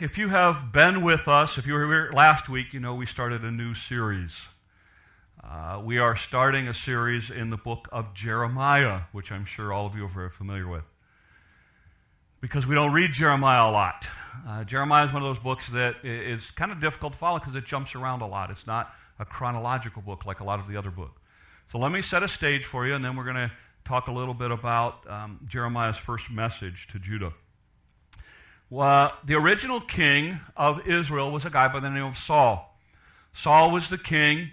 If 0.00 0.18
you 0.18 0.30
have 0.30 0.72
been 0.72 1.02
with 1.02 1.28
us, 1.28 1.56
if 1.56 1.68
you 1.68 1.74
were 1.74 1.86
here 1.86 2.10
last 2.12 2.48
week, 2.48 2.72
you 2.72 2.80
know 2.80 2.96
we 2.96 3.06
started 3.06 3.44
a 3.44 3.52
new 3.52 3.76
series. 3.76 4.40
Uh, 5.40 5.80
we 5.84 5.98
are 5.98 6.16
starting 6.16 6.66
a 6.66 6.74
series 6.74 7.30
in 7.30 7.50
the 7.50 7.56
book 7.56 7.88
of 7.92 8.12
Jeremiah, 8.12 9.02
which 9.12 9.30
I'm 9.30 9.44
sure 9.44 9.72
all 9.72 9.86
of 9.86 9.94
you 9.94 10.04
are 10.06 10.08
very 10.08 10.30
familiar 10.30 10.66
with. 10.66 10.82
Because 12.40 12.66
we 12.66 12.74
don't 12.74 12.92
read 12.92 13.12
Jeremiah 13.12 13.70
a 13.70 13.70
lot. 13.70 14.08
Uh, 14.44 14.64
Jeremiah 14.64 15.04
is 15.04 15.12
one 15.12 15.22
of 15.22 15.32
those 15.32 15.44
books 15.44 15.68
that 15.68 15.94
is 16.02 16.50
kind 16.50 16.72
of 16.72 16.80
difficult 16.80 17.12
to 17.12 17.18
follow 17.20 17.38
because 17.38 17.54
it 17.54 17.64
jumps 17.64 17.94
around 17.94 18.20
a 18.20 18.26
lot. 18.26 18.50
It's 18.50 18.66
not 18.66 18.92
a 19.20 19.24
chronological 19.24 20.02
book 20.02 20.26
like 20.26 20.40
a 20.40 20.44
lot 20.44 20.58
of 20.58 20.66
the 20.66 20.76
other 20.76 20.90
books. 20.90 21.20
So 21.70 21.78
let 21.78 21.92
me 21.92 22.02
set 22.02 22.24
a 22.24 22.28
stage 22.28 22.64
for 22.64 22.84
you, 22.84 22.96
and 22.96 23.04
then 23.04 23.14
we're 23.14 23.22
going 23.22 23.36
to 23.36 23.52
talk 23.84 24.08
a 24.08 24.12
little 24.12 24.34
bit 24.34 24.50
about 24.50 25.08
um, 25.08 25.38
Jeremiah's 25.46 25.98
first 25.98 26.32
message 26.32 26.88
to 26.90 26.98
Judah. 26.98 27.34
Well, 28.70 29.16
the 29.24 29.34
original 29.34 29.80
king 29.80 30.40
of 30.56 30.86
Israel 30.86 31.30
was 31.30 31.44
a 31.44 31.50
guy 31.50 31.68
by 31.68 31.80
the 31.80 31.90
name 31.90 32.04
of 32.04 32.18
Saul. 32.18 32.76
Saul 33.32 33.70
was 33.70 33.90
the 33.90 33.98
king. 33.98 34.50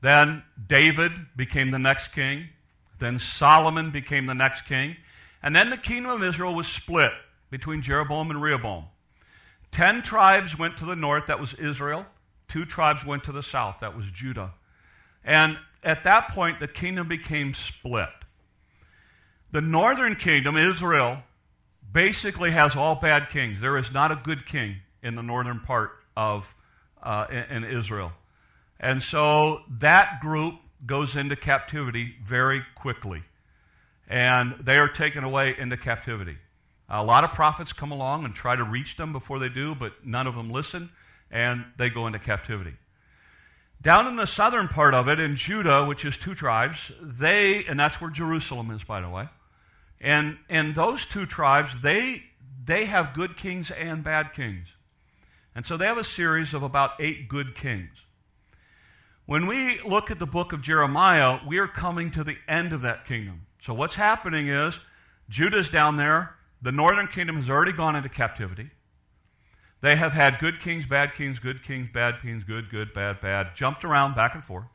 Then 0.00 0.44
David 0.66 1.12
became 1.34 1.70
the 1.70 1.78
next 1.78 2.08
king. 2.08 2.50
Then 2.98 3.18
Solomon 3.18 3.90
became 3.90 4.26
the 4.26 4.34
next 4.34 4.62
king. 4.62 4.96
And 5.42 5.54
then 5.54 5.70
the 5.70 5.76
kingdom 5.76 6.10
of 6.10 6.22
Israel 6.22 6.54
was 6.54 6.66
split 6.66 7.12
between 7.50 7.82
Jeroboam 7.82 8.30
and 8.30 8.42
Rehoboam. 8.42 8.84
Ten 9.70 10.02
tribes 10.02 10.58
went 10.58 10.76
to 10.78 10.84
the 10.84 10.96
north, 10.96 11.26
that 11.26 11.40
was 11.40 11.54
Israel. 11.54 12.06
Two 12.48 12.64
tribes 12.64 13.04
went 13.04 13.24
to 13.24 13.32
the 13.32 13.42
south, 13.42 13.78
that 13.80 13.96
was 13.96 14.10
Judah. 14.10 14.54
And 15.24 15.58
at 15.82 16.04
that 16.04 16.28
point, 16.28 16.58
the 16.58 16.68
kingdom 16.68 17.08
became 17.08 17.54
split. 17.54 18.08
The 19.52 19.60
northern 19.60 20.16
kingdom, 20.16 20.56
Israel, 20.56 21.22
basically 21.96 22.50
has 22.50 22.76
all 22.76 22.94
bad 22.94 23.30
kings. 23.30 23.58
There 23.58 23.78
is 23.78 23.90
not 23.90 24.12
a 24.12 24.16
good 24.16 24.44
king 24.44 24.76
in 25.02 25.14
the 25.14 25.22
northern 25.22 25.60
part 25.60 25.92
of 26.14 26.54
uh, 27.02 27.24
in, 27.30 27.64
in 27.64 27.64
Israel. 27.64 28.12
And 28.78 29.02
so 29.02 29.62
that 29.78 30.20
group 30.20 30.56
goes 30.84 31.16
into 31.16 31.36
captivity 31.36 32.16
very 32.22 32.62
quickly. 32.74 33.22
And 34.06 34.56
they 34.60 34.76
are 34.76 34.88
taken 34.88 35.24
away 35.24 35.54
into 35.58 35.78
captivity. 35.78 36.36
A 36.90 37.02
lot 37.02 37.24
of 37.24 37.30
prophets 37.30 37.72
come 37.72 37.90
along 37.90 38.26
and 38.26 38.34
try 38.34 38.56
to 38.56 38.62
reach 38.62 38.98
them 38.98 39.14
before 39.14 39.38
they 39.38 39.48
do, 39.48 39.74
but 39.74 40.04
none 40.04 40.26
of 40.26 40.34
them 40.34 40.50
listen, 40.50 40.90
and 41.30 41.64
they 41.78 41.88
go 41.88 42.06
into 42.06 42.18
captivity. 42.18 42.74
Down 43.80 44.06
in 44.06 44.16
the 44.16 44.26
southern 44.26 44.68
part 44.68 44.92
of 44.92 45.08
it, 45.08 45.18
in 45.18 45.34
Judah, 45.34 45.86
which 45.86 46.04
is 46.04 46.18
two 46.18 46.34
tribes, 46.34 46.92
they, 47.00 47.64
and 47.64 47.80
that's 47.80 48.02
where 48.02 48.10
Jerusalem 48.10 48.70
is, 48.70 48.84
by 48.84 49.00
the 49.00 49.08
way, 49.08 49.28
and, 50.00 50.38
and 50.48 50.74
those 50.74 51.06
two 51.06 51.26
tribes, 51.26 51.80
they, 51.82 52.24
they 52.64 52.84
have 52.86 53.14
good 53.14 53.36
kings 53.36 53.70
and 53.70 54.04
bad 54.04 54.32
kings. 54.32 54.68
And 55.54 55.64
so 55.64 55.76
they 55.76 55.86
have 55.86 55.98
a 55.98 56.04
series 56.04 56.52
of 56.52 56.62
about 56.62 56.92
eight 57.00 57.28
good 57.28 57.54
kings. 57.54 57.90
When 59.24 59.46
we 59.46 59.80
look 59.82 60.10
at 60.10 60.18
the 60.18 60.26
book 60.26 60.52
of 60.52 60.62
Jeremiah, 60.62 61.40
we 61.46 61.58
are 61.58 61.66
coming 61.66 62.10
to 62.12 62.22
the 62.22 62.36
end 62.46 62.72
of 62.72 62.82
that 62.82 63.04
kingdom. 63.06 63.46
So 63.60 63.74
what's 63.74 63.96
happening 63.96 64.48
is 64.48 64.78
Judah's 65.28 65.68
down 65.68 65.96
there. 65.96 66.36
The 66.62 66.72
northern 66.72 67.08
kingdom 67.08 67.36
has 67.36 67.50
already 67.50 67.72
gone 67.72 67.96
into 67.96 68.08
captivity. 68.08 68.70
They 69.80 69.96
have 69.96 70.12
had 70.12 70.38
good 70.38 70.60
kings, 70.60 70.86
bad 70.86 71.14
kings, 71.14 71.38
good 71.38 71.62
kings, 71.62 71.88
bad 71.92 72.20
kings, 72.20 72.44
good, 72.44 72.70
good, 72.70 72.92
bad, 72.92 73.20
bad, 73.20 73.54
jumped 73.54 73.84
around 73.84 74.14
back 74.14 74.34
and 74.34 74.44
forth. 74.44 74.66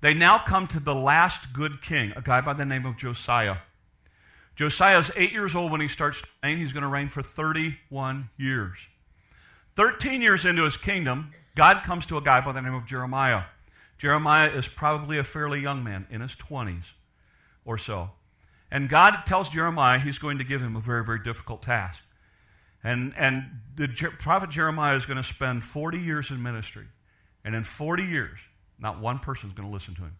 They 0.00 0.14
now 0.14 0.38
come 0.38 0.66
to 0.68 0.80
the 0.80 0.94
last 0.94 1.52
good 1.52 1.80
king, 1.80 2.12
a 2.16 2.22
guy 2.22 2.40
by 2.40 2.54
the 2.54 2.64
name 2.64 2.84
of 2.84 2.96
Josiah. 2.96 3.58
Josiah 4.56 4.98
is 4.98 5.10
eight 5.16 5.32
years 5.32 5.54
old 5.54 5.72
when 5.72 5.80
he 5.80 5.88
starts 5.88 6.22
reigning. 6.42 6.58
He's 6.58 6.72
going 6.72 6.82
to 6.82 6.88
reign 6.88 7.08
for 7.08 7.22
31 7.22 8.30
years. 8.36 8.78
13 9.74 10.22
years 10.22 10.44
into 10.44 10.62
his 10.64 10.76
kingdom, 10.76 11.32
God 11.56 11.82
comes 11.82 12.06
to 12.06 12.16
a 12.16 12.20
guy 12.20 12.40
by 12.40 12.52
the 12.52 12.62
name 12.62 12.74
of 12.74 12.86
Jeremiah. 12.86 13.44
Jeremiah 13.98 14.50
is 14.50 14.68
probably 14.68 15.18
a 15.18 15.24
fairly 15.24 15.60
young 15.60 15.82
man, 15.82 16.06
in 16.10 16.20
his 16.20 16.32
20s 16.32 16.84
or 17.64 17.78
so. 17.78 18.10
And 18.70 18.88
God 18.88 19.24
tells 19.26 19.48
Jeremiah 19.48 19.98
he's 19.98 20.18
going 20.18 20.38
to 20.38 20.44
give 20.44 20.60
him 20.60 20.76
a 20.76 20.80
very, 20.80 21.04
very 21.04 21.22
difficult 21.22 21.62
task. 21.62 22.00
And, 22.82 23.14
and 23.16 23.60
the 23.74 23.88
prophet 23.88 24.50
Jeremiah 24.50 24.96
is 24.96 25.06
going 25.06 25.16
to 25.16 25.28
spend 25.28 25.64
40 25.64 25.98
years 25.98 26.30
in 26.30 26.42
ministry. 26.42 26.86
And 27.44 27.54
in 27.54 27.64
40 27.64 28.02
years, 28.04 28.38
not 28.78 29.00
one 29.00 29.18
person 29.18 29.48
is 29.48 29.54
going 29.54 29.68
to 29.68 29.72
listen 29.72 29.94
to 29.96 30.02
him. 30.02 30.18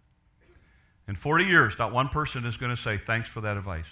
In 1.06 1.14
40 1.14 1.44
years, 1.44 1.74
not 1.78 1.92
one 1.92 2.08
person 2.08 2.46
is 2.46 2.56
going 2.56 2.74
to 2.74 2.80
say, 2.80 2.96
Thanks 2.96 3.28
for 3.28 3.40
that 3.42 3.56
advice. 3.56 3.86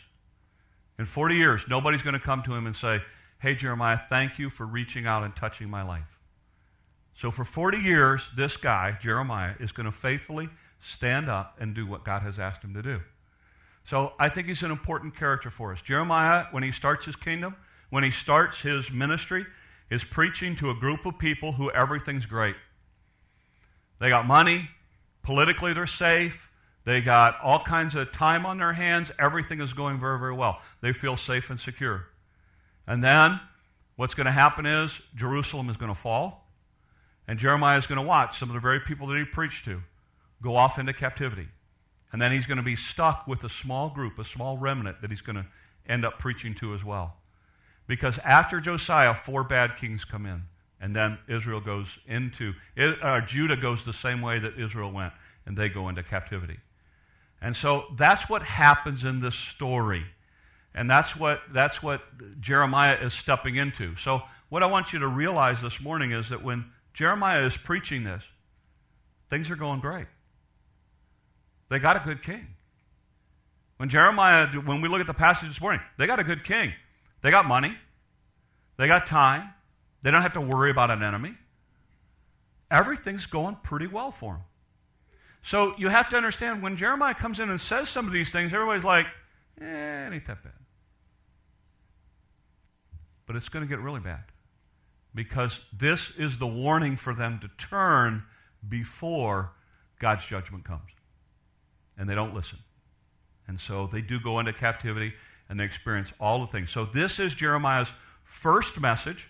In 0.98 1.06
40 1.06 1.34
years, 1.34 1.64
nobody's 1.69 2.03
going 2.03 2.14
to 2.14 2.20
come 2.20 2.42
to 2.42 2.54
him 2.54 2.66
and 2.66 2.76
say, 2.76 3.03
Hey, 3.41 3.54
Jeremiah, 3.54 3.98
thank 4.08 4.38
you 4.38 4.50
for 4.50 4.64
reaching 4.66 5.06
out 5.06 5.25
and 5.25 5.34
touching 5.34 5.69
my 5.69 5.82
life. 5.82 6.20
So 7.14 7.30
for 7.30 7.44
40 7.44 7.78
years, 7.78 8.22
this 8.36 8.56
guy, 8.56 8.97
Jeremiah, 9.00 9.54
is 9.58 9.72
going 9.72 9.86
to 9.86 9.92
faithfully 9.92 10.48
stand 10.81 11.28
up 11.28 11.56
and 11.58 11.75
do 11.75 11.86
what 11.86 12.04
God 12.04 12.22
has 12.22 12.38
asked 12.38 12.62
him 12.62 12.75
to 12.75 12.82
do. 12.82 13.00
So 13.84 14.12
I 14.19 14.28
think 14.28 14.47
he's 14.47 14.62
an 14.62 14.70
important 14.70 15.16
character 15.16 15.50
for 15.50 15.72
us. 15.72 15.82
Jeremiah, 15.82 16.47
when 16.50 16.62
he 16.62 16.70
starts 16.70 17.04
his 17.04 17.16
kingdom, 17.16 17.56
when 17.91 18.04
he 18.04 18.10
starts 18.10 18.60
his 18.60 18.91
ministry, 18.91 19.44
is 19.91 20.04
preaching 20.04 20.56
to 20.56 20.70
a 20.70 20.75
group 20.75 21.04
of 21.04 21.19
people 21.19 21.52
who 21.52 21.70
everything's 21.72 22.26
great. 22.26 22.56
They 23.98 24.08
got 24.08 24.26
money, 24.26 24.70
politically 25.22 25.72
they're 25.72 25.86
safe, 25.86 26.50
they 26.84 27.00
got 27.00 27.38
all 27.43 27.60
kinds 27.60 27.94
of 27.94 28.12
time 28.12 28.44
on 28.44 28.59
their 28.59 28.72
hands. 28.72 29.10
Everything 29.19 29.60
is 29.60 29.72
going 29.72 30.00
very, 30.00 30.19
very 30.19 30.34
well. 30.34 30.60
They 30.81 30.93
feel 30.93 31.16
safe 31.16 31.48
and 31.50 31.60
secure. 31.60 32.06
And 32.87 33.03
then 33.03 33.41
what's 33.97 34.15
going 34.15 34.26
to 34.26 34.32
happen 34.32 34.66
is 34.66 35.00
Jerusalem 35.15 35.69
is 35.70 35.76
going 35.76 35.93
to 35.94 35.98
fall, 35.98 36.50
and 37.28 37.38
Jeremiah 37.38 37.78
is 37.78 37.87
going 37.87 38.00
to 38.00 38.06
watch 38.06 38.38
some 38.38 38.50
of 38.50 38.54
the 38.54 38.60
very 38.60 38.81
people 38.81 39.06
that 39.09 39.19
he 39.19 39.25
preached 39.25 39.65
to 39.66 39.82
go 40.43 40.56
off 40.56 40.78
into 40.78 40.93
captivity. 40.93 41.48
And 42.10 42.20
then 42.20 42.32
he's 42.32 42.47
going 42.47 42.59
to 42.59 42.62
be 42.62 42.76
stuck 42.76 43.26
with 43.26 43.43
a 43.44 43.49
small 43.49 43.88
group, 43.88 44.19
a 44.19 44.25
small 44.25 44.59
remnant 44.59 45.00
that 45.00 45.10
he's 45.10 45.22
going 45.22 45.37
to 45.37 45.47
end 45.88 46.04
up 46.04 46.19
preaching 46.19 46.54
to 46.56 46.75
as 46.75 46.84
well. 46.84 47.16
Because 47.87 48.19
after 48.19 48.60
Josiah, 48.60 49.14
four 49.14 49.44
bad 49.44 49.76
kings 49.76 50.04
come 50.04 50.26
in. 50.26 50.43
And 50.81 50.97
then 50.97 51.19
Israel 51.28 51.60
goes 51.60 51.87
into, 52.06 52.54
uh, 52.76 53.20
Judah 53.20 53.56
goes 53.56 53.84
the 53.84 53.93
same 53.93 54.20
way 54.20 54.41
that 54.41 54.59
Israel 54.59 54.91
went, 54.91 55.12
and 55.47 55.56
they 55.56 55.69
go 55.69 55.88
into 55.88 56.03
captivity. 56.03 56.59
And 57.42 57.56
so 57.56 57.86
that's 57.97 58.28
what 58.30 58.44
happens 58.44 59.04
in 59.04 59.20
this 59.20 59.34
story. 59.34 60.04
And 60.75 60.88
that's 60.88 61.16
what, 61.16 61.42
that's 61.53 61.82
what 61.82 62.03
Jeremiah 62.41 62.97
is 63.03 63.12
stepping 63.12 63.56
into. 63.56 63.97
So, 63.97 64.22
what 64.48 64.62
I 64.62 64.66
want 64.66 64.92
you 64.92 64.98
to 64.98 65.08
realize 65.08 65.62
this 65.62 65.81
morning 65.81 66.12
is 66.12 66.28
that 66.28 66.44
when 66.44 66.66
Jeremiah 66.92 67.44
is 67.44 67.56
preaching 67.56 68.04
this, 68.04 68.22
things 69.31 69.50
are 69.50 69.56
going 69.56 69.81
great. 69.81 70.06
They 71.70 71.78
got 71.78 71.97
a 71.97 72.00
good 72.00 72.22
king. 72.22 72.48
When 73.78 73.88
Jeremiah, 73.88 74.47
when 74.48 74.82
we 74.82 74.88
look 74.88 75.00
at 75.00 75.06
the 75.06 75.14
passage 75.14 75.48
this 75.48 75.60
morning, 75.60 75.81
they 75.97 76.06
got 76.06 76.20
a 76.20 76.25
good 76.25 76.44
king. 76.44 76.75
They 77.22 77.31
got 77.31 77.47
money, 77.47 77.76
they 78.76 78.86
got 78.86 79.06
time, 79.06 79.54
they 80.02 80.10
don't 80.10 80.22
have 80.22 80.34
to 80.34 80.41
worry 80.41 80.70
about 80.70 80.91
an 80.91 81.02
enemy. 81.02 81.34
Everything's 82.70 83.26
going 83.26 83.56
pretty 83.62 83.86
well 83.86 84.10
for 84.10 84.34
them. 84.34 84.42
So 85.42 85.75
you 85.76 85.88
have 85.88 86.08
to 86.10 86.16
understand 86.16 86.62
when 86.62 86.76
Jeremiah 86.76 87.14
comes 87.14 87.41
in 87.41 87.50
and 87.50 87.60
says 87.60 87.88
some 87.88 88.06
of 88.06 88.12
these 88.12 88.30
things, 88.30 88.54
everybody's 88.54 88.84
like, 88.84 89.06
eh, 89.60 90.06
it 90.06 90.12
ain't 90.12 90.26
that 90.26 90.42
bad. 90.42 90.53
But 93.26 93.36
it's 93.36 93.48
going 93.48 93.64
to 93.64 93.69
get 93.69 93.81
really 93.81 94.00
bad 94.00 94.25
because 95.14 95.60
this 95.72 96.12
is 96.16 96.38
the 96.38 96.47
warning 96.47 96.97
for 96.97 97.14
them 97.14 97.41
to 97.41 97.48
turn 97.64 98.25
before 98.66 99.52
God's 99.98 100.26
judgment 100.26 100.64
comes. 100.64 100.91
And 101.98 102.08
they 102.08 102.14
don't 102.14 102.34
listen. 102.34 102.58
And 103.47 103.60
so 103.60 103.86
they 103.86 104.00
do 104.00 104.19
go 104.20 104.38
into 104.38 104.52
captivity 104.52 105.12
and 105.48 105.60
they 105.60 105.64
experience 105.64 106.12
all 106.20 106.41
the 106.41 106.47
things. 106.47 106.70
So 106.70 106.84
this 106.84 107.19
is 107.19 107.34
Jeremiah's 107.34 107.92
first 108.22 108.81
message 108.81 109.28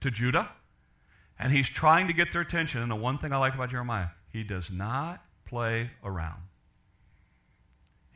to 0.00 0.10
Judah. 0.10 0.50
And 1.38 1.52
he's 1.52 1.68
trying 1.68 2.06
to 2.06 2.12
get 2.14 2.32
their 2.32 2.40
attention. 2.40 2.80
And 2.80 2.90
the 2.90 2.96
one 2.96 3.18
thing 3.18 3.32
I 3.32 3.36
like 3.36 3.54
about 3.54 3.70
Jeremiah, 3.70 4.08
he 4.28 4.42
does 4.42 4.70
not 4.70 5.22
play 5.46 5.90
around. 6.04 6.42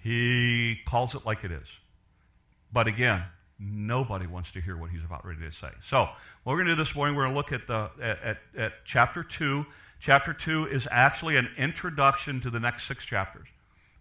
He 0.02 0.80
calls 0.86 1.14
it 1.14 1.24
like 1.26 1.44
it 1.44 1.52
is. 1.52 1.68
But 2.72 2.86
again, 2.86 3.24
nobody 3.58 4.26
wants 4.26 4.50
to 4.52 4.60
hear 4.60 4.76
what 4.76 4.90
he's 4.90 5.04
about 5.04 5.26
ready 5.26 5.40
to 5.40 5.52
say. 5.52 5.70
So, 5.84 6.08
what 6.42 6.52
we're 6.54 6.64
going 6.64 6.68
to 6.68 6.76
do 6.76 6.82
this 6.82 6.94
morning, 6.94 7.14
we're 7.14 7.24
going 7.24 7.34
to 7.34 7.36
look 7.36 7.52
at, 7.52 7.66
the, 7.66 7.90
at, 8.02 8.22
at, 8.22 8.38
at 8.56 8.72
chapter 8.84 9.22
2. 9.22 9.66
Chapter 10.00 10.32
2 10.32 10.66
is 10.68 10.88
actually 10.90 11.36
an 11.36 11.50
introduction 11.58 12.40
to 12.40 12.50
the 12.50 12.60
next 12.60 12.88
six 12.88 13.04
chapters. 13.04 13.48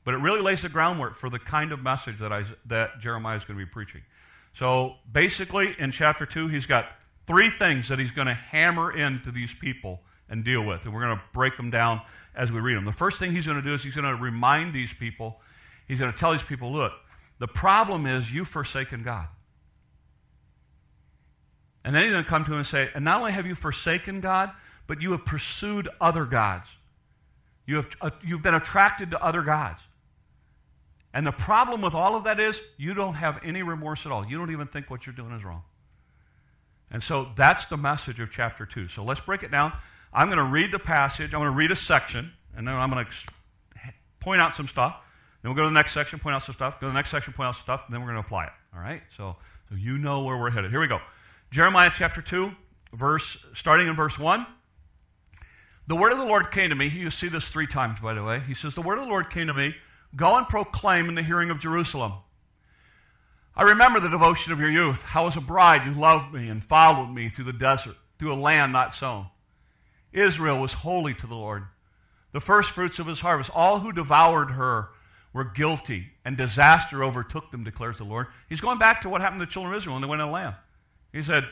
But 0.05 0.13
it 0.13 0.17
really 0.17 0.39
lays 0.39 0.61
the 0.61 0.69
groundwork 0.69 1.17
for 1.17 1.29
the 1.29 1.39
kind 1.39 1.73
of 1.73 1.83
message 1.83 2.19
that, 2.19 2.31
I, 2.31 2.45
that 2.65 3.01
Jeremiah 3.01 3.37
is 3.37 3.43
going 3.43 3.59
to 3.59 3.65
be 3.65 3.69
preaching. 3.69 4.01
So, 4.57 4.95
basically, 5.11 5.75
in 5.77 5.91
chapter 5.91 6.25
2, 6.25 6.47
he's 6.47 6.65
got 6.65 6.85
three 7.27 7.49
things 7.49 7.89
that 7.89 7.99
he's 7.99 8.11
going 8.11 8.27
to 8.27 8.33
hammer 8.33 8.91
into 8.91 9.31
these 9.31 9.53
people 9.53 9.99
and 10.29 10.43
deal 10.45 10.63
with. 10.63 10.85
And 10.85 10.93
we're 10.93 11.01
going 11.01 11.17
to 11.17 11.23
break 11.33 11.57
them 11.57 11.69
down 11.69 12.01
as 12.35 12.51
we 12.51 12.59
read 12.59 12.75
them. 12.75 12.85
The 12.85 12.91
first 12.91 13.19
thing 13.19 13.31
he's 13.31 13.45
going 13.45 13.61
to 13.61 13.67
do 13.67 13.73
is 13.73 13.83
he's 13.83 13.95
going 13.95 14.05
to 14.05 14.21
remind 14.21 14.73
these 14.73 14.93
people, 14.93 15.39
he's 15.87 15.99
going 15.99 16.11
to 16.11 16.17
tell 16.17 16.31
these 16.31 16.43
people, 16.43 16.71
look, 16.71 16.93
the 17.39 17.47
problem 17.47 18.05
is 18.05 18.31
you've 18.31 18.47
forsaken 18.47 19.03
God. 19.03 19.27
And 21.83 21.95
then 21.95 22.03
he's 22.03 22.11
going 22.11 22.23
to 22.23 22.29
come 22.29 22.45
to 22.45 22.51
him 22.51 22.57
and 22.59 22.67
say, 22.67 22.89
And 22.93 23.05
not 23.05 23.19
only 23.19 23.31
have 23.31 23.47
you 23.47 23.55
forsaken 23.55 24.19
God, 24.19 24.51
but 24.85 25.01
you 25.01 25.11
have 25.11 25.25
pursued 25.25 25.87
other 26.01 26.25
gods. 26.25 26.67
You 27.65 27.77
have, 27.77 27.87
uh, 28.01 28.09
you've 28.23 28.41
been 28.41 28.53
attracted 28.53 29.11
to 29.11 29.23
other 29.23 29.41
gods. 29.41 29.81
And 31.13 31.25
the 31.25 31.31
problem 31.31 31.81
with 31.81 31.93
all 31.93 32.15
of 32.15 32.23
that 32.25 32.39
is 32.39 32.59
you 32.77 32.93
don't 32.93 33.15
have 33.15 33.39
any 33.43 33.63
remorse 33.63 34.05
at 34.05 34.11
all. 34.11 34.25
You 34.25 34.37
don't 34.37 34.51
even 34.51 34.67
think 34.67 34.89
what 34.89 35.05
you're 35.05 35.15
doing 35.15 35.31
is 35.31 35.43
wrong. 35.43 35.63
And 36.91 37.01
so 37.01 37.29
that's 37.35 37.65
the 37.65 37.77
message 37.77 38.19
of 38.19 38.31
chapter 38.31 38.65
2. 38.65 38.89
So 38.89 39.03
let's 39.03 39.21
break 39.21 39.43
it 39.43 39.51
down. 39.51 39.73
I'm 40.13 40.27
going 40.27 40.37
to 40.37 40.43
read 40.43 40.71
the 40.71 40.79
passage. 40.79 41.33
I'm 41.33 41.39
going 41.39 41.51
to 41.51 41.57
read 41.57 41.71
a 41.71 41.75
section, 41.75 42.33
and 42.55 42.67
then 42.67 42.75
I'm 42.75 42.89
going 42.89 43.05
to 43.05 43.11
point 44.19 44.41
out 44.41 44.55
some 44.55 44.67
stuff. 44.67 44.95
Then 45.41 45.49
we'll 45.49 45.55
go 45.55 45.63
to 45.63 45.69
the 45.69 45.73
next 45.73 45.93
section, 45.93 46.19
point 46.19 46.35
out 46.35 46.43
some 46.43 46.55
stuff. 46.55 46.79
Go 46.79 46.87
to 46.87 46.91
the 46.91 46.97
next 46.97 47.11
section, 47.11 47.33
point 47.33 47.47
out 47.47 47.55
some 47.55 47.63
stuff, 47.63 47.83
and 47.85 47.93
then 47.93 48.01
we're 48.01 48.07
going 48.07 48.21
to 48.21 48.25
apply 48.25 48.45
it. 48.45 48.51
All 48.75 48.81
right? 48.81 49.01
So, 49.15 49.37
so 49.69 49.75
you 49.75 49.97
know 49.97 50.23
where 50.23 50.37
we're 50.37 50.51
headed. 50.51 50.71
Here 50.71 50.81
we 50.81 50.87
go. 50.87 50.99
Jeremiah 51.51 51.91
chapter 51.93 52.21
2, 52.21 52.51
verse 52.93 53.37
starting 53.53 53.87
in 53.87 53.95
verse 53.95 54.19
1. 54.19 54.45
The 55.87 55.95
word 55.95 56.11
of 56.11 56.19
the 56.19 56.25
Lord 56.25 56.51
came 56.51 56.69
to 56.69 56.75
me. 56.75 56.87
You 56.87 57.09
see 57.09 57.29
this 57.29 57.47
three 57.47 57.65
times, 57.65 57.99
by 57.99 58.13
the 58.13 58.23
way. 58.23 58.41
He 58.45 58.53
says, 58.53 58.75
The 58.75 58.81
word 58.81 58.99
of 58.99 59.05
the 59.05 59.09
Lord 59.09 59.31
came 59.31 59.47
to 59.47 59.53
me. 59.53 59.75
Go 60.15 60.37
and 60.37 60.47
proclaim 60.47 61.09
in 61.09 61.15
the 61.15 61.23
hearing 61.23 61.49
of 61.49 61.59
Jerusalem. 61.59 62.13
I 63.55 63.63
remember 63.63 63.99
the 63.99 64.09
devotion 64.09 64.53
of 64.53 64.59
your 64.59 64.69
youth. 64.69 65.03
How 65.03 65.27
as 65.27 65.35
a 65.35 65.41
bride 65.41 65.85
you 65.85 65.99
loved 65.99 66.33
me 66.33 66.47
and 66.47 66.63
followed 66.63 67.11
me 67.11 67.29
through 67.29 67.45
the 67.45 67.53
desert, 67.53 67.95
through 68.17 68.33
a 68.33 68.35
land 68.35 68.71
not 68.71 68.93
sown. 68.93 69.27
Israel 70.11 70.59
was 70.59 70.73
holy 70.73 71.13
to 71.15 71.27
the 71.27 71.35
Lord, 71.35 71.65
the 72.31 72.41
first 72.41 72.71
fruits 72.71 72.99
of 72.99 73.07
his 73.07 73.21
harvest. 73.21 73.49
All 73.53 73.79
who 73.79 73.91
devoured 73.91 74.51
her 74.51 74.89
were 75.33 75.43
guilty, 75.43 76.07
and 76.25 76.35
disaster 76.35 77.03
overtook 77.03 77.51
them, 77.51 77.63
declares 77.63 77.97
the 77.97 78.03
Lord. 78.03 78.27
He's 78.47 78.61
going 78.61 78.79
back 78.79 79.01
to 79.01 79.09
what 79.09 79.21
happened 79.21 79.41
to 79.41 79.45
the 79.45 79.51
children 79.51 79.73
of 79.73 79.77
Israel 79.77 79.95
when 79.95 80.01
they 80.01 80.07
went 80.07 80.21
in 80.21 80.27
the 80.27 80.33
land. 80.33 80.55
He 81.13 81.23
said, 81.23 81.47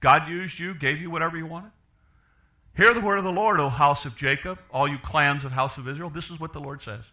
God 0.00 0.28
used 0.28 0.58
you, 0.58 0.74
gave 0.74 1.00
you 1.00 1.10
whatever 1.10 1.36
you 1.36 1.46
wanted. 1.46 1.70
Hear 2.74 2.94
the 2.94 3.00
word 3.00 3.18
of 3.18 3.24
the 3.24 3.32
Lord, 3.32 3.60
O 3.60 3.68
house 3.68 4.04
of 4.04 4.16
Jacob, 4.16 4.58
all 4.70 4.88
you 4.88 4.98
clans 4.98 5.44
of 5.44 5.52
house 5.52 5.76
of 5.78 5.86
Israel. 5.86 6.10
This 6.10 6.30
is 6.30 6.40
what 6.40 6.52
the 6.52 6.60
Lord 6.60 6.80
says. 6.82 7.04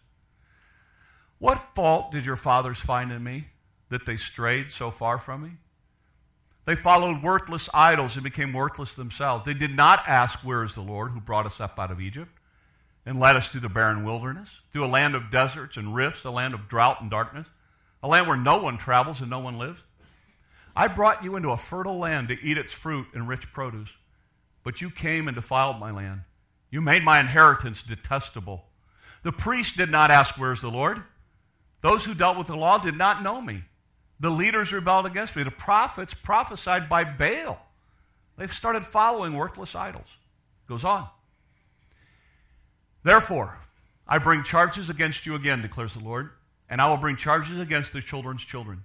What 1.38 1.76
fault 1.76 2.12
did 2.12 2.26
your 2.26 2.36
fathers 2.36 2.80
find 2.80 3.12
in 3.12 3.24
me 3.24 3.48
that 3.90 4.06
they 4.06 4.18
strayed 4.18 4.72
so 4.72 4.92
far 4.92 5.18
from 5.18 5.44
me? 5.44 5.52
They 6.70 6.76
followed 6.76 7.24
worthless 7.24 7.68
idols 7.74 8.14
and 8.14 8.24
became 8.24 8.54
worthless 8.54 8.94
themselves. 8.94 9.44
They 9.44 9.56
did 9.56 9.76
not 9.76 10.04
ask, 10.06 10.38
Where 10.44 10.64
is 10.64 10.76
the 10.76 10.82
Lord 10.82 11.14
who 11.14 11.20
brought 11.20 11.48
us 11.48 11.60
up 11.60 11.80
out 11.80 11.90
of 11.90 12.00
Egypt 12.00 12.30
and 13.08 13.20
led 13.20 13.36
us 13.36 13.50
through 13.50 13.62
the 13.62 13.70
barren 13.70 14.04
wilderness, 14.04 14.50
through 14.72 14.86
a 14.86 14.88
land 14.88 15.16
of 15.16 15.32
deserts 15.32 15.78
and 15.78 15.96
rifts, 15.96 16.24
a 16.26 16.30
land 16.30 16.54
of 16.54 16.68
drought 16.68 17.02
and 17.02 17.10
darkness, 17.10 17.48
a 18.04 18.08
land 18.08 18.28
where 18.28 18.38
no 18.38 18.62
one 18.62 18.78
travels 18.78 19.20
and 19.20 19.32
no 19.32 19.40
one 19.40 19.58
lives? 19.58 19.80
I 20.76 20.88
brought 20.88 21.24
you 21.24 21.36
into 21.36 21.50
a 21.50 21.58
fertile 21.58 21.98
land 21.98 22.28
to 22.28 22.40
eat 22.40 22.60
its 22.60 22.72
fruit 22.72 23.08
and 23.16 23.28
rich 23.28 23.52
produce, 23.52 23.90
but 24.64 24.80
you 24.80 24.92
came 24.92 25.28
and 25.28 25.34
defiled 25.34 25.80
my 25.80 25.90
land. 25.90 26.22
You 26.70 26.82
made 26.82 27.04
my 27.04 27.20
inheritance 27.20 27.82
detestable. 27.82 28.66
The 29.24 29.32
priests 29.32 29.76
did 29.76 29.90
not 29.90 30.12
ask, 30.12 30.38
Where's 30.38 30.62
the 30.62 30.70
Lord? 30.70 31.02
Those 31.82 32.06
who 32.06 32.14
dealt 32.14 32.38
with 32.38 32.46
the 32.46 32.56
law 32.56 32.78
did 32.78 32.96
not 32.96 33.24
know 33.24 33.42
me. 33.42 33.64
The 34.20 34.30
leaders 34.30 34.74
rebelled 34.74 35.06
against 35.06 35.36
me. 35.36 35.44
The 35.44 35.52
prophets 35.52 36.14
prophesied 36.14 36.90
by 36.90 37.04
Baal. 37.04 37.60
They've 38.38 38.52
started 38.52 38.86
following 38.86 39.34
worthless 39.34 39.76
idols. 39.76 40.08
Goes 40.68 40.84
on. 40.84 41.08
Therefore, 43.04 43.60
I 44.08 44.18
bring 44.18 44.44
charges 44.44 44.90
against 44.90 45.26
you 45.26 45.36
again, 45.36 45.62
declares 45.62 45.94
the 45.94 46.04
Lord, 46.04 46.32
and 46.70 46.82
I 46.82 46.90
will 46.90 46.98
bring 46.98 47.16
charges 47.16 47.58
against 47.58 47.94
the 47.94 48.02
children's 48.02 48.44
children. 48.44 48.84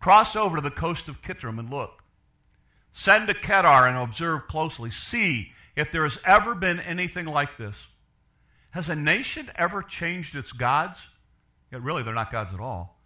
Cross 0.00 0.36
over 0.36 0.56
to 0.56 0.62
the 0.62 0.70
coast 0.70 1.08
of 1.08 1.22
Kittim 1.22 1.58
and 1.58 1.70
look. 1.70 2.02
Send 2.92 3.28
to 3.28 3.34
Kedar 3.34 3.86
and 3.86 3.96
observe 3.96 4.48
closely. 4.48 4.90
See 4.90 5.52
if 5.76 5.90
there 5.90 6.02
has 6.02 6.18
ever 6.24 6.54
been 6.54 6.80
anything 6.80 7.26
like 7.26 7.56
this. 7.56 7.86
Has 8.70 8.88
a 8.88 8.96
nation 8.96 9.50
ever 9.54 9.82
changed 9.82 10.34
its 10.34 10.52
gods? 10.52 10.98
Yet 11.70 11.82
really, 11.82 12.02
they're 12.02 12.14
not 12.14 12.32
gods 12.32 12.52
at 12.52 12.60
all. 12.60 13.01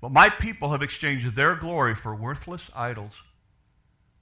But 0.00 0.12
my 0.12 0.28
people 0.28 0.72
have 0.72 0.82
exchanged 0.82 1.34
their 1.34 1.56
glory 1.56 1.94
for 1.94 2.14
worthless 2.14 2.70
idols. 2.74 3.22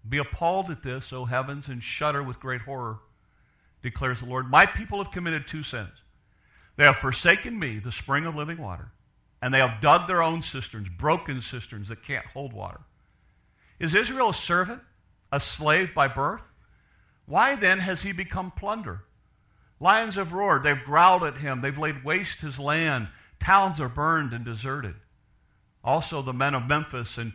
Be 0.09 0.19
appalled 0.19 0.71
at 0.71 0.83
this, 0.83 1.13
O 1.13 1.25
heavens, 1.25 1.69
and 1.69 1.83
shudder 1.83 2.23
with 2.23 2.41
great 2.41 2.63
horror, 2.63 2.99
declares 3.83 4.21
the 4.21 4.27
Lord. 4.27 4.51
My 4.51 4.67
people 4.67 5.03
have 5.03 5.13
committed 5.13 5.47
two 5.47 5.63
sins. 5.63 6.03
They 6.77 6.85
have 6.85 6.97
forsaken 6.97 7.59
me, 7.59 7.79
the 7.79 7.93
spring 7.93 8.27
of 8.27 8.35
living 8.35 8.59
water, 8.59 8.93
and 9.41 9.53
they 9.53 9.59
have 9.59 9.81
dug 9.81 10.07
their 10.07 10.23
own 10.23 10.43
cisterns, 10.43 10.89
broken 10.89 11.41
cisterns 11.41 11.89
that 11.89 12.03
can't 12.03 12.27
hold 12.27 12.53
water. 12.53 12.81
Is 13.79 13.95
Israel 13.95 14.31
a 14.31 14.35
servant, 14.35 14.83
a 15.33 15.41
slave 15.41 15.95
by 15.95 16.09
birth? 16.09 16.53
Why 17.27 17.57
then 17.57 17.81
has 17.81 18.03
he 18.03 18.13
become 18.13 18.51
plunder? 18.51 19.05
Lions 19.81 20.17
have 20.17 20.33
roared, 20.33 20.63
they've 20.63 20.85
growled 20.85 21.25
at 21.25 21.39
him, 21.39 21.61
they've 21.61 21.79
laid 21.79 22.05
waste 22.05 22.41
his 22.41 22.59
land, 22.59 23.09
towns 23.41 23.81
are 23.81 23.89
burned 23.89 24.33
and 24.33 24.45
deserted. 24.45 24.97
Also, 25.85 26.23
the 26.23 26.33
men 26.33 26.55
of 26.55 26.67
Memphis 26.67 27.19
and 27.19 27.35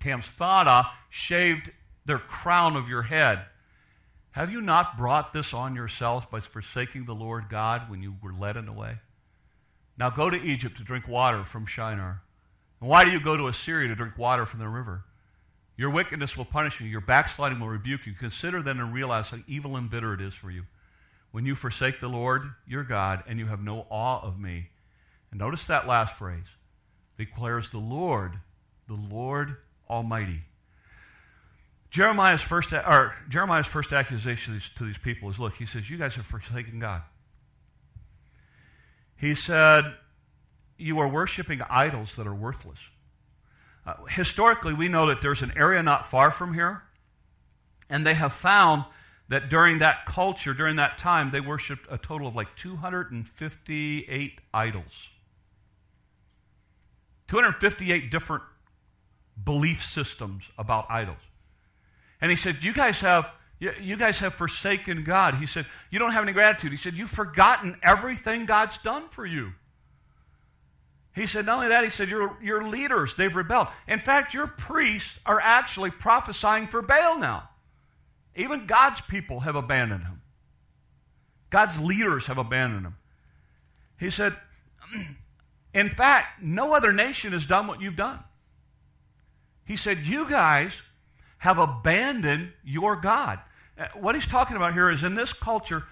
Tahpanhes 0.00 0.86
shaved 1.10 1.70
their 2.06 2.18
crown 2.18 2.74
of 2.74 2.88
your 2.88 3.02
head. 3.02 3.44
Have 4.30 4.50
you 4.50 4.62
not 4.62 4.96
brought 4.96 5.32
this 5.32 5.52
on 5.52 5.74
yourselves 5.74 6.24
by 6.30 6.40
forsaking 6.40 7.04
the 7.04 7.14
Lord 7.14 7.50
God 7.50 7.90
when 7.90 8.02
you 8.02 8.14
were 8.22 8.32
led 8.32 8.56
in 8.56 8.64
the 8.64 8.72
way? 8.72 8.98
Now 9.98 10.10
go 10.10 10.30
to 10.30 10.40
Egypt 10.40 10.78
to 10.78 10.84
drink 10.84 11.06
water 11.06 11.44
from 11.44 11.66
Shihor. 11.66 12.20
And 12.80 12.88
why 12.88 13.04
do 13.04 13.10
you 13.10 13.20
go 13.20 13.36
to 13.36 13.48
Assyria 13.48 13.88
to 13.88 13.94
drink 13.94 14.16
water 14.16 14.46
from 14.46 14.60
the 14.60 14.68
river? 14.68 15.04
Your 15.76 15.90
wickedness 15.90 16.36
will 16.36 16.44
punish 16.44 16.80
you, 16.80 16.86
your 16.86 17.00
backsliding 17.00 17.60
will 17.60 17.68
rebuke 17.68 18.06
you. 18.06 18.12
Consider 18.14 18.62
then 18.62 18.80
and 18.80 18.92
realize 18.92 19.28
how 19.28 19.38
evil 19.46 19.76
and 19.76 19.90
bitter 19.90 20.14
it 20.14 20.20
is 20.20 20.34
for 20.34 20.50
you 20.50 20.64
when 21.30 21.44
you 21.44 21.54
forsake 21.54 22.00
the 22.00 22.08
Lord 22.08 22.54
your 22.66 22.84
God 22.84 23.22
and 23.26 23.38
you 23.38 23.46
have 23.46 23.62
no 23.62 23.86
awe 23.90 24.20
of 24.22 24.40
me. 24.40 24.70
And 25.30 25.38
notice 25.38 25.66
that 25.66 25.86
last 25.86 26.16
phrase 26.16 26.46
declares 27.18 27.70
the 27.70 27.78
Lord, 27.78 28.38
the 28.86 28.94
Lord 28.94 29.56
Almighty. 29.90 30.42
Jeremiah's 31.90 32.42
first, 32.42 32.72
or 32.72 33.14
Jeremiah's 33.28 33.66
first 33.66 33.92
accusation 33.92 34.60
to 34.76 34.84
these, 34.84 34.98
people 34.98 35.28
is 35.30 35.38
look, 35.38 35.54
he 35.56 35.66
says, 35.66 35.90
You 35.90 35.98
guys 35.98 36.14
have 36.14 36.26
forsaken 36.26 36.78
God. 36.78 37.02
He 39.16 39.34
said, 39.34 39.94
You 40.76 40.98
are 41.00 41.08
worshiping 41.08 41.60
idols 41.68 42.14
that 42.16 42.26
are 42.26 42.34
worthless. 42.34 42.78
Uh, 43.86 43.94
historically, 44.10 44.74
we 44.74 44.86
know 44.88 45.06
that 45.06 45.22
there's 45.22 45.42
an 45.42 45.52
area 45.56 45.82
not 45.82 46.06
far 46.06 46.30
from 46.30 46.54
here, 46.54 46.82
and 47.88 48.06
they 48.06 48.14
have 48.14 48.34
found 48.34 48.84
that 49.28 49.48
during 49.48 49.78
that 49.78 50.06
culture, 50.06 50.52
during 50.54 50.76
that 50.76 50.98
time, 50.98 51.30
they 51.30 51.40
worshiped 51.40 51.86
a 51.90 51.98
total 51.98 52.28
of 52.28 52.36
like 52.36 52.54
258 52.56 54.40
idols. 54.52 55.08
258 57.28 58.10
different 58.10 58.42
belief 59.42 59.84
systems 59.84 60.44
about 60.58 60.86
idols. 60.88 61.18
And 62.20 62.30
he 62.30 62.36
said, 62.36 62.62
You 62.62 62.72
guys 62.72 63.00
have. 63.00 63.32
You 63.60 63.96
guys 63.96 64.20
have 64.20 64.34
forsaken 64.34 65.02
God. 65.02 65.34
He 65.34 65.46
said, 65.46 65.66
You 65.90 65.98
don't 65.98 66.12
have 66.12 66.22
any 66.22 66.32
gratitude. 66.32 66.70
He 66.70 66.78
said, 66.78 66.94
You've 66.94 67.10
forgotten 67.10 67.76
everything 67.82 68.46
God's 68.46 68.78
done 68.78 69.08
for 69.08 69.26
you. 69.26 69.52
He 71.12 71.26
said, 71.26 71.46
Not 71.46 71.56
only 71.56 71.68
that, 71.68 71.82
he 71.82 71.90
said, 71.90 72.08
Your, 72.08 72.38
your 72.40 72.68
leaders, 72.68 73.16
they've 73.16 73.34
rebelled. 73.34 73.66
In 73.88 73.98
fact, 73.98 74.32
your 74.32 74.46
priests 74.46 75.18
are 75.26 75.40
actually 75.40 75.90
prophesying 75.90 76.68
for 76.68 76.82
Baal 76.82 77.18
now. 77.18 77.48
Even 78.36 78.66
God's 78.66 79.00
people 79.00 79.40
have 79.40 79.56
abandoned 79.56 80.04
him. 80.04 80.22
God's 81.50 81.80
leaders 81.80 82.26
have 82.26 82.38
abandoned 82.38 82.86
him. 82.86 82.96
He 83.98 84.10
said, 84.10 84.36
in 85.78 85.88
fact, 85.88 86.42
no 86.42 86.74
other 86.74 86.92
nation 86.92 87.32
has 87.32 87.46
done 87.46 87.66
what 87.66 87.80
you've 87.80 87.96
done. 87.96 88.20
He 89.64 89.76
said, 89.76 90.06
You 90.06 90.28
guys 90.28 90.72
have 91.38 91.58
abandoned 91.58 92.52
your 92.64 92.96
God. 92.96 93.38
Uh, 93.78 93.86
what 93.94 94.14
he's 94.14 94.26
talking 94.26 94.56
about 94.56 94.72
here 94.72 94.90
is 94.90 95.04
in 95.04 95.14
this 95.14 95.32
culture, 95.32 95.84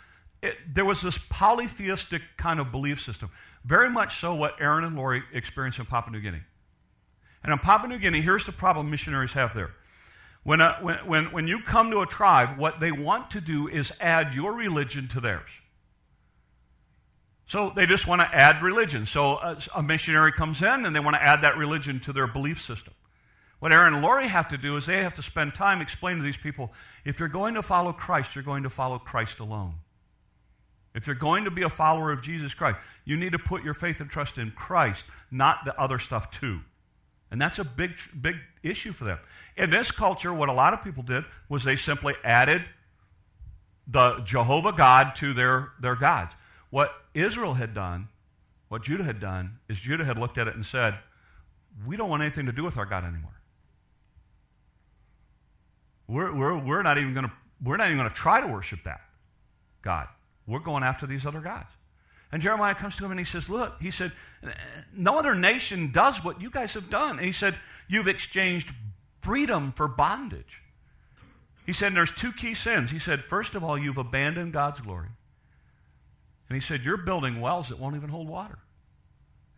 it, 0.42 0.56
there 0.74 0.84
was 0.84 1.02
this 1.02 1.18
polytheistic 1.28 2.22
kind 2.36 2.58
of 2.58 2.72
belief 2.72 3.00
system. 3.00 3.30
Very 3.64 3.90
much 3.90 4.18
so 4.18 4.34
what 4.34 4.60
Aaron 4.60 4.82
and 4.82 4.96
Lori 4.96 5.22
experienced 5.32 5.78
in 5.78 5.86
Papua 5.86 6.12
New 6.12 6.20
Guinea. 6.20 6.42
And 7.44 7.52
in 7.52 7.58
Papua 7.58 7.88
New 7.88 7.98
Guinea, 7.98 8.22
here's 8.22 8.44
the 8.44 8.52
problem 8.52 8.90
missionaries 8.90 9.34
have 9.34 9.54
there. 9.54 9.70
When, 10.42 10.60
a, 10.60 10.78
when, 10.80 10.96
when, 11.06 11.24
when 11.32 11.48
you 11.48 11.60
come 11.60 11.90
to 11.90 12.00
a 12.00 12.06
tribe, 12.06 12.58
what 12.58 12.80
they 12.80 12.92
want 12.92 13.30
to 13.32 13.40
do 13.40 13.68
is 13.68 13.92
add 14.00 14.34
your 14.34 14.52
religion 14.52 15.06
to 15.08 15.20
theirs. 15.20 15.50
So 17.46 17.72
they 17.74 17.86
just 17.86 18.06
want 18.06 18.20
to 18.20 18.34
add 18.34 18.62
religion. 18.62 19.06
So 19.06 19.36
a, 19.36 19.56
a, 19.76 19.82
missionary 19.82 20.32
comes 20.32 20.62
in 20.62 20.84
and 20.84 20.94
they 20.94 21.00
want 21.00 21.14
to 21.14 21.22
add 21.22 21.42
that 21.42 21.56
religion 21.56 22.00
to 22.00 22.12
their 22.12 22.26
belief 22.26 22.60
system. 22.60 22.92
What 23.60 23.72
Aaron 23.72 23.94
and 23.94 24.02
Lori 24.02 24.28
have 24.28 24.48
to 24.48 24.58
do 24.58 24.76
is 24.76 24.86
they 24.86 25.02
have 25.02 25.14
to 25.14 25.22
spend 25.22 25.54
time 25.54 25.80
explaining 25.80 26.18
to 26.18 26.24
these 26.24 26.36
people 26.36 26.72
if 27.04 27.20
you're 27.20 27.28
going 27.28 27.54
to 27.54 27.62
follow 27.62 27.92
Christ, 27.92 28.34
you're 28.34 28.44
going 28.44 28.64
to 28.64 28.70
follow 28.70 28.98
Christ 28.98 29.38
alone. 29.38 29.74
If 30.94 31.06
you're 31.06 31.14
going 31.14 31.44
to 31.44 31.50
be 31.50 31.62
a 31.62 31.68
follower 31.68 32.10
of 32.10 32.22
Jesus 32.22 32.52
Christ, 32.52 32.78
you 33.04 33.16
need 33.16 33.32
to 33.32 33.38
put 33.38 33.62
your 33.62 33.74
faith 33.74 34.00
and 34.00 34.10
trust 34.10 34.38
in 34.38 34.50
Christ, 34.50 35.04
not 35.30 35.64
the 35.64 35.78
other 35.78 35.98
stuff 35.98 36.30
too. 36.30 36.60
And 37.30 37.40
that's 37.40 37.58
a 37.58 37.64
big, 37.64 37.92
big 38.18 38.36
issue 38.62 38.92
for 38.92 39.04
them. 39.04 39.18
In 39.56 39.70
this 39.70 39.90
culture, 39.90 40.32
what 40.32 40.48
a 40.48 40.52
lot 40.52 40.72
of 40.72 40.82
people 40.82 41.02
did 41.02 41.24
was 41.48 41.64
they 41.64 41.76
simply 41.76 42.14
added 42.24 42.64
the 43.86 44.20
Jehovah 44.24 44.72
God 44.72 45.14
to 45.16 45.32
their, 45.32 45.72
their 45.80 45.96
gods. 45.96 46.32
What 46.70 46.92
Israel 47.16 47.54
had 47.54 47.74
done, 47.74 48.08
what 48.68 48.82
Judah 48.82 49.04
had 49.04 49.20
done, 49.20 49.58
is 49.68 49.78
Judah 49.78 50.04
had 50.04 50.18
looked 50.18 50.38
at 50.38 50.48
it 50.48 50.54
and 50.54 50.66
said, 50.66 50.98
We 51.86 51.96
don't 51.96 52.10
want 52.10 52.22
anything 52.22 52.46
to 52.46 52.52
do 52.52 52.62
with 52.62 52.76
our 52.76 52.86
God 52.86 53.04
anymore. 53.04 53.40
We're, 56.06 56.32
we're, 56.34 56.58
we're 56.58 56.82
not 56.82 56.98
even 56.98 57.14
going 57.14 57.26
to 57.26 57.32
we're 57.62 57.78
not 57.78 57.86
even 57.86 57.96
going 57.96 58.10
to 58.10 58.14
try 58.14 58.42
to 58.42 58.46
worship 58.46 58.84
that 58.84 59.00
God. 59.80 60.08
We're 60.46 60.60
going 60.60 60.82
after 60.82 61.06
these 61.06 61.24
other 61.24 61.40
gods. 61.40 61.70
And 62.30 62.42
Jeremiah 62.42 62.74
comes 62.74 62.96
to 62.96 63.04
him 63.04 63.12
and 63.12 63.20
he 63.20 63.24
says, 63.24 63.48
Look, 63.48 63.80
he 63.80 63.90
said, 63.90 64.12
no 64.94 65.18
other 65.18 65.34
nation 65.34 65.90
does 65.90 66.22
what 66.22 66.40
you 66.40 66.50
guys 66.50 66.74
have 66.74 66.90
done. 66.90 67.16
And 67.16 67.26
he 67.26 67.32
said, 67.32 67.56
You've 67.88 68.08
exchanged 68.08 68.74
freedom 69.22 69.72
for 69.72 69.88
bondage. 69.88 70.62
He 71.64 71.72
said, 71.72 71.94
There's 71.94 72.12
two 72.12 72.32
key 72.32 72.54
sins. 72.54 72.90
He 72.90 72.98
said, 72.98 73.24
First 73.24 73.54
of 73.54 73.64
all, 73.64 73.78
you've 73.78 73.96
abandoned 73.96 74.52
God's 74.52 74.80
glory. 74.80 75.08
And 76.48 76.56
he 76.56 76.60
said, 76.60 76.84
You're 76.84 76.96
building 76.96 77.40
wells 77.40 77.68
that 77.68 77.78
won't 77.78 77.96
even 77.96 78.10
hold 78.10 78.28
water. 78.28 78.58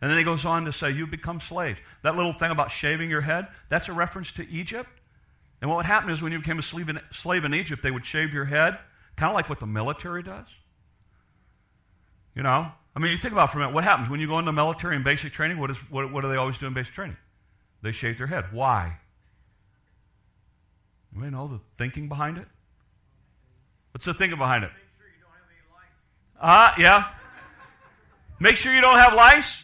And 0.01 0.09
then 0.09 0.17
he 0.17 0.23
goes 0.23 0.45
on 0.45 0.65
to 0.65 0.73
say, 0.73 0.91
You've 0.91 1.11
become 1.11 1.41
slaves. 1.41 1.79
That 2.03 2.15
little 2.15 2.33
thing 2.33 2.51
about 2.51 2.71
shaving 2.71 3.09
your 3.09 3.21
head, 3.21 3.47
that's 3.69 3.89
a 3.89 3.93
reference 3.93 4.31
to 4.33 4.49
Egypt. 4.49 4.89
And 5.61 5.69
what 5.69 5.77
would 5.77 5.85
happen 5.85 6.09
is 6.09 6.21
when 6.21 6.31
you 6.31 6.39
became 6.39 6.59
a 6.59 6.63
slave 6.63 6.89
in, 6.89 6.99
slave 7.11 7.43
in 7.43 7.53
Egypt, 7.53 7.83
they 7.83 7.91
would 7.91 8.05
shave 8.05 8.33
your 8.33 8.45
head, 8.45 8.77
kind 9.17 9.29
of 9.29 9.35
like 9.35 9.49
what 9.49 9.59
the 9.59 9.67
military 9.67 10.23
does. 10.23 10.47
You 12.33 12.43
know? 12.43 12.71
I 12.95 12.99
mean, 12.99 13.11
you 13.11 13.17
think 13.17 13.33
about 13.33 13.51
for 13.51 13.57
a 13.57 13.61
minute. 13.61 13.73
What 13.73 13.83
happens 13.83 14.09
when 14.09 14.19
you 14.19 14.27
go 14.27 14.39
into 14.39 14.51
military 14.51 14.95
and 14.95 15.03
basic 15.03 15.33
training? 15.33 15.59
What, 15.59 15.71
is, 15.71 15.77
what, 15.89 16.11
what 16.11 16.21
do 16.21 16.29
they 16.29 16.37
always 16.37 16.57
do 16.57 16.65
in 16.67 16.73
basic 16.73 16.93
training? 16.93 17.17
They 17.81 17.91
shave 17.91 18.17
their 18.17 18.27
head. 18.27 18.45
Why? 18.51 18.99
You 21.15 21.29
know 21.29 21.47
the 21.47 21.59
thinking 21.77 22.07
behind 22.07 22.37
it? 22.37 22.47
What's 23.91 24.05
the 24.05 24.13
thinking 24.13 24.37
behind 24.37 24.63
it? 24.63 24.71
Ah, 26.41 26.73
uh, 26.73 26.75
yeah. 26.79 27.07
Make 28.39 28.55
sure 28.55 28.73
you 28.73 28.81
don't 28.81 28.97
have 28.97 29.13
lice. 29.13 29.61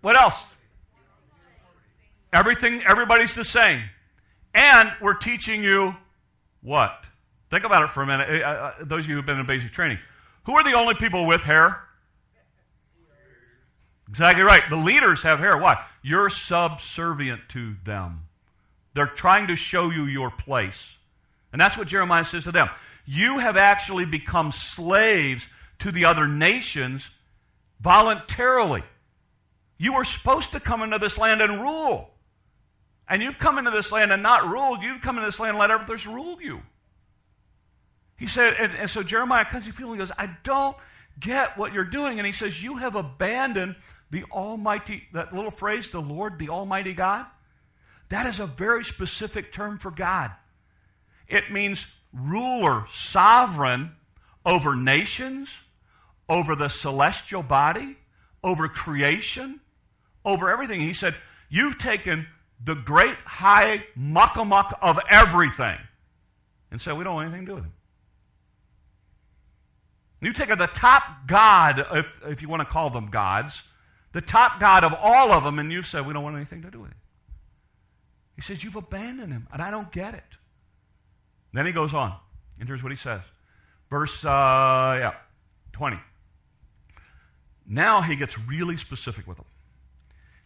What 0.00 0.16
else? 0.16 0.36
Everything, 2.32 2.82
everybody's 2.86 3.34
the 3.34 3.44
same. 3.44 3.82
And 4.54 4.92
we're 5.00 5.14
teaching 5.14 5.62
you 5.64 5.96
what? 6.62 7.04
Think 7.50 7.64
about 7.64 7.82
it 7.82 7.90
for 7.90 8.02
a 8.02 8.06
minute. 8.06 8.42
Uh, 8.42 8.46
uh, 8.46 8.72
those 8.80 9.04
of 9.04 9.10
you 9.10 9.16
who've 9.16 9.26
been 9.26 9.38
in 9.38 9.46
basic 9.46 9.72
training. 9.72 9.98
Who 10.44 10.54
are 10.56 10.64
the 10.64 10.72
only 10.72 10.94
people 10.94 11.26
with 11.26 11.42
hair? 11.42 11.80
Exactly 14.08 14.44
right. 14.44 14.62
The 14.68 14.76
leaders 14.76 15.22
have 15.22 15.38
hair. 15.38 15.56
Why? 15.56 15.82
You're 16.02 16.30
subservient 16.30 17.48
to 17.50 17.76
them. 17.84 18.24
They're 18.94 19.06
trying 19.06 19.46
to 19.48 19.56
show 19.56 19.90
you 19.90 20.04
your 20.04 20.30
place. 20.30 20.96
And 21.52 21.60
that's 21.60 21.76
what 21.76 21.88
Jeremiah 21.88 22.24
says 22.24 22.44
to 22.44 22.52
them. 22.52 22.68
You 23.06 23.38
have 23.38 23.56
actually 23.56 24.04
become 24.04 24.52
slaves 24.52 25.46
to 25.82 25.90
the 25.90 26.04
other 26.04 26.28
nations 26.28 27.08
voluntarily. 27.80 28.84
You 29.78 29.94
were 29.94 30.04
supposed 30.04 30.52
to 30.52 30.60
come 30.60 30.80
into 30.82 30.98
this 30.98 31.18
land 31.18 31.42
and 31.42 31.60
rule. 31.60 32.10
And 33.08 33.20
you've 33.20 33.40
come 33.40 33.58
into 33.58 33.72
this 33.72 33.90
land 33.90 34.12
and 34.12 34.22
not 34.22 34.48
ruled. 34.48 34.84
You've 34.84 35.02
come 35.02 35.16
into 35.16 35.26
this 35.26 35.40
land 35.40 35.50
and 35.50 35.58
let 35.58 35.72
others 35.72 36.06
rule 36.06 36.40
you. 36.40 36.62
He 38.16 38.28
said, 38.28 38.54
and, 38.60 38.72
and 38.74 38.88
so 38.88 39.02
Jeremiah 39.02 39.44
comes 39.44 39.66
to 39.66 39.72
people 39.72 39.90
and 39.90 39.98
goes, 39.98 40.12
I 40.16 40.30
don't 40.44 40.76
get 41.18 41.58
what 41.58 41.72
you're 41.72 41.82
doing. 41.82 42.20
And 42.20 42.26
he 42.26 42.32
says, 42.32 42.62
You 42.62 42.76
have 42.76 42.94
abandoned 42.94 43.74
the 44.12 44.22
Almighty, 44.30 45.08
that 45.12 45.34
little 45.34 45.50
phrase, 45.50 45.90
the 45.90 46.00
Lord, 46.00 46.38
the 46.38 46.48
Almighty 46.48 46.94
God. 46.94 47.26
That 48.08 48.26
is 48.26 48.38
a 48.38 48.46
very 48.46 48.84
specific 48.84 49.52
term 49.52 49.78
for 49.78 49.90
God. 49.90 50.30
It 51.26 51.50
means 51.50 51.86
ruler, 52.12 52.86
sovereign 52.92 53.96
over 54.46 54.76
nations, 54.76 55.48
over 56.28 56.54
the 56.54 56.68
celestial 56.68 57.42
body, 57.42 57.96
over 58.42 58.68
creation, 58.68 59.60
over 60.24 60.48
everything. 60.48 60.80
He 60.80 60.92
said, 60.92 61.14
You've 61.48 61.78
taken 61.78 62.26
the 62.62 62.74
great 62.74 63.16
high 63.24 63.84
muckamuck 63.98 64.74
of 64.80 64.98
everything 65.10 65.78
and 66.70 66.80
said, 66.80 66.96
We 66.96 67.04
don't 67.04 67.14
want 67.14 67.28
anything 67.28 67.46
to 67.46 67.52
do 67.52 67.54
with 67.56 67.64
him. 67.64 67.72
You 70.20 70.32
take 70.32 70.56
the 70.56 70.68
top 70.68 71.26
God, 71.26 71.84
if, 71.92 72.06
if 72.26 72.42
you 72.42 72.48
want 72.48 72.60
to 72.60 72.66
call 72.66 72.90
them 72.90 73.10
gods, 73.10 73.62
the 74.12 74.20
top 74.20 74.60
God 74.60 74.84
of 74.84 74.94
all 74.94 75.32
of 75.32 75.42
them, 75.42 75.58
and 75.58 75.72
you 75.72 75.82
say, 75.82 76.00
We 76.00 76.12
don't 76.12 76.22
want 76.22 76.36
anything 76.36 76.62
to 76.62 76.70
do 76.70 76.80
with 76.80 76.90
him. 76.90 76.98
He 78.36 78.42
says, 78.42 78.62
You've 78.62 78.76
abandoned 78.76 79.32
him, 79.32 79.48
and 79.52 79.60
I 79.60 79.70
don't 79.70 79.90
get 79.90 80.14
it. 80.14 80.22
Then 81.52 81.66
he 81.66 81.72
goes 81.72 81.92
on, 81.92 82.14
and 82.58 82.68
here's 82.68 82.82
what 82.82 82.92
he 82.92 82.96
says. 82.96 83.20
Verse, 83.90 84.24
uh, 84.24 84.96
yeah, 84.98 85.14
20. 85.72 85.98
Now 87.66 88.02
he 88.02 88.16
gets 88.16 88.38
really 88.38 88.76
specific 88.76 89.26
with 89.26 89.38
them. 89.38 89.46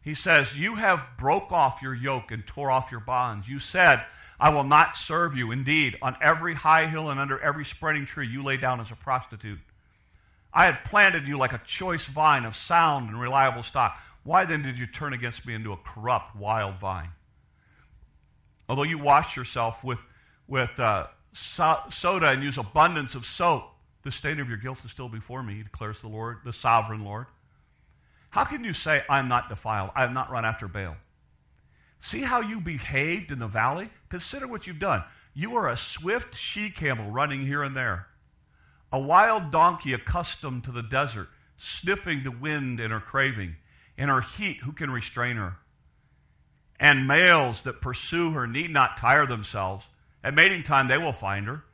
He 0.01 0.15
says, 0.15 0.57
You 0.57 0.77
have 0.77 1.05
broke 1.19 1.51
off 1.51 1.83
your 1.83 1.95
yoke 1.95 2.31
and 2.31 2.47
tore 2.47 2.71
off 2.71 2.91
your 2.91 3.01
bonds. 3.01 3.49
You 3.49 3.59
said, 3.59 4.05
I 4.39 4.51
will 4.51 4.65
not 4.65 4.97
serve 4.97 5.35
you. 5.35 5.51
Indeed, 5.51 5.97
on 6.03 6.17
every 6.21 6.55
high 6.55 6.87
hill 6.87 7.11
and 7.11 7.19
under 7.19 7.41
every 7.41 7.65
spreading 7.65 8.07
tree, 8.07 8.29
you 8.29 8.43
lay 8.43 8.57
down 8.57 8.81
as 8.81 8.91
a 8.91 8.97
prostitute. 8.97 9.59
I 10.53 10.67
had 10.67 10.85
planted 10.85 11.27
you 11.27 11.37
like 11.37 11.53
a 11.53 11.61
choice 11.67 12.05
vine 12.07 12.45
of 12.45 12.55
sound 12.55 13.09
and 13.09 13.21
reliable 13.21 13.63
stock. 13.63 13.99
Why 14.23 14.45
then 14.45 14.63
did 14.63 14.79
you 14.79 14.87
turn 14.87 15.13
against 15.13 15.47
me 15.47 15.55
into 15.55 15.73
a 15.73 15.77
corrupt, 15.77 16.37
wild 16.37 16.79
vine? 16.81 17.11
Although 18.69 18.83
you 18.85 18.99
wash 18.99 19.37
yourself 19.37 19.85
with, 19.85 19.99
with 20.49 20.79
uh, 20.81 21.07
so- 21.33 21.83
soda 21.91 22.31
and 22.31 22.43
use 22.43 22.59
abundance 22.59 23.15
of 23.15 23.25
soap, 23.25 23.71
the 24.07 24.13
stain 24.13 24.39
of 24.39 24.49
your 24.49 24.57
guilt 24.57 24.79
is 24.85 24.93
still 24.93 25.09
before 25.09 25.43
me, 25.43 25.63
declares 25.65 26.01
the 26.01 26.07
Lord, 26.07 26.39
the 26.45 26.53
sovereign 26.53 27.05
Lord. 27.05 27.27
How 28.31 28.45
can 28.45 28.63
you 28.63 28.73
say, 28.73 29.03
I'm 29.11 29.27
not 29.27 29.49
defiled? 29.49 29.91
I 29.97 30.03
have 30.03 30.13
not 30.13 30.31
run 30.31 30.45
after 30.45 30.69
Baal? 30.69 30.97
See 31.99 32.21
how 32.21 32.41
you 32.41 32.61
behaved 32.61 33.33
in 33.33 33.41
the 33.41 33.49
valley? 33.49 33.91
Consider 34.09 34.47
what 34.47 34.67
you've 34.67 34.79
done. 34.79 35.03
You 35.35 35.57
are 35.57 35.69
a 35.69 35.77
swift 35.77 36.37
she 36.37 36.71
camel 36.71 37.11
running 37.11 37.47
here 37.47 37.65
and 37.65 37.77
there, 37.77 38.07
a 38.93 39.01
wild 39.01 39.51
donkey 39.51 39.93
accustomed 39.93 40.63
to 40.65 40.71
the 40.71 40.83
desert, 40.83 41.29
sniffing 41.59 42.23
the 42.23 42.31
wind 42.31 42.79
in 42.79 42.93
her 42.93 43.01
craving. 43.01 43.57
In 43.99 44.09
her 44.09 44.21
heat, 44.21 44.59
who 44.63 44.73
can 44.73 44.91
restrain 44.91 45.37
her? 45.37 45.57
And 46.79 47.09
males 47.09 47.63
that 47.63 47.81
pursue 47.81 48.31
her 48.33 48.47
need 48.47 48.71
not 48.71 48.99
tire 48.99 49.27
themselves. 49.27 49.87
At 50.23 50.35
mating 50.35 50.63
time, 50.63 50.87
they 50.87 50.99
will 50.99 51.13
find 51.13 51.47
her. 51.47 51.65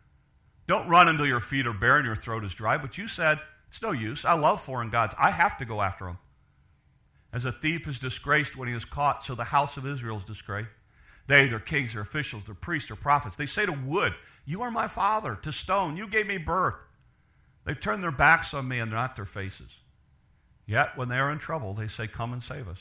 Don't 0.72 0.88
run 0.88 1.06
until 1.06 1.26
your 1.26 1.38
feet 1.38 1.66
are 1.66 1.74
bare 1.74 1.98
and 1.98 2.06
your 2.06 2.16
throat 2.16 2.46
is 2.46 2.54
dry. 2.54 2.78
But 2.78 2.96
you 2.96 3.06
said, 3.06 3.40
It's 3.68 3.82
no 3.82 3.92
use. 3.92 4.24
I 4.24 4.32
love 4.32 4.62
foreign 4.62 4.88
gods. 4.88 5.12
I 5.18 5.30
have 5.30 5.58
to 5.58 5.66
go 5.66 5.82
after 5.82 6.06
them. 6.06 6.16
As 7.30 7.44
a 7.44 7.52
thief 7.52 7.86
is 7.86 7.98
disgraced 7.98 8.56
when 8.56 8.68
he 8.68 8.74
is 8.74 8.86
caught, 8.86 9.22
so 9.22 9.34
the 9.34 9.44
house 9.44 9.76
of 9.76 9.86
Israel 9.86 10.16
is 10.16 10.24
disgraced. 10.24 10.70
They, 11.26 11.46
their 11.46 11.60
kings, 11.60 11.92
their 11.92 12.00
officials, 12.00 12.46
their 12.46 12.54
priests, 12.54 12.88
their 12.88 12.96
prophets, 12.96 13.36
they 13.36 13.44
say 13.44 13.66
to 13.66 13.72
wood, 13.72 14.14
You 14.46 14.62
are 14.62 14.70
my 14.70 14.88
father, 14.88 15.38
to 15.42 15.52
stone, 15.52 15.98
you 15.98 16.08
gave 16.08 16.26
me 16.26 16.38
birth. 16.38 16.76
They've 17.66 17.78
turned 17.78 18.02
their 18.02 18.10
backs 18.10 18.54
on 18.54 18.66
me 18.66 18.78
and 18.78 18.90
not 18.90 19.14
their 19.14 19.26
faces. 19.26 19.72
Yet, 20.64 20.96
when 20.96 21.10
they 21.10 21.18
are 21.18 21.30
in 21.30 21.38
trouble, 21.38 21.74
they 21.74 21.86
say, 21.86 22.06
Come 22.06 22.32
and 22.32 22.42
save 22.42 22.66
us. 22.66 22.78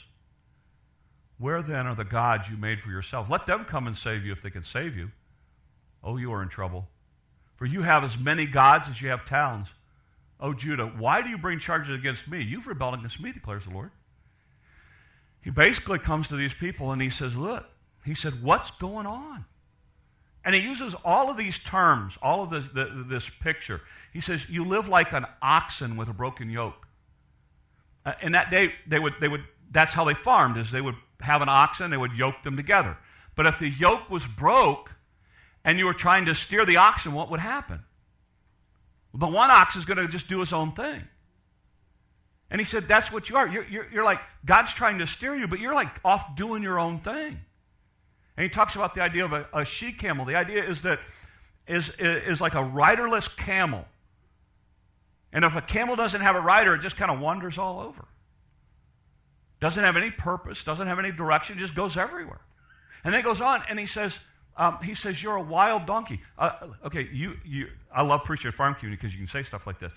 Where 1.37 1.61
then 1.61 1.87
are 1.87 1.95
the 1.95 2.05
gods 2.05 2.47
you 2.49 2.55
made 2.55 2.79
for 2.79 2.89
yourselves? 2.89 3.29
Let 3.29 3.47
them 3.47 3.65
come 3.65 3.85
and 3.85 3.97
save 3.97 4.23
you 4.25 4.31
if 4.31 4.41
they 4.41 4.49
can 4.49 4.63
save 4.63 4.95
you. 4.95 5.11
Oh, 6.01 6.15
you 6.15 6.31
are 6.31 6.41
in 6.41 6.47
trouble. 6.47 6.87
For 7.61 7.67
you 7.67 7.83
have 7.83 8.03
as 8.03 8.17
many 8.17 8.47
gods 8.47 8.89
as 8.89 9.03
you 9.03 9.09
have 9.09 9.23
towns. 9.23 9.67
O 10.39 10.51
Judah, 10.51 10.87
why 10.87 11.21
do 11.21 11.29
you 11.29 11.37
bring 11.37 11.59
charges 11.59 11.95
against 11.95 12.27
me? 12.27 12.41
You've 12.41 12.65
rebelled 12.65 12.95
against 12.95 13.21
me, 13.21 13.31
declares 13.31 13.65
the 13.65 13.69
Lord. 13.69 13.91
He 15.43 15.51
basically 15.51 15.99
comes 15.99 16.27
to 16.29 16.35
these 16.35 16.55
people 16.55 16.91
and 16.91 16.99
he 17.03 17.11
says, 17.11 17.35
Look, 17.35 17.69
he 18.03 18.15
said, 18.15 18.41
What's 18.41 18.71
going 18.71 19.05
on? 19.05 19.45
And 20.43 20.55
he 20.55 20.61
uses 20.61 20.95
all 21.05 21.29
of 21.29 21.37
these 21.37 21.59
terms, 21.59 22.15
all 22.19 22.41
of 22.41 22.49
this, 22.49 22.65
the, 22.73 23.05
this 23.07 23.29
picture. 23.29 23.81
He 24.11 24.21
says, 24.21 24.49
You 24.49 24.65
live 24.65 24.87
like 24.87 25.13
an 25.13 25.27
oxen 25.39 25.97
with 25.97 26.09
a 26.09 26.13
broken 26.13 26.49
yoke. 26.49 26.87
Uh, 28.03 28.13
in 28.23 28.31
that 28.31 28.49
day, 28.49 28.73
they 28.87 28.97
would, 28.97 29.13
they 29.21 29.27
would, 29.27 29.43
that's 29.69 29.93
how 29.93 30.03
they 30.03 30.15
farmed, 30.15 30.57
is 30.57 30.71
they 30.71 30.81
would 30.81 30.95
have 31.19 31.43
an 31.43 31.49
oxen, 31.49 31.91
they 31.91 31.97
would 31.97 32.13
yoke 32.13 32.41
them 32.41 32.57
together. 32.57 32.97
But 33.35 33.45
if 33.45 33.59
the 33.59 33.69
yoke 33.69 34.09
was 34.09 34.25
broke 34.25 34.95
and 35.63 35.77
you 35.77 35.85
were 35.85 35.93
trying 35.93 36.25
to 36.25 36.35
steer 36.35 36.65
the 36.65 36.77
oxen, 36.77 37.13
what 37.13 37.29
would 37.29 37.39
happen? 37.39 37.83
The 39.13 39.27
one 39.27 39.51
ox 39.51 39.75
is 39.75 39.85
going 39.85 39.97
to 39.97 40.07
just 40.07 40.27
do 40.27 40.39
his 40.39 40.53
own 40.53 40.71
thing. 40.71 41.03
And 42.49 42.59
he 42.59 42.65
said, 42.65 42.87
That's 42.87 43.11
what 43.11 43.29
you 43.29 43.37
are. 43.37 43.47
You're, 43.47 43.65
you're, 43.65 43.87
you're, 43.91 44.03
like, 44.03 44.19
God's 44.45 44.73
trying 44.73 44.99
to 44.99 45.07
steer 45.07 45.35
you, 45.35 45.47
but 45.47 45.59
you're 45.59 45.73
like 45.73 45.89
off 46.03 46.35
doing 46.35 46.63
your 46.63 46.79
own 46.79 46.99
thing. 46.99 47.39
And 48.37 48.43
he 48.43 48.49
talks 48.49 48.75
about 48.75 48.95
the 48.95 49.01
idea 49.01 49.25
of 49.25 49.33
a, 49.33 49.47
a 49.53 49.65
she 49.65 49.91
camel. 49.91 50.25
The 50.25 50.35
idea 50.35 50.63
is 50.63 50.81
that 50.81 50.99
is, 51.67 51.91
is 51.99 52.41
like 52.41 52.55
a 52.55 52.63
riderless 52.63 53.27
camel. 53.27 53.85
And 55.33 55.45
if 55.45 55.55
a 55.55 55.61
camel 55.61 55.95
doesn't 55.95 56.21
have 56.21 56.35
a 56.35 56.41
rider, 56.41 56.75
it 56.75 56.81
just 56.81 56.97
kind 56.97 57.11
of 57.11 57.19
wanders 57.19 57.57
all 57.57 57.79
over. 57.79 58.05
doesn't 59.61 59.83
have 59.83 59.95
any 59.95 60.11
purpose, 60.11 60.63
doesn't 60.63 60.87
have 60.87 60.99
any 60.99 61.11
direction, 61.11 61.57
just 61.57 61.75
goes 61.75 61.95
everywhere. 61.97 62.41
And 63.03 63.13
then 63.13 63.21
it 63.21 63.23
goes 63.23 63.39
on, 63.39 63.63
and 63.69 63.79
he 63.79 63.85
says, 63.85 64.19
um, 64.57 64.77
he 64.83 64.93
says, 64.93 65.21
You're 65.21 65.37
a 65.37 65.41
wild 65.41 65.85
donkey. 65.85 66.21
Uh, 66.37 66.51
okay, 66.85 67.07
you, 67.11 67.37
you, 67.45 67.67
I 67.93 68.03
love 68.03 68.23
preaching 68.23 68.49
at 68.49 68.55
farm 68.55 68.75
community 68.75 69.01
because 69.01 69.13
you 69.13 69.25
can 69.25 69.31
say 69.31 69.43
stuff 69.43 69.65
like 69.65 69.79
this. 69.79 69.91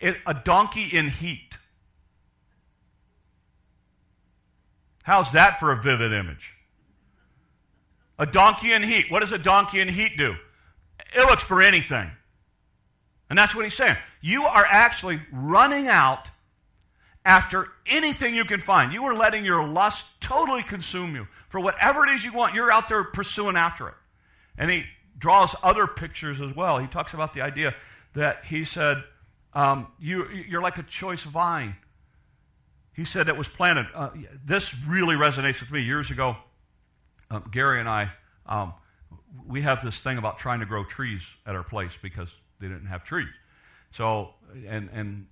It, 0.00 0.16
a 0.26 0.34
donkey 0.34 0.84
in 0.84 1.08
heat. 1.08 1.56
How's 5.02 5.32
that 5.32 5.60
for 5.60 5.72
a 5.72 5.80
vivid 5.80 6.12
image? 6.12 6.56
A 8.18 8.26
donkey 8.26 8.72
in 8.72 8.82
heat. 8.82 9.06
What 9.10 9.20
does 9.20 9.32
a 9.32 9.38
donkey 9.38 9.80
in 9.80 9.88
heat 9.88 10.16
do? 10.16 10.34
It 11.14 11.28
looks 11.28 11.42
for 11.42 11.62
anything. 11.62 12.10
And 13.28 13.38
that's 13.38 13.54
what 13.54 13.64
he's 13.64 13.74
saying. 13.74 13.96
You 14.20 14.44
are 14.44 14.66
actually 14.68 15.22
running 15.32 15.88
out 15.88 16.28
after 17.24 17.68
anything 17.86 18.34
you 18.34 18.44
can 18.44 18.60
find. 18.60 18.92
You 18.92 19.04
are 19.04 19.14
letting 19.14 19.44
your 19.44 19.66
lust 19.66 20.04
totally 20.20 20.62
consume 20.62 21.14
you. 21.14 21.28
For 21.48 21.60
whatever 21.60 22.04
it 22.04 22.10
is 22.10 22.24
you 22.24 22.32
want, 22.32 22.54
you're 22.54 22.72
out 22.72 22.88
there 22.88 23.04
pursuing 23.04 23.56
after 23.56 23.88
it. 23.88 23.94
And 24.60 24.70
he 24.70 24.84
draws 25.18 25.56
other 25.62 25.86
pictures 25.86 26.38
as 26.38 26.54
well. 26.54 26.78
He 26.78 26.86
talks 26.86 27.14
about 27.14 27.32
the 27.32 27.40
idea 27.40 27.74
that 28.14 28.44
he 28.44 28.64
said, 28.66 29.02
um, 29.54 29.88
you, 29.98 30.28
you're 30.28 30.60
like 30.60 30.76
a 30.76 30.82
choice 30.82 31.22
vine. 31.22 31.76
He 32.92 33.06
said 33.06 33.28
it 33.30 33.38
was 33.38 33.48
planted. 33.48 33.86
Uh, 33.94 34.10
this 34.44 34.74
really 34.86 35.16
resonates 35.16 35.60
with 35.60 35.70
me. 35.70 35.80
Years 35.80 36.10
ago, 36.10 36.36
um, 37.30 37.48
Gary 37.50 37.80
and 37.80 37.88
I, 37.88 38.12
um, 38.44 38.74
we 39.46 39.62
have 39.62 39.82
this 39.82 39.98
thing 39.98 40.18
about 40.18 40.38
trying 40.38 40.60
to 40.60 40.66
grow 40.66 40.84
trees 40.84 41.22
at 41.46 41.54
our 41.54 41.62
place 41.62 41.92
because 42.02 42.28
they 42.60 42.68
didn't 42.68 42.86
have 42.86 43.02
trees. 43.02 43.28
So, 43.92 44.34
and, 44.68 44.90
and 44.92 45.26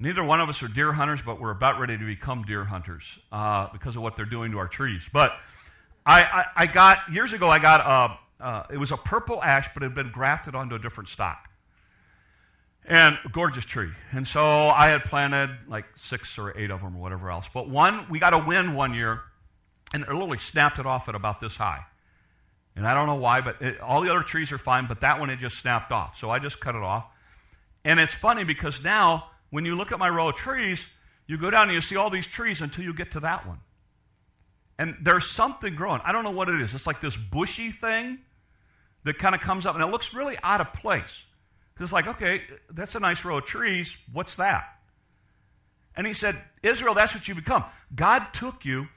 neither 0.00 0.24
one 0.24 0.40
of 0.40 0.48
us 0.48 0.60
are 0.60 0.68
deer 0.68 0.94
hunters, 0.94 1.20
but 1.24 1.40
we're 1.40 1.52
about 1.52 1.78
ready 1.78 1.96
to 1.96 2.04
become 2.04 2.42
deer 2.42 2.64
hunters 2.64 3.04
uh, 3.30 3.68
because 3.72 3.94
of 3.94 4.02
what 4.02 4.16
they're 4.16 4.24
doing 4.24 4.50
to 4.50 4.58
our 4.58 4.68
trees. 4.68 5.02
But 5.12 5.36
I, 6.04 6.22
I, 6.22 6.44
I 6.56 6.66
got, 6.66 7.12
years 7.12 7.32
ago, 7.32 7.48
I 7.48 7.60
got 7.60 7.80
a, 7.80 8.18
uh, 8.40 8.64
it 8.70 8.78
was 8.78 8.90
a 8.90 8.96
purple 8.96 9.42
ash, 9.42 9.68
but 9.74 9.82
it 9.82 9.86
had 9.86 9.94
been 9.94 10.10
grafted 10.10 10.54
onto 10.54 10.74
a 10.74 10.78
different 10.78 11.08
stock. 11.08 11.48
And 12.86 13.18
gorgeous 13.32 13.64
tree. 13.64 13.90
And 14.10 14.26
so 14.26 14.42
I 14.42 14.88
had 14.88 15.04
planted 15.04 15.68
like 15.68 15.84
six 15.96 16.38
or 16.38 16.56
eight 16.58 16.70
of 16.70 16.80
them 16.80 16.96
or 16.96 17.00
whatever 17.00 17.30
else. 17.30 17.46
But 17.52 17.68
one, 17.68 18.06
we 18.08 18.18
got 18.18 18.32
a 18.32 18.38
wind 18.38 18.74
one 18.74 18.94
year, 18.94 19.20
and 19.92 20.02
it 20.02 20.08
literally 20.08 20.38
snapped 20.38 20.78
it 20.78 20.86
off 20.86 21.08
at 21.08 21.14
about 21.14 21.40
this 21.40 21.56
high. 21.56 21.84
And 22.74 22.86
I 22.86 22.94
don't 22.94 23.06
know 23.06 23.16
why, 23.16 23.42
but 23.42 23.60
it, 23.60 23.80
all 23.80 24.00
the 24.00 24.10
other 24.10 24.22
trees 24.22 24.50
are 24.52 24.58
fine, 24.58 24.86
but 24.86 25.02
that 25.02 25.20
one 25.20 25.28
it 25.28 25.38
just 25.38 25.58
snapped 25.58 25.92
off. 25.92 26.18
So 26.18 26.30
I 26.30 26.38
just 26.38 26.60
cut 26.60 26.74
it 26.74 26.82
off. 26.82 27.04
And 27.84 28.00
it's 28.00 28.14
funny 28.14 28.44
because 28.44 28.82
now, 28.82 29.26
when 29.50 29.64
you 29.64 29.76
look 29.76 29.92
at 29.92 29.98
my 29.98 30.08
row 30.08 30.28
of 30.28 30.36
trees, 30.36 30.86
you 31.26 31.36
go 31.36 31.50
down 31.50 31.64
and 31.64 31.72
you 31.72 31.80
see 31.80 31.96
all 31.96 32.10
these 32.10 32.26
trees 32.26 32.60
until 32.60 32.84
you 32.84 32.94
get 32.94 33.12
to 33.12 33.20
that 33.20 33.46
one. 33.46 33.60
And 34.78 34.96
there's 35.02 35.26
something 35.26 35.74
growing. 35.74 36.00
I 36.04 36.12
don't 36.12 36.24
know 36.24 36.30
what 36.30 36.48
it 36.48 36.60
is. 36.60 36.74
It's 36.74 36.86
like 36.86 37.00
this 37.00 37.16
bushy 37.16 37.70
thing 37.70 38.20
that 39.04 39.18
kind 39.18 39.34
of 39.34 39.40
comes 39.40 39.66
up, 39.66 39.74
and 39.74 39.82
it 39.84 39.88
looks 39.88 40.14
really 40.14 40.36
out 40.42 40.60
of 40.60 40.72
place. 40.72 41.24
It's 41.78 41.92
like, 41.92 42.06
okay, 42.06 42.42
that's 42.70 42.94
a 42.94 43.00
nice 43.00 43.24
row 43.24 43.38
of 43.38 43.46
trees. 43.46 43.90
What's 44.12 44.36
that? 44.36 44.64
And 45.96 46.06
he 46.06 46.12
said, 46.12 46.36
Israel, 46.62 46.92
that's 46.92 47.14
what 47.14 47.26
you 47.26 47.34
become. 47.34 47.64
God 47.94 48.34
took 48.34 48.66
you 48.66 48.88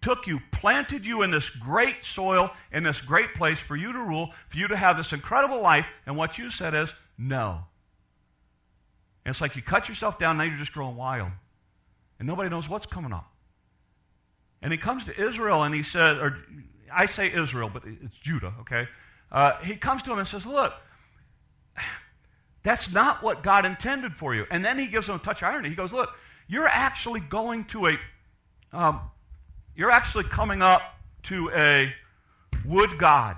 took 0.00 0.26
you, 0.26 0.40
planted 0.50 1.06
you 1.06 1.22
in 1.22 1.30
this 1.30 1.50
great 1.50 2.04
soil, 2.04 2.50
in 2.72 2.82
this 2.82 3.00
great 3.00 3.34
place 3.34 3.58
for 3.58 3.76
you 3.76 3.92
to 3.92 3.98
rule, 3.98 4.32
for 4.48 4.56
you 4.56 4.68
to 4.68 4.76
have 4.76 4.96
this 4.96 5.12
incredible 5.12 5.60
life, 5.60 5.86
and 6.06 6.16
what 6.16 6.38
you 6.38 6.50
said 6.50 6.74
is, 6.74 6.90
no. 7.18 7.64
And 9.24 9.32
it's 9.32 9.40
like 9.40 9.56
you 9.56 9.62
cut 9.62 9.88
yourself 9.88 10.18
down, 10.18 10.38
now 10.38 10.44
you're 10.44 10.56
just 10.56 10.72
growing 10.72 10.96
wild. 10.96 11.30
And 12.18 12.26
nobody 12.26 12.48
knows 12.48 12.68
what's 12.68 12.86
coming 12.86 13.12
up. 13.12 13.30
And 14.62 14.72
he 14.72 14.78
comes 14.78 15.04
to 15.04 15.28
Israel 15.28 15.62
and 15.62 15.74
he 15.74 15.82
says, 15.82 16.18
or 16.18 16.38
I 16.92 17.06
say 17.06 17.32
Israel, 17.32 17.70
but 17.72 17.82
it's 17.86 18.16
Judah, 18.18 18.54
okay? 18.60 18.88
Uh, 19.32 19.58
he 19.62 19.76
comes 19.76 20.02
to 20.02 20.12
him 20.12 20.18
and 20.18 20.28
says, 20.28 20.44
Look, 20.44 20.74
that's 22.62 22.92
not 22.92 23.22
what 23.22 23.42
God 23.42 23.64
intended 23.64 24.16
for 24.16 24.34
you. 24.34 24.46
And 24.50 24.64
then 24.64 24.78
he 24.78 24.86
gives 24.86 25.08
him 25.08 25.16
a 25.16 25.18
touch 25.18 25.42
of 25.42 25.48
irony. 25.48 25.68
He 25.68 25.74
goes, 25.74 25.92
Look, 25.92 26.10
you're 26.48 26.68
actually 26.68 27.20
going 27.20 27.64
to 27.66 27.88
a 27.88 27.98
um, 28.72 29.00
you're 29.74 29.90
actually 29.90 30.24
coming 30.24 30.62
up 30.62 30.82
to 31.24 31.50
a 31.50 31.94
wood 32.64 32.98
god 32.98 33.36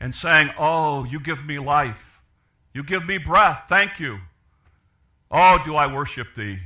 and 0.00 0.14
saying, 0.14 0.50
Oh, 0.58 1.04
you 1.04 1.20
give 1.20 1.44
me 1.44 1.58
life. 1.58 2.20
You 2.72 2.82
give 2.82 3.06
me 3.06 3.18
breath. 3.18 3.64
Thank 3.68 3.98
you. 3.98 4.18
Oh, 5.30 5.60
do 5.64 5.74
I 5.74 5.92
worship 5.92 6.28
thee. 6.36 6.58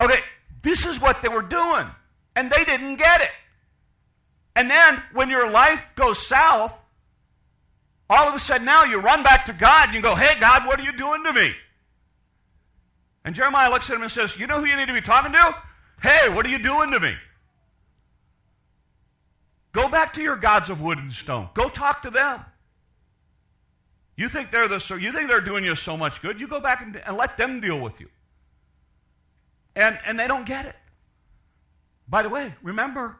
Okay, 0.00 0.20
this 0.62 0.84
is 0.84 1.00
what 1.00 1.22
they 1.22 1.28
were 1.28 1.42
doing, 1.42 1.86
and 2.34 2.50
they 2.50 2.64
didn't 2.64 2.96
get 2.96 3.20
it. 3.20 3.30
And 4.54 4.70
then 4.70 5.02
when 5.12 5.30
your 5.30 5.50
life 5.50 5.84
goes 5.94 6.24
south, 6.24 6.74
all 8.10 8.28
of 8.28 8.34
a 8.34 8.38
sudden 8.38 8.66
now 8.66 8.84
you 8.84 9.00
run 9.00 9.22
back 9.22 9.46
to 9.46 9.52
God 9.52 9.86
and 9.88 9.94
you 9.94 10.02
go, 10.02 10.14
Hey, 10.14 10.38
God, 10.38 10.66
what 10.66 10.78
are 10.78 10.82
you 10.82 10.92
doing 10.92 11.24
to 11.24 11.32
me? 11.32 11.54
And 13.24 13.34
Jeremiah 13.34 13.70
looks 13.70 13.88
at 13.88 13.96
him 13.96 14.02
and 14.02 14.10
says, 14.10 14.36
You 14.36 14.46
know 14.46 14.60
who 14.60 14.66
you 14.66 14.76
need 14.76 14.88
to 14.88 14.92
be 14.92 15.00
talking 15.00 15.32
to? 15.32 15.56
Hey, 16.02 16.28
what 16.34 16.44
are 16.44 16.50
you 16.50 16.58
doing 16.58 16.90
to 16.90 17.00
me? 17.00 17.14
Go 19.72 19.88
back 19.88 20.12
to 20.14 20.22
your 20.22 20.36
gods 20.36 20.68
of 20.68 20.82
wood 20.82 20.98
and 20.98 21.12
stone. 21.12 21.48
Go 21.54 21.68
talk 21.68 22.02
to 22.02 22.10
them. 22.10 22.44
You 24.16 24.28
think 24.28 24.50
they're 24.50 24.68
the 24.68 24.78
so 24.78 24.94
you 24.94 25.10
think 25.10 25.28
they're 25.28 25.40
doing 25.40 25.64
you 25.64 25.74
so 25.74 25.96
much 25.96 26.20
good? 26.20 26.38
You 26.38 26.46
go 26.46 26.60
back 26.60 26.82
and, 26.82 26.96
and 26.96 27.16
let 27.16 27.36
them 27.38 27.60
deal 27.60 27.80
with 27.80 27.98
you. 28.00 28.08
And 29.74 29.98
and 30.04 30.20
they 30.20 30.28
don't 30.28 30.44
get 30.44 30.66
it. 30.66 30.76
By 32.06 32.22
the 32.22 32.28
way, 32.28 32.54
remember, 32.62 33.16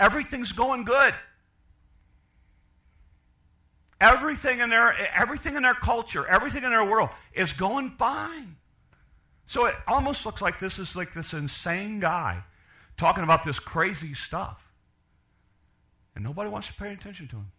everything's 0.00 0.52
going 0.52 0.84
good. 0.84 1.14
Everything 4.00 4.60
in 4.60 4.70
their 4.70 4.94
everything 5.14 5.56
in 5.56 5.62
their 5.62 5.74
culture, 5.74 6.26
everything 6.26 6.62
in 6.62 6.70
their 6.70 6.84
world 6.84 7.10
is 7.32 7.52
going 7.52 7.90
fine. 7.90 8.56
So 9.46 9.64
it 9.66 9.74
almost 9.86 10.24
looks 10.24 10.40
like 10.40 10.60
this 10.60 10.78
is 10.78 10.94
like 10.94 11.14
this 11.14 11.32
insane 11.32 12.00
guy 12.00 12.44
talking 12.96 13.24
about 13.24 13.44
this 13.44 13.58
crazy 13.58 14.14
stuff. 14.14 14.72
And 16.14 16.22
nobody 16.22 16.50
wants 16.50 16.68
to 16.68 16.74
pay 16.74 16.92
attention 16.92 17.28
to 17.28 17.36
him. 17.36 17.52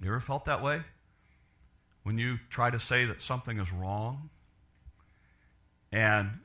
You 0.00 0.08
ever 0.08 0.20
felt 0.20 0.44
that 0.44 0.62
way? 0.62 0.82
When 2.02 2.18
you 2.18 2.38
try 2.50 2.70
to 2.70 2.78
say 2.78 3.04
that 3.06 3.22
something 3.22 3.58
is 3.58 3.72
wrong 3.72 4.30
and 5.90 6.40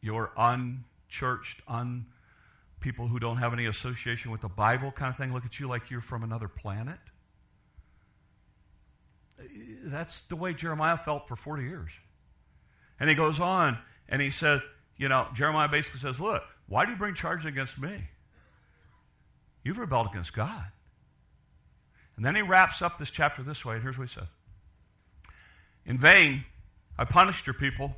you're 0.00 0.32
unchurched, 0.36 1.62
un 1.68 2.06
people 2.80 3.08
who 3.08 3.18
don't 3.18 3.38
have 3.38 3.52
any 3.52 3.66
association 3.66 4.30
with 4.30 4.40
the 4.40 4.48
Bible 4.48 4.92
kind 4.92 5.10
of 5.10 5.16
thing 5.16 5.32
look 5.32 5.44
at 5.44 5.58
you 5.58 5.68
like 5.68 5.90
you're 5.90 6.00
from 6.00 6.22
another 6.22 6.48
planet? 6.48 6.98
That's 9.84 10.20
the 10.22 10.36
way 10.36 10.52
Jeremiah 10.54 10.96
felt 10.96 11.28
for 11.28 11.36
40 11.36 11.62
years. 11.62 11.90
And 12.98 13.08
he 13.08 13.14
goes 13.14 13.40
on 13.40 13.78
and 14.08 14.20
he 14.20 14.30
says, 14.30 14.60
you 14.96 15.08
know, 15.08 15.28
Jeremiah 15.34 15.68
basically 15.68 16.00
says, 16.00 16.18
look, 16.18 16.42
why 16.66 16.84
do 16.84 16.92
you 16.92 16.96
bring 16.96 17.14
charges 17.14 17.46
against 17.46 17.78
me? 17.78 18.08
You've 19.62 19.78
rebelled 19.78 20.08
against 20.08 20.32
God. 20.32 20.64
And 22.16 22.24
then 22.24 22.34
he 22.34 22.42
wraps 22.42 22.82
up 22.82 22.98
this 22.98 23.10
chapter 23.10 23.42
this 23.42 23.64
way. 23.64 23.74
and 23.74 23.82
Here's 23.82 23.96
what 23.96 24.08
he 24.08 24.14
says 24.14 24.28
In 25.86 25.98
vain, 25.98 26.44
I 26.98 27.04
punished 27.04 27.46
your 27.46 27.54
people. 27.54 27.96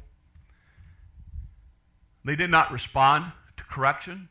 They 2.23 2.37
did 2.37 2.51
not 2.51 2.71
respond 2.71 3.33
to 3.57 3.64
correction. 3.64 4.29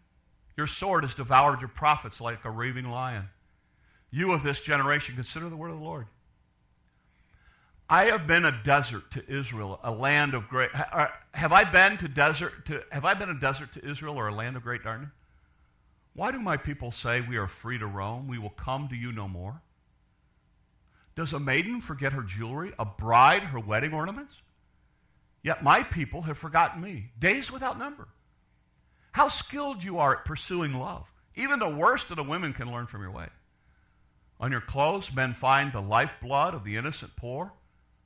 Your 0.60 0.68
sword 0.68 1.06
has 1.06 1.14
devoured 1.14 1.62
your 1.62 1.70
prophets 1.70 2.20
like 2.20 2.44
a 2.44 2.52
raving 2.52 2.90
lion. 2.90 3.30
You 4.12 4.34
of 4.34 4.44
this 4.44 4.60
generation, 4.60 5.16
consider 5.16 5.48
the 5.48 5.56
word 5.56 5.72
of 5.72 5.80
the 5.80 5.86
Lord. 5.86 6.08
I 7.90 8.08
have 8.08 8.28
been 8.28 8.44
a 8.44 8.62
desert 8.62 9.10
to 9.12 9.24
Israel, 9.26 9.80
a 9.86 9.92
land 9.92 10.34
of 10.34 10.50
great. 10.50 10.72
Uh, 10.76 11.08
have 11.34 11.54
I 11.54 11.64
been 11.64 11.96
to 12.00 12.10
desert 12.10 12.66
to? 12.66 12.84
Have 12.92 13.06
I 13.06 13.14
been 13.14 13.30
a 13.30 13.40
desert 13.40 13.72
to 13.76 13.90
Israel 13.90 14.18
or 14.18 14.28
a 14.28 14.36
land 14.36 14.58
of 14.58 14.64
great 14.64 14.84
darkness? 14.84 15.12
Why 16.14 16.30
do 16.30 16.40
my 16.40 16.58
people 16.58 16.92
say 16.92 17.22
we 17.22 17.38
are 17.38 17.48
free 17.48 17.78
to 17.78 17.88
roam? 17.88 18.28
We 18.28 18.38
will 18.38 18.50
come 18.50 18.90
to 18.90 18.98
you 18.98 19.14
no 19.14 19.30
more. 19.30 19.62
Does 21.16 21.32
a 21.32 21.40
maiden 21.40 21.80
forget 21.80 22.12
her 22.12 22.22
jewelry, 22.24 22.74
a 22.78 22.84
bride 22.84 23.44
her 23.44 23.62
wedding 23.62 23.94
ornaments? 23.94 24.42
Yet 25.42 25.64
my 25.64 25.84
people 25.84 26.24
have 26.24 26.38
forgotten 26.38 26.82
me, 26.82 27.12
days 27.18 27.50
without 27.50 27.80
number. 27.80 28.10
How 29.20 29.28
skilled 29.28 29.84
you 29.84 30.00
are 30.00 30.16
at 30.16 30.24
pursuing 30.24 30.74
love. 30.74 31.12
Even 31.36 31.60
the 31.60 31.68
worst 31.68 32.10
of 32.10 32.16
the 32.16 32.24
women 32.24 32.54
can 32.54 32.72
learn 32.72 32.88
from 32.88 33.02
your 33.02 33.12
way. 33.12 33.28
On 34.40 34.50
your 34.50 34.62
clothes, 34.62 35.12
men 35.14 35.34
find 35.34 35.74
the 35.74 35.82
lifeblood 35.82 36.54
of 36.54 36.64
the 36.64 36.78
innocent 36.78 37.18
poor 37.18 37.52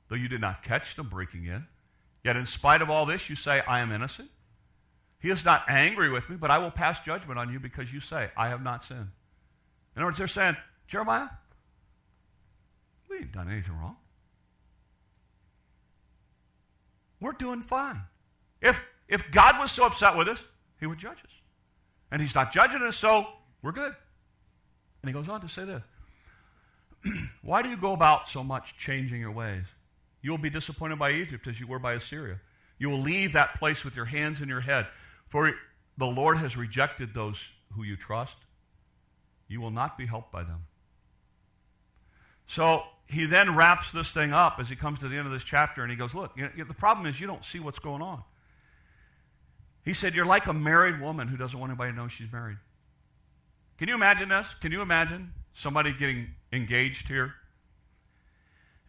though 0.08 0.16
you 0.16 0.26
did 0.26 0.40
not 0.40 0.64
catch 0.64 0.96
them 0.96 1.08
breaking 1.08 1.44
in. 1.44 1.68
Yet, 2.24 2.36
in 2.36 2.46
spite 2.46 2.82
of 2.82 2.90
all 2.90 3.06
this, 3.06 3.30
you 3.30 3.36
say, 3.36 3.60
I 3.60 3.78
am 3.78 3.92
innocent. 3.92 4.28
He 5.20 5.30
is 5.30 5.44
not 5.44 5.62
angry 5.68 6.10
with 6.10 6.28
me, 6.28 6.34
but 6.34 6.50
I 6.50 6.58
will 6.58 6.72
pass 6.72 6.98
judgment 6.98 7.38
on 7.38 7.52
you 7.52 7.60
because 7.60 7.92
you 7.92 8.00
say, 8.00 8.30
I 8.36 8.48
have 8.48 8.64
not 8.64 8.82
sinned. 8.82 9.12
In 9.94 10.02
other 10.02 10.06
words, 10.06 10.18
they're 10.18 10.26
saying, 10.26 10.56
Jeremiah, 10.88 11.28
we 13.08 13.18
ain't 13.18 13.32
done 13.32 13.48
anything 13.48 13.76
wrong. 13.76 13.98
we're 17.20 17.30
doing 17.34 17.62
fine. 17.62 18.02
If, 18.60 18.84
if 19.06 19.30
God 19.30 19.60
was 19.60 19.70
so 19.70 19.86
upset 19.86 20.16
with 20.16 20.26
us, 20.26 20.40
he 20.78 20.86
would 20.86 20.98
judge 20.98 21.18
us. 21.18 21.32
And 22.10 22.20
he's 22.22 22.34
not 22.34 22.52
judging 22.52 22.82
us, 22.82 22.96
so 22.96 23.26
we're 23.62 23.72
good. 23.72 23.94
And 25.02 25.08
he 25.08 25.12
goes 25.12 25.28
on 25.28 25.40
to 25.40 25.48
say 25.48 25.64
this 25.64 25.82
Why 27.42 27.62
do 27.62 27.68
you 27.68 27.76
go 27.76 27.92
about 27.92 28.28
so 28.28 28.42
much 28.42 28.76
changing 28.76 29.20
your 29.20 29.32
ways? 29.32 29.64
You 30.22 30.30
will 30.30 30.38
be 30.38 30.50
disappointed 30.50 30.98
by 30.98 31.10
Egypt 31.12 31.46
as 31.46 31.60
you 31.60 31.66
were 31.66 31.78
by 31.78 31.92
Assyria. 31.92 32.40
You 32.78 32.88
will 32.88 33.00
leave 33.00 33.32
that 33.34 33.58
place 33.58 33.84
with 33.84 33.94
your 33.94 34.06
hands 34.06 34.40
in 34.40 34.48
your 34.48 34.62
head, 34.62 34.86
for 35.28 35.52
the 35.96 36.06
Lord 36.06 36.38
has 36.38 36.56
rejected 36.56 37.14
those 37.14 37.38
who 37.74 37.82
you 37.82 37.96
trust. 37.96 38.36
You 39.48 39.60
will 39.60 39.70
not 39.70 39.98
be 39.98 40.06
helped 40.06 40.32
by 40.32 40.42
them. 40.42 40.66
So 42.46 42.82
he 43.06 43.26
then 43.26 43.54
wraps 43.54 43.92
this 43.92 44.10
thing 44.10 44.32
up 44.32 44.56
as 44.58 44.68
he 44.68 44.76
comes 44.76 44.98
to 45.00 45.08
the 45.08 45.16
end 45.16 45.26
of 45.26 45.32
this 45.32 45.44
chapter 45.44 45.82
and 45.82 45.90
he 45.90 45.96
goes, 45.96 46.14
Look, 46.14 46.32
you 46.36 46.44
know, 46.44 46.64
the 46.64 46.74
problem 46.74 47.06
is 47.06 47.20
you 47.20 47.26
don't 47.26 47.44
see 47.44 47.58
what's 47.58 47.78
going 47.78 48.02
on. 48.02 48.22
He 49.84 49.92
said, 49.92 50.14
You're 50.14 50.26
like 50.26 50.46
a 50.46 50.52
married 50.52 51.00
woman 51.00 51.28
who 51.28 51.36
doesn't 51.36 51.58
want 51.58 51.70
anybody 51.70 51.92
to 51.92 51.96
know 51.96 52.08
she's 52.08 52.32
married. 52.32 52.56
Can 53.78 53.88
you 53.88 53.94
imagine 53.94 54.28
this? 54.28 54.46
Can 54.60 54.72
you 54.72 54.80
imagine 54.80 55.32
somebody 55.52 55.92
getting 55.92 56.34
engaged 56.52 57.08
here? 57.08 57.34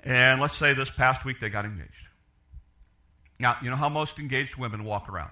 And 0.03 0.39
let's 0.39 0.55
say 0.55 0.73
this 0.73 0.89
past 0.89 1.25
week 1.25 1.39
they 1.39 1.49
got 1.49 1.65
engaged. 1.65 1.91
Now, 3.39 3.58
you 3.62 3.69
know 3.69 3.75
how 3.75 3.89
most 3.89 4.19
engaged 4.19 4.55
women 4.55 4.86
walk 4.86 5.10
around? 5.10 5.31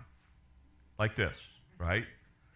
Like 1.00 1.16
this, 1.16 1.38
right? 1.78 2.06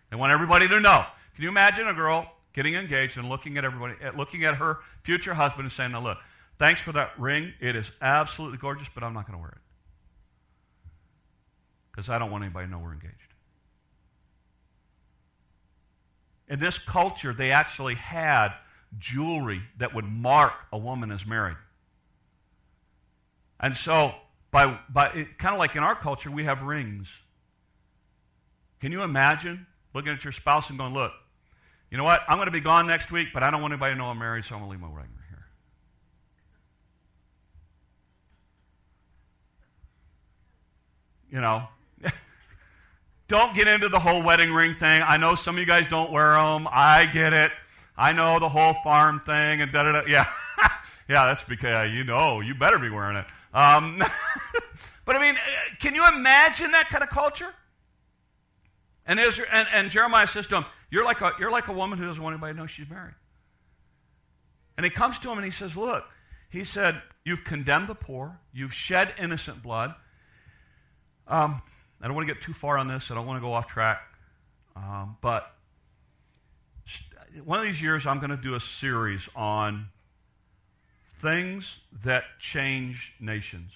They 0.10 0.18
want 0.18 0.32
everybody 0.32 0.68
to 0.68 0.80
know. 0.80 1.06
Can 1.36 1.44
you 1.44 1.50
imagine 1.50 1.88
a 1.88 1.94
girl 1.94 2.32
getting 2.54 2.74
engaged 2.74 3.18
and 3.18 3.30
looking 3.30 3.58
at 3.58 3.64
everybody, 3.64 3.94
looking 4.18 4.44
at 4.44 4.56
her 4.56 4.80
future 5.04 5.36
husband 5.36 5.66
and 5.66 5.72
saying, 5.72 5.92
Now 5.92 6.02
look, 6.02 6.18
thanks 6.58 6.82
for 6.82 6.92
that 6.94 7.18
ring. 7.18 7.54
It 7.62 7.76
is 7.76 7.92
absolutely 8.02 8.58
gorgeous, 8.58 8.88
but 8.94 9.04
I'm 9.04 9.14
not 9.14 9.28
going 9.28 9.38
to 9.38 9.42
wear 9.42 9.52
it. 9.56 9.67
Because 11.98 12.10
I 12.12 12.20
don't 12.20 12.30
want 12.30 12.44
anybody 12.44 12.68
to 12.68 12.72
know 12.72 12.78
we're 12.78 12.94
engaged. 12.94 13.34
In 16.48 16.60
this 16.60 16.78
culture, 16.78 17.34
they 17.34 17.50
actually 17.50 17.96
had 17.96 18.50
jewelry 19.00 19.64
that 19.80 19.96
would 19.96 20.06
mark 20.06 20.54
a 20.72 20.78
woman 20.78 21.10
as 21.12 21.26
married. 21.26 21.58
And 23.60 23.76
so, 23.76 24.14
by, 24.52 24.78
by 24.88 25.28
kind 25.40 25.56
of 25.56 25.58
like 25.58 25.76
in 25.76 25.82
our 25.82 25.96
culture, 25.96 26.30
we 26.30 26.44
have 26.44 26.62
rings. 26.62 27.08
Can 28.80 28.92
you 28.92 29.02
imagine 29.02 29.66
looking 29.96 30.12
at 30.14 30.24
your 30.24 30.34
spouse 30.34 30.70
and 30.70 30.78
going, 30.78 30.94
Look, 30.94 31.14
you 31.90 31.98
know 31.98 32.04
what? 32.04 32.22
I'm 32.28 32.38
going 32.38 32.46
to 32.46 32.52
be 32.52 32.62
gone 32.62 32.86
next 32.86 33.12
week, 33.12 33.30
but 33.34 33.42
I 33.42 33.50
don't 33.50 33.60
want 33.60 33.74
anybody 33.74 33.96
to 33.96 33.98
know 33.98 34.06
I'm 34.06 34.20
married, 34.20 34.46
so 34.46 34.54
I'm 34.54 34.62
going 34.62 34.70
to 34.70 34.72
leave 34.74 34.82
my 34.82 34.96
ring 34.96 35.10
here. 35.32 35.48
You 41.32 41.42
know, 41.42 41.70
don't 43.28 43.56
get 43.56 43.68
into 43.68 43.90
the 43.90 44.00
whole 44.00 44.24
wedding 44.24 44.54
ring 44.54 44.74
thing. 44.74 45.04
I 45.06 45.18
know 45.18 45.36
some 45.36 45.56
of 45.56 45.60
you 45.60 45.66
guys 45.66 45.88
don't 45.88 46.12
wear 46.12 46.34
them. 46.34 46.68
I 46.72 47.06
get 47.08 47.34
it. 47.34 47.52
I 47.98 48.12
know 48.14 48.40
the 48.40 48.50
whole 48.50 48.74
farm 48.84 49.22
thing 49.26 49.62
and 49.62 49.72
da 49.72 49.84
da 49.84 49.92
da. 49.94 50.02
Yeah, 50.08 50.26
yeah, 51.10 51.26
that's 51.26 51.44
because 51.44 51.92
you 51.92 52.04
know 52.04 52.40
you 52.40 52.56
better 52.56 52.80
be 52.80 52.90
wearing 52.90 53.18
it. 53.18 53.26
Um, 53.54 53.98
but 55.06 55.16
I 55.16 55.22
mean, 55.22 55.36
uh, 55.36 55.76
can 55.80 55.96
you 55.96 56.08
imagine 56.08 56.72
that 56.72 56.90
kind 56.90 57.04
of 57.04 57.10
culture? 57.10 57.54
And, 59.06 59.20
Israel, 59.20 59.48
and, 59.52 59.68
and 59.74 59.90
Jeremiah 59.90 60.28
says 60.28 60.48
to 60.48 60.58
him, 60.58 60.66
you're 60.90 61.06
like, 61.06 61.22
a, 61.22 61.32
you're 61.40 61.52
like 61.52 61.68
a 61.70 61.74
woman 61.74 61.98
who 61.98 62.06
doesn't 62.06 62.22
want 62.22 62.34
anybody 62.34 62.54
to 62.54 62.60
know 62.60 62.68
she's 62.68 62.90
married. 62.90 63.16
And 64.78 64.86
he 64.86 64.90
comes 64.90 65.18
to 65.20 65.32
him 65.32 65.38
and 65.38 65.46
he 65.46 65.52
says, 65.52 65.76
Look, 65.76 66.06
he 66.50 66.64
said, 66.64 67.02
You've 67.26 67.44
condemned 67.44 67.88
the 67.88 67.96
poor, 67.96 68.40
you've 68.54 68.74
shed 68.74 69.14
innocent 69.18 69.64
blood. 69.64 69.96
Um, 71.28 71.62
I 72.02 72.08
don't 72.08 72.16
want 72.16 72.28
to 72.28 72.34
get 72.34 72.44
too 72.44 72.54
far 72.54 72.78
on 72.78 72.88
this, 72.88 73.10
I 73.12 73.16
don't 73.16 73.26
want 73.26 73.38
to 73.38 73.42
go 73.42 73.54
off 73.54 73.68
track. 73.68 74.02
Um, 74.76 75.18
but 75.22 75.52
one 77.44 77.60
of 77.60 77.66
these 77.66 77.82
years, 77.82 78.06
I'm 78.06 78.20
going 78.20 78.30
to 78.30 78.38
do 78.38 78.56
a 78.56 78.60
series 78.60 79.28
on 79.36 79.88
things 81.20 81.78
that 82.04 82.24
change 82.40 83.14
nations. 83.20 83.72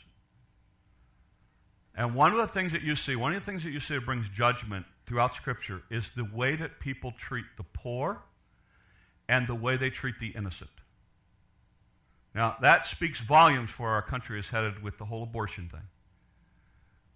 And 1.96 2.16
one 2.16 2.32
of 2.32 2.38
the 2.38 2.48
things 2.48 2.72
that 2.72 2.84
you 2.84 2.96
see, 2.96 3.16
one 3.16 3.34
of 3.34 3.40
the 3.40 3.46
things 3.46 3.64
that 3.64 3.72
you 3.72 3.80
see 3.80 3.96
that 3.96 4.06
brings 4.06 4.30
judgment 4.30 4.86
throughout 5.06 5.36
Scripture 5.36 5.84
is 5.90 6.12
the 6.16 6.24
way 6.24 6.56
that 6.56 6.80
people 6.80 7.12
treat 7.18 7.46
the 7.58 7.64
poor 7.64 8.22
and 9.28 9.48
the 9.48 9.56
way 9.56 9.76
they 9.76 9.90
treat 9.90 10.20
the 10.20 10.30
innocent. 10.30 10.70
Now, 12.34 12.56
that 12.62 12.86
speaks 12.86 13.20
volumes 13.20 13.70
for 13.70 13.90
our 13.90 14.02
country 14.02 14.40
is 14.40 14.50
headed 14.50 14.82
with 14.82 14.98
the 14.98 15.06
whole 15.06 15.24
abortion 15.24 15.68
thing. 15.70 15.82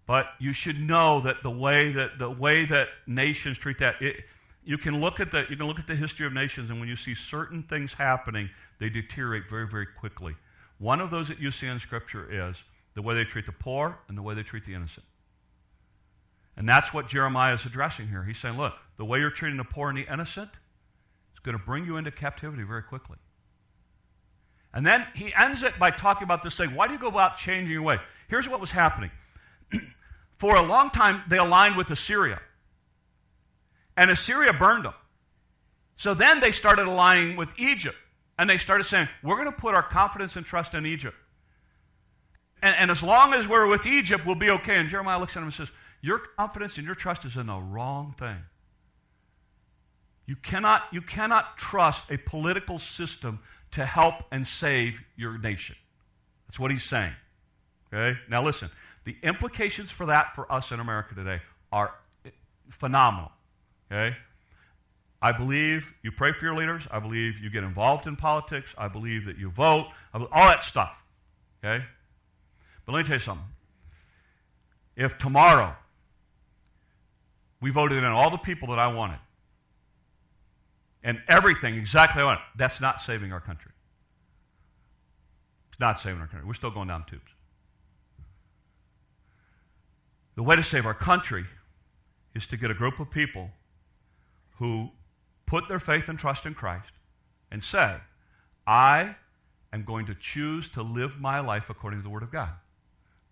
But 0.07 0.27
you 0.39 0.53
should 0.53 0.79
know 0.79 1.19
that 1.21 1.41
the 1.41 1.49
way 1.49 1.91
that 1.91 2.19
the 2.19 2.29
way 2.29 2.65
that 2.65 2.89
nations 3.07 3.57
treat 3.57 3.79
that, 3.79 4.01
it, 4.01 4.25
you 4.63 4.77
can 4.77 5.01
look 5.01 5.19
at 5.19 5.31
the 5.31 5.45
you 5.49 5.57
can 5.57 5.65
look 5.67 5.79
at 5.79 5.87
the 5.87 5.95
history 5.95 6.27
of 6.27 6.33
nations, 6.33 6.69
and 6.69 6.79
when 6.79 6.87
you 6.87 6.95
see 6.95 7.15
certain 7.15 7.63
things 7.63 7.93
happening, 7.93 8.49
they 8.79 8.89
deteriorate 8.89 9.49
very, 9.49 9.67
very 9.67 9.85
quickly. 9.87 10.35
One 10.77 10.99
of 10.99 11.09
those 11.09 11.27
that 11.29 11.39
you 11.39 11.51
see 11.51 11.67
in 11.67 11.79
Scripture 11.79 12.27
is 12.29 12.57
the 12.93 13.01
way 13.01 13.15
they 13.15 13.23
treat 13.23 13.45
the 13.45 13.51
poor 13.51 13.99
and 14.07 14.17
the 14.17 14.21
way 14.21 14.35
they 14.35 14.43
treat 14.43 14.65
the 14.65 14.73
innocent. 14.73 15.05
And 16.57 16.67
that's 16.67 16.93
what 16.93 17.07
Jeremiah 17.07 17.55
is 17.55 17.65
addressing 17.65 18.07
here. 18.07 18.23
He's 18.23 18.37
saying, 18.37 18.57
look, 18.57 18.73
the 18.97 19.05
way 19.05 19.19
you're 19.19 19.29
treating 19.29 19.57
the 19.57 19.65
poor 19.65 19.89
and 19.89 19.97
the 19.97 20.11
innocent 20.11 20.49
is 21.33 21.39
going 21.43 21.57
to 21.57 21.63
bring 21.63 21.85
you 21.85 21.97
into 21.97 22.11
captivity 22.11 22.63
very 22.63 22.83
quickly. 22.83 23.17
And 24.73 24.85
then 24.85 25.07
he 25.15 25.33
ends 25.37 25.63
it 25.63 25.77
by 25.79 25.91
talking 25.91 26.23
about 26.23 26.43
this 26.43 26.55
thing. 26.55 26.75
Why 26.75 26.87
do 26.87 26.93
you 26.93 26.99
go 26.99 27.07
about 27.07 27.37
changing 27.37 27.71
your 27.71 27.81
way? 27.81 27.97
Here's 28.29 28.47
what 28.47 28.59
was 28.59 28.71
happening. 28.71 29.11
For 30.37 30.55
a 30.55 30.61
long 30.61 30.89
time, 30.89 31.23
they 31.27 31.37
aligned 31.37 31.77
with 31.77 31.89
Assyria. 31.89 32.41
And 33.95 34.11
Assyria 34.11 34.53
burned 34.53 34.85
them. 34.85 34.93
So 35.95 36.13
then 36.13 36.41
they 36.41 36.51
started 36.51 36.87
aligning 36.87 37.37
with 37.37 37.57
Egypt. 37.57 37.95
And 38.37 38.49
they 38.49 38.57
started 38.57 38.83
saying, 38.83 39.07
we're 39.23 39.37
going 39.37 39.51
to 39.51 39.57
put 39.57 39.75
our 39.75 39.83
confidence 39.83 40.35
and 40.35 40.45
trust 40.45 40.73
in 40.73 40.85
Egypt. 40.85 41.15
And, 42.61 42.75
and 42.77 42.91
as 42.91 43.01
long 43.01 43.33
as 43.33 43.47
we're 43.47 43.67
with 43.67 43.85
Egypt, 43.85 44.25
we'll 44.25 44.35
be 44.35 44.49
okay. 44.49 44.75
And 44.75 44.89
Jeremiah 44.89 45.19
looks 45.19 45.37
at 45.37 45.39
him 45.39 45.45
and 45.45 45.53
says, 45.53 45.69
your 46.01 46.19
confidence 46.19 46.77
and 46.77 46.85
your 46.85 46.95
trust 46.95 47.23
is 47.23 47.37
in 47.37 47.47
the 47.47 47.55
wrong 47.55 48.13
thing. 48.19 48.39
You 50.25 50.35
cannot, 50.35 50.83
you 50.91 51.01
cannot 51.01 51.57
trust 51.57 52.03
a 52.09 52.17
political 52.17 52.79
system 52.79 53.39
to 53.71 53.85
help 53.85 54.15
and 54.31 54.45
save 54.45 55.01
your 55.15 55.37
nation. 55.37 55.75
That's 56.47 56.59
what 56.59 56.71
he's 56.71 56.83
saying. 56.83 57.13
Okay? 57.93 58.19
Now 58.29 58.43
listen, 58.43 58.69
the 59.05 59.17
implications 59.23 59.91
for 59.91 60.05
that 60.07 60.35
for 60.35 60.51
us 60.51 60.71
in 60.71 60.79
America 60.79 61.15
today 61.15 61.41
are 61.71 61.95
phenomenal. 62.69 63.31
Okay? 63.91 64.17
I 65.21 65.31
believe 65.31 65.93
you 66.03 66.11
pray 66.11 66.33
for 66.33 66.45
your 66.45 66.55
leaders. 66.55 66.83
I 66.91 66.99
believe 66.99 67.39
you 67.39 67.49
get 67.49 67.63
involved 67.63 68.05
in 68.05 68.15
politics. 68.15 68.73
I 68.77 68.87
believe 68.87 69.25
that 69.25 69.37
you 69.37 69.49
vote. 69.49 69.87
Believe, 70.11 70.29
all 70.31 70.47
that 70.47 70.63
stuff. 70.63 71.03
Okay? 71.63 71.85
But 72.85 72.93
let 72.93 72.99
me 72.99 73.05
tell 73.05 73.15
you 73.15 73.23
something. 73.23 73.47
If 74.95 75.17
tomorrow 75.17 75.75
we 77.65 77.71
voted 77.71 77.99
in 77.99 78.05
all 78.05 78.29
the 78.29 78.37
people 78.37 78.67
that 78.69 78.79
I 78.79 78.93
wanted. 78.93 79.19
And 81.03 81.21
everything 81.27 81.75
exactly 81.75 82.21
I 82.21 82.25
wanted. 82.25 82.41
That's 82.55 82.81
not 82.81 83.01
saving 83.01 83.31
our 83.31 83.39
country. 83.39 83.71
It's 85.71 85.79
not 85.79 85.99
saving 85.99 86.19
our 86.19 86.27
country. 86.27 86.47
We're 86.47 86.53
still 86.55 86.71
going 86.71 86.87
down 86.87 87.05
tubes. 87.09 87.34
The 90.35 90.43
way 90.43 90.55
to 90.55 90.63
save 90.63 90.85
our 90.85 90.93
country 90.93 91.45
is 92.33 92.45
to 92.47 92.57
get 92.57 92.69
a 92.69 92.73
group 92.73 92.99
of 92.99 93.09
people 93.09 93.51
who 94.57 94.91
put 95.45 95.67
their 95.67 95.79
faith 95.79 96.09
and 96.09 96.19
trust 96.19 96.45
in 96.45 96.53
Christ 96.53 96.91
and 97.51 97.63
say, 97.63 97.97
I 98.67 99.15
am 99.71 99.83
going 99.83 100.05
to 100.07 100.15
choose 100.15 100.69
to 100.69 100.81
live 100.81 101.19
my 101.19 101.39
life 101.39 101.69
according 101.69 101.99
to 101.99 102.03
the 102.03 102.09
Word 102.09 102.23
of 102.23 102.31
God. 102.31 102.51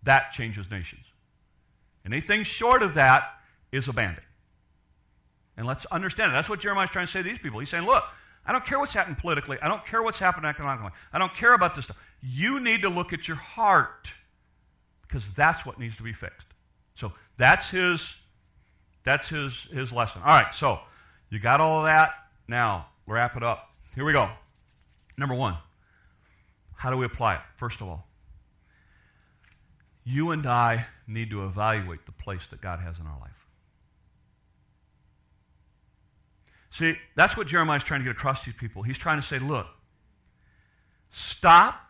That 0.02 0.32
changes 0.32 0.70
nations. 0.70 1.06
Anything 2.06 2.42
short 2.44 2.82
of 2.82 2.94
that 2.94 3.24
is 3.72 3.88
a 3.88 3.92
bandit. 3.92 4.24
And 5.56 5.66
let's 5.66 5.86
understand 5.86 6.32
it. 6.32 6.34
That's 6.34 6.48
what 6.48 6.60
Jeremiah's 6.60 6.90
trying 6.90 7.06
to 7.06 7.12
say 7.12 7.22
to 7.22 7.28
these 7.28 7.38
people. 7.38 7.60
He's 7.60 7.70
saying, 7.70 7.86
look, 7.86 8.04
I 8.46 8.52
don't 8.52 8.66
care 8.66 8.78
what's 8.78 8.92
happening 8.92 9.16
politically. 9.16 9.58
I 9.62 9.68
don't 9.68 9.86
care 9.86 10.02
what's 10.02 10.18
happening 10.18 10.48
economically. 10.48 10.90
I 11.12 11.18
don't 11.18 11.34
care 11.34 11.54
about 11.54 11.74
this 11.74 11.86
stuff. 11.86 11.96
You 12.20 12.60
need 12.60 12.82
to 12.82 12.88
look 12.88 13.12
at 13.12 13.28
your 13.28 13.36
heart 13.36 14.12
because 15.02 15.30
that's 15.30 15.64
what 15.64 15.78
needs 15.78 15.96
to 15.96 16.02
be 16.02 16.12
fixed. 16.12 16.48
So 16.94 17.12
that's 17.36 17.70
his 17.70 18.14
that's 19.04 19.28
his 19.28 19.68
his 19.72 19.92
lesson. 19.92 20.22
All 20.22 20.28
right, 20.28 20.54
so 20.54 20.80
you 21.30 21.38
got 21.38 21.60
all 21.60 21.80
of 21.80 21.84
that. 21.84 22.12
Now, 22.46 22.88
wrap 23.06 23.36
it 23.36 23.42
up. 23.42 23.70
Here 23.94 24.04
we 24.04 24.12
go. 24.12 24.30
Number 25.16 25.34
1. 25.34 25.56
How 26.76 26.90
do 26.90 26.96
we 26.96 27.06
apply 27.06 27.36
it? 27.36 27.40
First 27.56 27.80
of 27.80 27.88
all, 27.88 28.06
you 30.04 30.30
and 30.30 30.46
I 30.46 30.86
need 31.06 31.30
to 31.30 31.44
evaluate 31.44 32.06
the 32.06 32.12
place 32.12 32.46
that 32.50 32.60
God 32.60 32.80
has 32.80 32.98
in 32.98 33.06
our 33.06 33.18
life. 33.20 33.46
See, 36.70 36.96
that's 37.14 37.36
what 37.36 37.46
Jeremiah 37.46 37.76
is 37.76 37.84
trying 37.84 38.00
to 38.00 38.04
get 38.04 38.16
across 38.16 38.40
to 38.40 38.46
these 38.46 38.58
people. 38.58 38.82
He's 38.82 38.98
trying 38.98 39.20
to 39.20 39.26
say, 39.26 39.38
look, 39.38 39.68
stop 41.12 41.88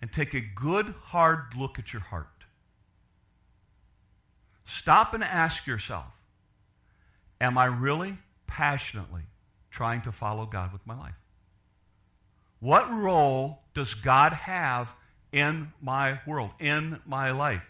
and 0.00 0.10
take 0.10 0.32
a 0.32 0.40
good, 0.40 0.94
hard 1.04 1.54
look 1.56 1.78
at 1.78 1.92
your 1.92 2.00
heart. 2.00 2.35
Stop 4.66 5.14
and 5.14 5.24
ask 5.24 5.66
yourself 5.66 6.20
Am 7.40 7.56
I 7.56 7.66
really 7.66 8.18
passionately 8.46 9.22
trying 9.70 10.02
to 10.02 10.12
follow 10.12 10.46
God 10.46 10.72
with 10.72 10.86
my 10.86 10.98
life? 10.98 11.14
What 12.60 12.90
role 12.90 13.60
does 13.74 13.94
God 13.94 14.32
have 14.32 14.94
in 15.32 15.72
my 15.80 16.20
world, 16.26 16.50
in 16.58 17.00
my 17.06 17.30
life? 17.30 17.62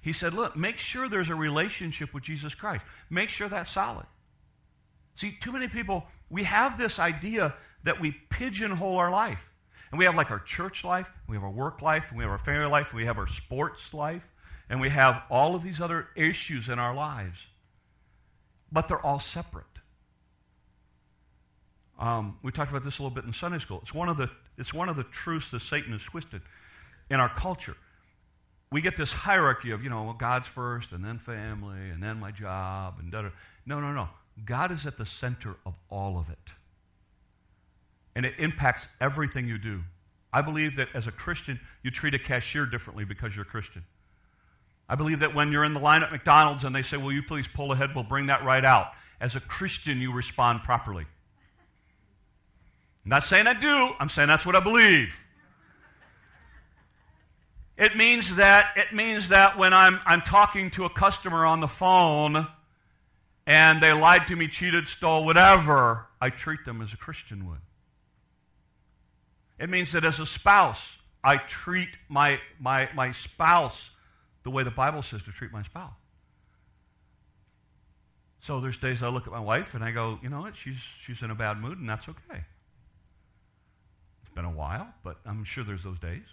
He 0.00 0.12
said, 0.12 0.34
Look, 0.34 0.56
make 0.56 0.78
sure 0.78 1.08
there's 1.08 1.30
a 1.30 1.34
relationship 1.34 2.12
with 2.12 2.22
Jesus 2.22 2.54
Christ. 2.54 2.84
Make 3.08 3.30
sure 3.30 3.48
that's 3.48 3.70
solid. 3.70 4.06
See, 5.16 5.36
too 5.40 5.52
many 5.52 5.68
people, 5.68 6.04
we 6.28 6.44
have 6.44 6.76
this 6.76 6.98
idea 6.98 7.54
that 7.84 8.00
we 8.00 8.12
pigeonhole 8.30 8.96
our 8.98 9.10
life. 9.10 9.50
And 9.90 9.98
we 9.98 10.04
have 10.06 10.16
like 10.16 10.30
our 10.30 10.40
church 10.40 10.82
life, 10.82 11.10
we 11.28 11.36
have 11.36 11.44
our 11.44 11.50
work 11.50 11.80
life, 11.80 12.12
we 12.12 12.24
have 12.24 12.30
our 12.30 12.38
family 12.38 12.68
life, 12.68 12.92
we 12.92 13.06
have 13.06 13.16
our 13.16 13.28
sports 13.28 13.94
life, 13.94 14.28
and 14.68 14.80
we 14.80 14.90
have 14.90 15.22
all 15.30 15.54
of 15.54 15.62
these 15.62 15.80
other 15.80 16.08
issues 16.16 16.68
in 16.68 16.78
our 16.78 16.94
lives. 16.94 17.38
But 18.72 18.88
they're 18.88 19.04
all 19.04 19.20
separate. 19.20 19.64
Um, 21.98 22.38
we 22.42 22.50
talked 22.50 22.70
about 22.70 22.84
this 22.84 22.98
a 22.98 23.02
little 23.02 23.14
bit 23.14 23.24
in 23.24 23.32
Sunday 23.32 23.58
school. 23.58 23.78
It's 23.82 23.94
one 23.94 24.08
of 24.08 24.16
the, 24.16 24.30
it's 24.58 24.74
one 24.74 24.88
of 24.88 24.96
the 24.96 25.04
truths 25.04 25.50
that 25.50 25.60
Satan 25.60 25.92
has 25.92 26.02
twisted 26.02 26.42
in 27.08 27.20
our 27.20 27.28
culture. 27.28 27.76
We 28.72 28.80
get 28.80 28.96
this 28.96 29.12
hierarchy 29.12 29.70
of, 29.70 29.84
you 29.84 29.90
know, 29.90 30.02
well, 30.02 30.14
God's 30.14 30.48
first, 30.48 30.90
and 30.90 31.04
then 31.04 31.18
family, 31.18 31.90
and 31.90 32.02
then 32.02 32.18
my 32.18 32.32
job, 32.32 32.96
and 32.98 33.12
da 33.12 33.22
da. 33.22 33.28
No, 33.64 33.80
no, 33.80 33.92
no. 33.92 34.08
God 34.44 34.72
is 34.72 34.84
at 34.84 34.96
the 34.96 35.06
center 35.06 35.54
of 35.64 35.74
all 35.88 36.18
of 36.18 36.28
it 36.28 36.54
and 38.14 38.24
it 38.24 38.34
impacts 38.38 38.88
everything 39.00 39.48
you 39.48 39.58
do. 39.58 39.82
I 40.32 40.40
believe 40.40 40.76
that 40.76 40.88
as 40.94 41.06
a 41.06 41.12
Christian, 41.12 41.60
you 41.82 41.90
treat 41.90 42.14
a 42.14 42.18
cashier 42.18 42.66
differently 42.66 43.04
because 43.04 43.36
you're 43.36 43.44
a 43.44 43.48
Christian. 43.48 43.84
I 44.88 44.94
believe 44.96 45.20
that 45.20 45.34
when 45.34 45.50
you're 45.50 45.64
in 45.64 45.74
the 45.74 45.80
line 45.80 46.02
at 46.02 46.12
McDonald's 46.12 46.64
and 46.64 46.74
they 46.74 46.82
say, 46.82 46.96
Will 46.96 47.12
you 47.12 47.22
please 47.22 47.48
pull 47.48 47.72
ahead? 47.72 47.90
We'll 47.94 48.04
bring 48.04 48.26
that 48.26 48.44
right 48.44 48.64
out. 48.64 48.88
As 49.20 49.36
a 49.36 49.40
Christian, 49.40 50.00
you 50.00 50.12
respond 50.12 50.62
properly. 50.62 51.06
I'm 53.04 53.10
not 53.10 53.22
saying 53.22 53.46
I 53.46 53.54
do, 53.54 53.90
I'm 53.98 54.08
saying 54.08 54.28
that's 54.28 54.46
what 54.46 54.56
I 54.56 54.60
believe. 54.60 55.18
It 57.76 57.96
means 57.96 58.36
that 58.36 58.70
it 58.76 58.94
means 58.94 59.30
that 59.30 59.58
when 59.58 59.72
I'm 59.72 60.00
I'm 60.06 60.20
talking 60.20 60.70
to 60.72 60.84
a 60.84 60.90
customer 60.90 61.44
on 61.44 61.60
the 61.60 61.68
phone 61.68 62.46
and 63.46 63.82
they 63.82 63.92
lied 63.92 64.26
to 64.28 64.36
me, 64.36 64.48
cheated, 64.48 64.88
stole, 64.88 65.24
whatever, 65.24 66.06
I 66.20 66.30
treat 66.30 66.64
them 66.64 66.80
as 66.80 66.92
a 66.92 66.96
Christian 66.96 67.48
would. 67.48 67.60
It 69.58 69.68
means 69.68 69.92
that 69.92 70.04
as 70.04 70.18
a 70.18 70.26
spouse, 70.26 70.80
I 71.22 71.36
treat 71.36 71.90
my, 72.08 72.40
my, 72.58 72.88
my 72.94 73.12
spouse 73.12 73.90
the 74.44 74.50
way 74.50 74.62
the 74.62 74.70
Bible 74.70 75.02
says 75.02 75.22
to 75.24 75.32
treat 75.32 75.52
my 75.52 75.62
spouse. 75.62 75.94
So 78.40 78.60
there's 78.60 78.78
days 78.78 79.02
I 79.02 79.08
look 79.08 79.26
at 79.26 79.32
my 79.32 79.40
wife 79.40 79.74
and 79.74 79.82
I 79.82 79.90
go, 79.90 80.18
you 80.22 80.28
know 80.28 80.42
what, 80.42 80.54
she's, 80.54 80.76
she's 81.04 81.22
in 81.22 81.30
a 81.30 81.34
bad 81.34 81.58
mood, 81.58 81.78
and 81.78 81.88
that's 81.88 82.08
okay. 82.08 82.44
It's 84.22 84.34
been 84.34 84.44
a 84.44 84.50
while, 84.50 84.88
but 85.02 85.16
I'm 85.24 85.44
sure 85.44 85.64
there's 85.64 85.82
those 85.82 85.98
days. 85.98 86.24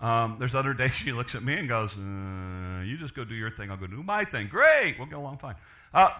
Um, 0.00 0.36
there's 0.38 0.54
other 0.54 0.74
days 0.74 0.92
she 0.92 1.12
looks 1.12 1.34
at 1.34 1.42
me 1.42 1.54
and 1.54 1.68
goes, 1.68 1.96
uh, 1.96 2.82
You 2.84 2.96
just 2.98 3.14
go 3.14 3.24
do 3.24 3.34
your 3.34 3.50
thing, 3.50 3.70
I'll 3.70 3.76
go 3.76 3.86
do 3.86 4.02
my 4.02 4.24
thing. 4.24 4.48
Great, 4.48 4.96
we'll 4.98 5.06
get 5.06 5.18
along 5.18 5.38
fine. 5.38 5.54
Uh, 5.94 6.10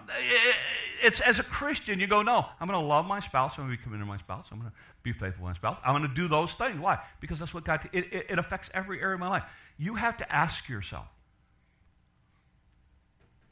it's 1.03 1.21
as 1.21 1.39
a 1.39 1.43
Christian, 1.43 2.01
you 2.01 2.07
go, 2.07 2.23
No, 2.23 2.47
I'm 2.61 2.67
going 2.67 2.81
to 2.81 2.87
love 2.87 3.07
my 3.07 3.21
spouse. 3.21 3.53
I'm 3.59 3.65
going 3.65 3.73
to 3.73 3.77
be 3.77 3.83
committed 3.83 4.03
to 4.03 4.07
my 4.07 4.19
spouse. 4.19 4.47
I'm 4.51 4.59
going 4.59 4.71
to 4.71 4.77
be 5.03 5.13
faithful 5.13 5.45
to 5.45 5.51
my 5.51 5.53
spouse. 5.53 5.79
I'm 5.85 5.97
going 5.97 6.09
to 6.09 6.15
do 6.15 6.27
those 6.27 6.53
things. 6.55 6.81
Why? 6.81 6.99
Because 7.21 7.39
that's 7.39 7.53
what 7.53 7.65
God, 7.65 7.83
t- 7.83 7.89
it, 7.93 8.13
it, 8.13 8.27
it 8.31 8.39
affects 8.39 8.71
every 8.73 9.01
area 9.01 9.15
of 9.15 9.21
my 9.21 9.29
life. 9.29 9.45
You 9.79 9.97
have 9.97 10.17
to 10.19 10.33
ask 10.33 10.69
yourself, 10.69 11.07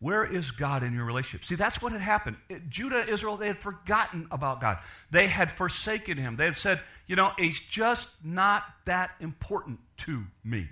where 0.05 0.23
is 0.23 0.51
God 0.51 0.83
in 0.83 0.93
your 0.93 1.07
relationship? 1.07 1.47
See, 1.47 1.55
that's 1.55 1.81
what 1.81 1.93
had 1.93 2.03
happened. 2.03 2.37
It, 2.51 2.69
Judah, 2.69 3.09
Israel, 3.09 3.39
they 3.39 3.47
had 3.47 3.59
forgotten 3.59 4.29
about 4.31 4.61
God. 4.61 4.77
They 5.11 5.29
had 5.29 5.51
forsaken 5.51 6.19
him. 6.19 6.37
They 6.37 6.45
had 6.45 6.57
said, 6.57 6.83
you 7.07 7.17
know, 7.17 7.33
he's 7.39 7.59
just 7.59 8.11
not 8.23 8.65
that 8.85 9.13
important 9.19 9.79
to 10.01 10.25
me. 10.45 10.69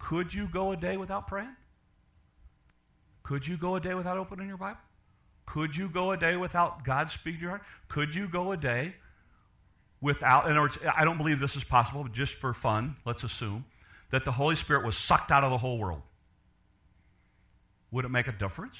Could 0.00 0.34
you 0.34 0.48
go 0.48 0.72
a 0.72 0.76
day 0.76 0.96
without 0.96 1.28
praying? 1.28 1.54
Could 3.22 3.46
you 3.46 3.56
go 3.56 3.76
a 3.76 3.80
day 3.80 3.94
without 3.94 4.18
opening 4.18 4.48
your 4.48 4.56
Bible? 4.56 4.80
Could 5.46 5.76
you 5.76 5.88
go 5.88 6.10
a 6.10 6.16
day 6.16 6.34
without 6.34 6.82
God 6.82 7.08
speaking 7.12 7.38
to 7.38 7.42
your 7.42 7.50
heart? 7.50 7.62
Could 7.86 8.16
you 8.16 8.26
go 8.26 8.50
a 8.50 8.56
day 8.56 8.96
without, 10.00 10.46
in 10.46 10.50
other 10.50 10.62
words, 10.62 10.78
I 10.92 11.04
don't 11.04 11.18
believe 11.18 11.38
this 11.38 11.54
is 11.54 11.62
possible, 11.62 12.02
but 12.02 12.12
just 12.12 12.34
for 12.34 12.52
fun, 12.52 12.96
let's 13.04 13.22
assume 13.22 13.64
that 14.10 14.24
the 14.24 14.32
Holy 14.32 14.56
Spirit 14.56 14.84
was 14.84 14.96
sucked 14.96 15.30
out 15.30 15.44
of 15.44 15.52
the 15.52 15.58
whole 15.58 15.78
world. 15.78 16.02
Would 17.90 18.04
it 18.04 18.10
make 18.10 18.26
a 18.26 18.32
difference? 18.32 18.76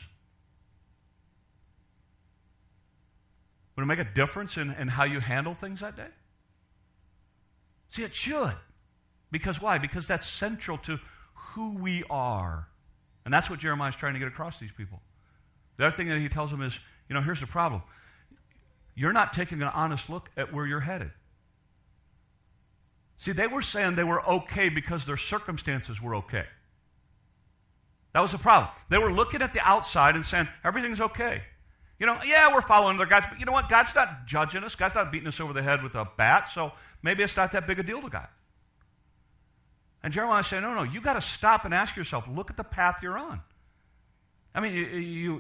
Would 3.77 3.83
it 3.83 3.87
make 3.87 3.99
a 3.99 4.05
difference 4.05 4.57
in, 4.57 4.73
in 4.73 4.89
how 4.89 5.05
you 5.05 5.21
handle 5.21 5.55
things 5.55 5.81
that 5.81 5.97
day? 5.97 6.09
See, 7.91 8.03
it 8.03 8.15
should. 8.15 8.57
Because 9.31 9.61
why? 9.61 9.79
Because 9.79 10.07
that's 10.07 10.29
central 10.29 10.79
to 10.79 10.99
who 11.35 11.77
we 11.77 12.05
are. 12.11 12.69
And 13.25 13.33
that's 13.33 13.49
what 13.49 13.59
Jeremiah 13.61 13.91
is 13.91 13.97
trying 13.97 14.15
to 14.15 14.19
get 14.19 14.29
across 14.29 14.55
to 14.55 14.61
these 14.61 14.73
people. 14.77 15.01
The 15.77 15.87
other 15.87 15.97
thing 15.97 16.09
that 16.09 16.19
he 16.19 16.29
tells 16.29 16.51
them 16.51 16.63
is, 16.63 16.79
you 17.09 17.15
know, 17.15 17.23
here's 17.23 17.41
the 17.41 17.47
problem. 17.47 17.83
You're 18.95 19.13
not 19.13 19.33
taking 19.33 19.63
an 19.63 19.69
honest 19.69 20.11
look 20.11 20.29
at 20.37 20.53
where 20.53 20.67
you're 20.67 20.81
headed. 20.81 21.13
See, 23.19 23.33
they 23.33 23.47
were 23.47 23.63
saying 23.63 23.97
they 23.97 24.05
were 24.05 24.27
okay 24.29 24.69
because 24.69 25.07
their 25.07 25.17
circumstances 25.17 26.01
were 26.01 26.17
okay. 26.17 26.47
That 28.13 28.21
was 28.21 28.33
the 28.33 28.39
problem. 28.39 28.71
They 28.89 28.99
were 28.99 29.13
looking 29.13 29.43
at 29.43 29.53
the 29.53 29.61
outside 29.61 30.15
and 30.15 30.25
saying, 30.25 30.49
everything's 30.65 31.01
okay. 31.01 31.43
You 31.99 32.07
know, 32.07 32.19
yeah, 32.25 32.55
we're 32.55 32.63
following 32.63 32.97
their 32.97 33.07
guides, 33.07 33.27
but 33.29 33.41
you 33.41 33.45
know 33.45 33.53
what? 33.53 33.69
God's 33.69 33.95
not 33.95 34.27
judging 34.27 34.63
us. 34.65 34.75
God's 34.75 34.95
not 34.95 35.11
beating 35.11 35.29
us 35.29 35.41
over 35.41 35.53
the 35.53 35.63
head 35.63 35.83
with 35.83 35.95
a 35.95 36.09
bat, 36.17 36.49
so 36.55 36.73
maybe 37.03 37.23
it's 37.23 37.37
not 37.37 37.53
that 37.53 37.67
big 37.67 37.79
a 37.79 37.83
deal 37.83 38.01
to 38.01 38.09
God. 38.09 38.29
And 40.03 40.13
Jeremiah 40.13 40.45
said, 40.45 40.61
no, 40.61 40.75
no, 40.75 40.85
you 40.85 41.01
got 41.01 41.15
to 41.15 41.21
stop 41.21 41.65
and 41.65 41.75
ask 41.75 41.97
yourself, 41.97 42.27
look 42.33 42.51
at 42.51 42.57
the 42.57 42.65
path 42.65 43.01
you're 43.03 43.19
on. 43.19 43.41
I 44.55 44.61
mean, 44.61 44.75
you, 44.75 44.87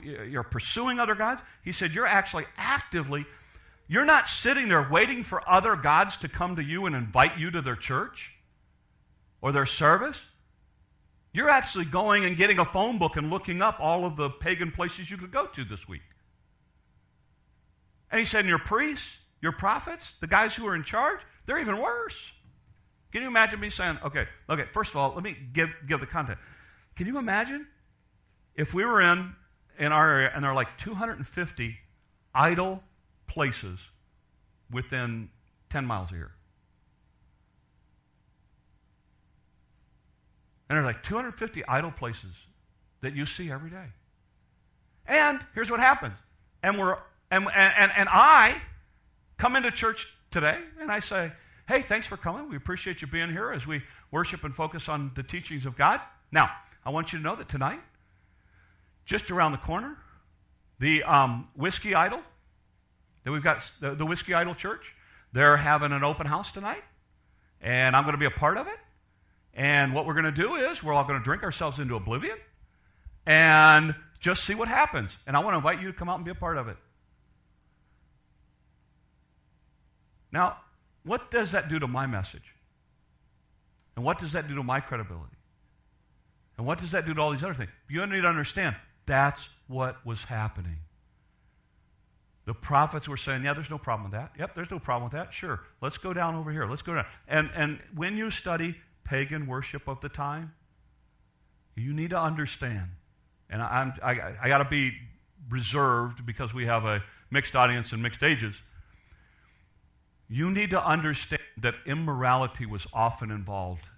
you, 0.01 0.23
you're 0.25 0.43
pursuing 0.43 0.99
other 0.99 1.15
gods. 1.15 1.41
He 1.63 1.73
said, 1.73 1.95
you're 1.95 2.07
actually 2.07 2.45
actively, 2.57 3.25
you're 3.87 4.05
not 4.05 4.29
sitting 4.29 4.69
there 4.69 4.87
waiting 4.91 5.23
for 5.23 5.49
other 5.49 5.77
gods 5.77 6.17
to 6.19 6.29
come 6.29 6.57
to 6.57 6.63
you 6.63 6.87
and 6.87 6.95
invite 6.95 7.39
you 7.39 7.51
to 7.53 7.63
their 7.63 7.77
church 7.77 8.33
or 9.41 9.53
their 9.53 9.67
service. 9.67 10.19
You're 11.38 11.51
actually 11.51 11.85
going 11.85 12.24
and 12.24 12.37
getting 12.37 12.59
a 12.59 12.64
phone 12.64 12.98
book 12.98 13.16
and 13.16 13.31
looking 13.31 13.62
up 13.62 13.77
all 13.79 14.05
of 14.05 14.16
the 14.16 14.29
pagan 14.29 14.72
places 14.72 15.09
you 15.09 15.16
could 15.16 15.31
go 15.31 15.46
to 15.46 15.64
this 15.64 15.87
week. 15.87 16.03
And 18.11 18.18
he 18.18 18.24
said, 18.24 18.40
and 18.40 18.48
your 18.48 18.59
priests, 18.59 19.07
your 19.40 19.53
prophets, 19.53 20.16
the 20.20 20.27
guys 20.27 20.57
who 20.57 20.66
are 20.66 20.74
in 20.74 20.83
charge, 20.83 21.20
they're 21.46 21.61
even 21.61 21.79
worse. 21.79 22.16
Can 23.12 23.22
you 23.22 23.29
imagine 23.29 23.61
me 23.61 23.70
saying, 23.70 23.98
okay, 24.05 24.27
okay, 24.51 24.64
first 24.72 24.90
of 24.90 24.96
all, 24.96 25.14
let 25.14 25.22
me 25.22 25.37
give, 25.53 25.72
give 25.87 26.01
the 26.01 26.07
context. 26.07 26.42
Can 26.96 27.07
you 27.07 27.18
imagine 27.18 27.68
if 28.57 28.74
we 28.74 28.85
were 28.85 29.01
in, 29.01 29.37
in 29.79 29.92
our 29.92 30.11
area 30.11 30.33
and 30.35 30.42
there 30.42 30.51
are 30.51 30.57
like 30.57 30.77
250 30.77 31.79
idol 32.35 32.83
places 33.29 33.79
within 34.72 35.29
10 35.70 35.87
miles 35.87 36.11
of 36.11 36.16
here? 36.16 36.33
And 40.69 40.77
there's 40.77 40.87
like 40.87 41.03
250 41.03 41.65
idle 41.67 41.91
places 41.91 42.33
that 43.01 43.15
you 43.15 43.27
see 43.27 43.51
every 43.51 43.71
day. 43.71 43.87
And 45.07 45.41
here's 45.55 45.71
what 45.71 45.81
happens. 45.81 46.15
And 46.63 46.79
we're 46.79 46.99
and, 47.31 47.47
and, 47.55 47.93
and 47.97 48.09
I 48.11 48.61
come 49.37 49.57
into 49.57 49.71
church 49.71 50.09
today 50.31 50.59
and 50.81 50.91
I 50.91 51.01
say, 51.01 51.33
Hey, 51.67 51.83
thanks 51.83 52.07
for 52.07 52.17
coming. 52.17 52.49
We 52.49 52.57
appreciate 52.57 53.03
you 53.03 53.07
being 53.07 53.31
here 53.31 53.53
as 53.53 53.67
we 53.67 53.83
worship 54.11 54.43
and 54.45 54.55
focus 54.55 54.89
on 54.89 55.13
the 55.15 55.23
teachings 55.23 55.67
of 55.67 55.77
God. 55.77 56.01
Now, 56.33 56.51
I 56.85 56.91
want 56.91 57.13
you 57.13 57.19
to 57.19 57.25
know 57.25 57.37
that 57.37 57.49
tonight, 57.49 57.81
just 59.05 59.31
around 59.31 59.53
the 59.53 59.59
corner, 59.59 59.99
the 60.79 61.03
um, 61.03 61.49
Whiskey 61.55 61.95
Idol, 61.95 62.21
that 63.25 63.33
we've 63.33 63.43
got 63.43 63.63
the, 63.81 63.95
the 63.95 64.07
Whiskey 64.07 64.33
Idol 64.33 64.55
Church, 64.55 64.95
they're 65.33 65.59
having 65.59 65.93
an 65.93 66.03
open 66.05 66.27
house 66.27 66.53
tonight, 66.53 66.83
and 67.61 67.95
I'm 67.95 68.05
going 68.05 68.15
to 68.15 68.19
be 68.19 68.25
a 68.25 68.31
part 68.31 68.57
of 68.57 68.67
it. 68.67 68.79
And 69.59 69.92
what 69.92 70.07
we're 70.07 70.14
going 70.14 70.25
to 70.25 70.31
do 70.31 70.55
is 70.55 70.85
we're 70.85 70.94
all 70.94 71.03
going 71.03 71.18
to 71.18 71.25
drink 71.25 71.42
ourselves 71.42 71.81
into 71.81 71.97
oblivion 71.97 72.38
and 73.27 73.97
just 74.21 74.44
see 74.44 74.55
what 74.55 74.68
happens. 74.68 75.11
And 75.27 75.37
I 75.37 75.40
want 75.40 75.55
to 75.55 75.57
invite 75.57 75.83
you 75.83 75.88
to 75.88 75.92
come 75.92 76.09
out 76.09 76.14
and 76.14 76.25
be 76.25 76.31
a 76.31 76.37
part 76.37 76.57
of 76.57 76.68
it. 76.68 76.77
Now, 80.31 80.59
what 81.03 81.33
does 81.33 81.51
that 81.51 81.68
do 81.68 81.81
to 81.81 81.88
my 81.88 82.07
message? 82.07 82.55
And 83.97 84.05
what 84.05 84.21
does 84.21 84.31
that 84.33 84.47
do 84.47 84.55
to 84.55 84.62
my 84.62 84.79
credibility? 84.79 85.37
And 86.57 86.64
what 86.64 86.79
does 86.79 86.92
that 86.92 87.05
do 87.05 87.12
to 87.12 87.21
all 87.21 87.33
these 87.33 87.42
other 87.42 87.55
things? 87.55 87.71
You 87.88 88.07
need 88.07 88.21
to 88.21 88.29
understand 88.29 88.77
that's 89.07 89.49
what 89.66 90.07
was 90.07 90.25
happening. 90.25 90.79
The 92.44 92.55
prophets 92.55 93.09
were 93.09 93.16
saying, 93.16 93.42
Yeah, 93.42 93.55
there's 93.55 93.71
no 93.71 93.79
problem 93.79 94.11
with 94.11 94.18
that. 94.18 94.33
Yep, 94.38 94.55
there's 94.55 94.71
no 94.71 94.79
problem 94.79 95.11
with 95.11 95.12
that. 95.14 95.33
Sure. 95.35 95.61
Let's 95.83 95.99
go 95.99 96.12
down 96.12 96.37
over 96.37 96.53
here. 96.53 96.66
Let's 96.66 96.83
go 96.83 96.94
down. 96.94 97.07
And, 97.27 97.51
and 97.55 97.81
when 97.94 98.16
you 98.16 98.31
study 98.31 98.77
pagan 99.09 99.47
worship 99.47 99.88
of 99.88 100.01
the 100.01 100.09
time, 100.09 100.53
You 101.77 101.92
need 101.92 102.11
to 102.11 102.21
understand, 102.21 102.90
and 103.49 103.62
I'm, 103.62 103.94
I, 104.03 104.35
I 104.42 104.49
got 104.49 104.59
to 104.59 104.64
be 104.64 104.92
reserved 105.49 106.27
because 106.27 106.53
we 106.53 106.66
have 106.66 106.85
a 106.85 107.05
mixed 107.31 107.55
audience 107.55 107.92
and 107.92 108.03
mixed 108.03 108.23
ages. 108.23 108.57
You 110.29 110.51
need 110.51 110.71
to 110.71 110.85
understand 110.85 111.42
that 111.57 111.75
immorality 111.87 112.66
was 112.66 112.87
often 112.92 113.31
involved 113.31 113.88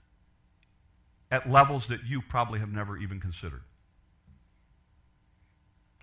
at 1.30 1.48
levels 1.50 1.86
that 1.86 2.04
you 2.04 2.20
probably 2.20 2.58
have 2.58 2.70
never 2.70 2.98
even 2.98 3.18
considered. 3.18 3.62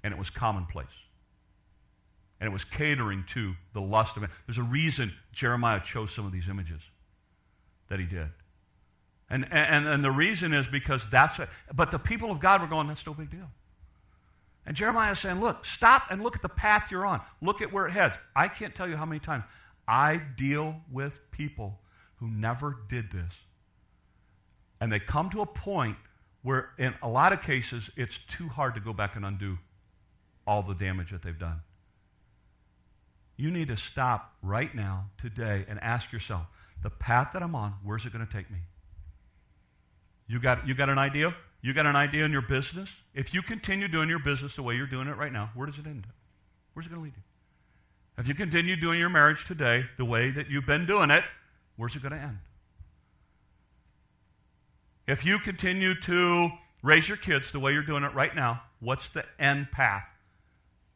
And 0.03 0.13
it 0.13 0.17
was 0.17 0.29
commonplace. 0.29 0.87
And 2.39 2.49
it 2.49 2.53
was 2.53 2.63
catering 2.63 3.23
to 3.29 3.55
the 3.73 3.81
lust 3.81 4.17
of 4.17 4.23
it. 4.23 4.29
There's 4.47 4.57
a 4.57 4.63
reason 4.63 5.13
Jeremiah 5.31 5.79
chose 5.79 6.11
some 6.11 6.25
of 6.25 6.31
these 6.31 6.49
images 6.49 6.81
that 7.89 7.99
he 7.99 8.05
did. 8.05 8.29
And, 9.29 9.47
and, 9.51 9.85
and 9.85 10.03
the 10.03 10.11
reason 10.11 10.53
is 10.53 10.67
because 10.67 11.01
that's 11.09 11.37
it. 11.39 11.49
But 11.73 11.91
the 11.91 11.99
people 11.99 12.31
of 12.31 12.39
God 12.39 12.61
were 12.61 12.67
going, 12.67 12.87
that's 12.87 13.05
no 13.05 13.13
big 13.13 13.29
deal. 13.29 13.49
And 14.65 14.75
Jeremiah 14.75 15.11
is 15.11 15.19
saying, 15.19 15.39
look, 15.39 15.65
stop 15.65 16.03
and 16.09 16.21
look 16.23 16.35
at 16.35 16.41
the 16.41 16.49
path 16.49 16.91
you're 16.91 17.05
on. 17.05 17.21
Look 17.41 17.61
at 17.61 17.71
where 17.71 17.87
it 17.87 17.91
heads. 17.91 18.15
I 18.35 18.47
can't 18.47 18.75
tell 18.75 18.87
you 18.87 18.97
how 18.97 19.05
many 19.05 19.19
times 19.19 19.43
I 19.87 20.17
deal 20.17 20.81
with 20.91 21.19
people 21.31 21.79
who 22.17 22.29
never 22.29 22.77
did 22.89 23.11
this. 23.11 23.33
And 24.79 24.91
they 24.91 24.99
come 24.99 25.29
to 25.31 25.41
a 25.41 25.45
point 25.45 25.97
where, 26.41 26.69
in 26.77 26.95
a 27.01 27.07
lot 27.07 27.33
of 27.33 27.41
cases, 27.41 27.89
it's 27.95 28.19
too 28.27 28.49
hard 28.49 28.75
to 28.75 28.81
go 28.81 28.93
back 28.93 29.15
and 29.15 29.25
undo 29.25 29.57
all 30.45 30.61
the 30.61 30.73
damage 30.73 31.11
that 31.11 31.21
they've 31.21 31.37
done. 31.37 31.61
You 33.35 33.51
need 33.51 33.67
to 33.67 33.77
stop 33.77 34.33
right 34.41 34.73
now, 34.73 35.05
today, 35.17 35.65
and 35.67 35.79
ask 35.81 36.11
yourself 36.11 36.47
the 36.81 36.89
path 36.89 37.31
that 37.33 37.43
I'm 37.43 37.55
on, 37.55 37.75
where's 37.83 38.05
it 38.05 38.13
going 38.13 38.25
to 38.25 38.31
take 38.31 38.49
me? 38.51 38.59
You 40.27 40.39
got, 40.39 40.67
you 40.67 40.73
got 40.73 40.89
an 40.89 40.97
idea? 40.97 41.35
You 41.61 41.73
got 41.73 41.85
an 41.85 41.95
idea 41.95 42.25
in 42.25 42.31
your 42.31 42.41
business? 42.41 42.89
If 43.13 43.33
you 43.33 43.41
continue 43.41 43.87
doing 43.87 44.09
your 44.09 44.19
business 44.19 44.55
the 44.55 44.63
way 44.63 44.75
you're 44.75 44.87
doing 44.87 45.07
it 45.07 45.17
right 45.17 45.31
now, 45.31 45.51
where 45.55 45.65
does 45.65 45.79
it 45.79 45.85
end? 45.85 46.05
up? 46.07 46.15
Where's 46.73 46.85
it 46.85 46.89
going 46.89 47.01
to 47.01 47.03
lead 47.05 47.13
you? 47.15 47.23
If 48.17 48.27
you 48.27 48.33
continue 48.33 48.75
doing 48.75 48.99
your 48.99 49.09
marriage 49.09 49.45
today 49.45 49.85
the 49.97 50.05
way 50.05 50.31
that 50.31 50.49
you've 50.49 50.65
been 50.65 50.85
doing 50.85 51.11
it, 51.11 51.23
where's 51.75 51.95
it 51.95 52.01
going 52.01 52.13
to 52.13 52.19
end? 52.19 52.39
If 55.07 55.25
you 55.25 55.39
continue 55.39 55.99
to 56.01 56.49
raise 56.83 57.07
your 57.07 57.17
kids 57.17 57.51
the 57.51 57.59
way 57.59 57.73
you're 57.73 57.81
doing 57.81 58.03
it 58.03 58.13
right 58.13 58.35
now, 58.35 58.63
what's 58.79 59.09
the 59.09 59.23
end 59.39 59.71
path? 59.71 60.05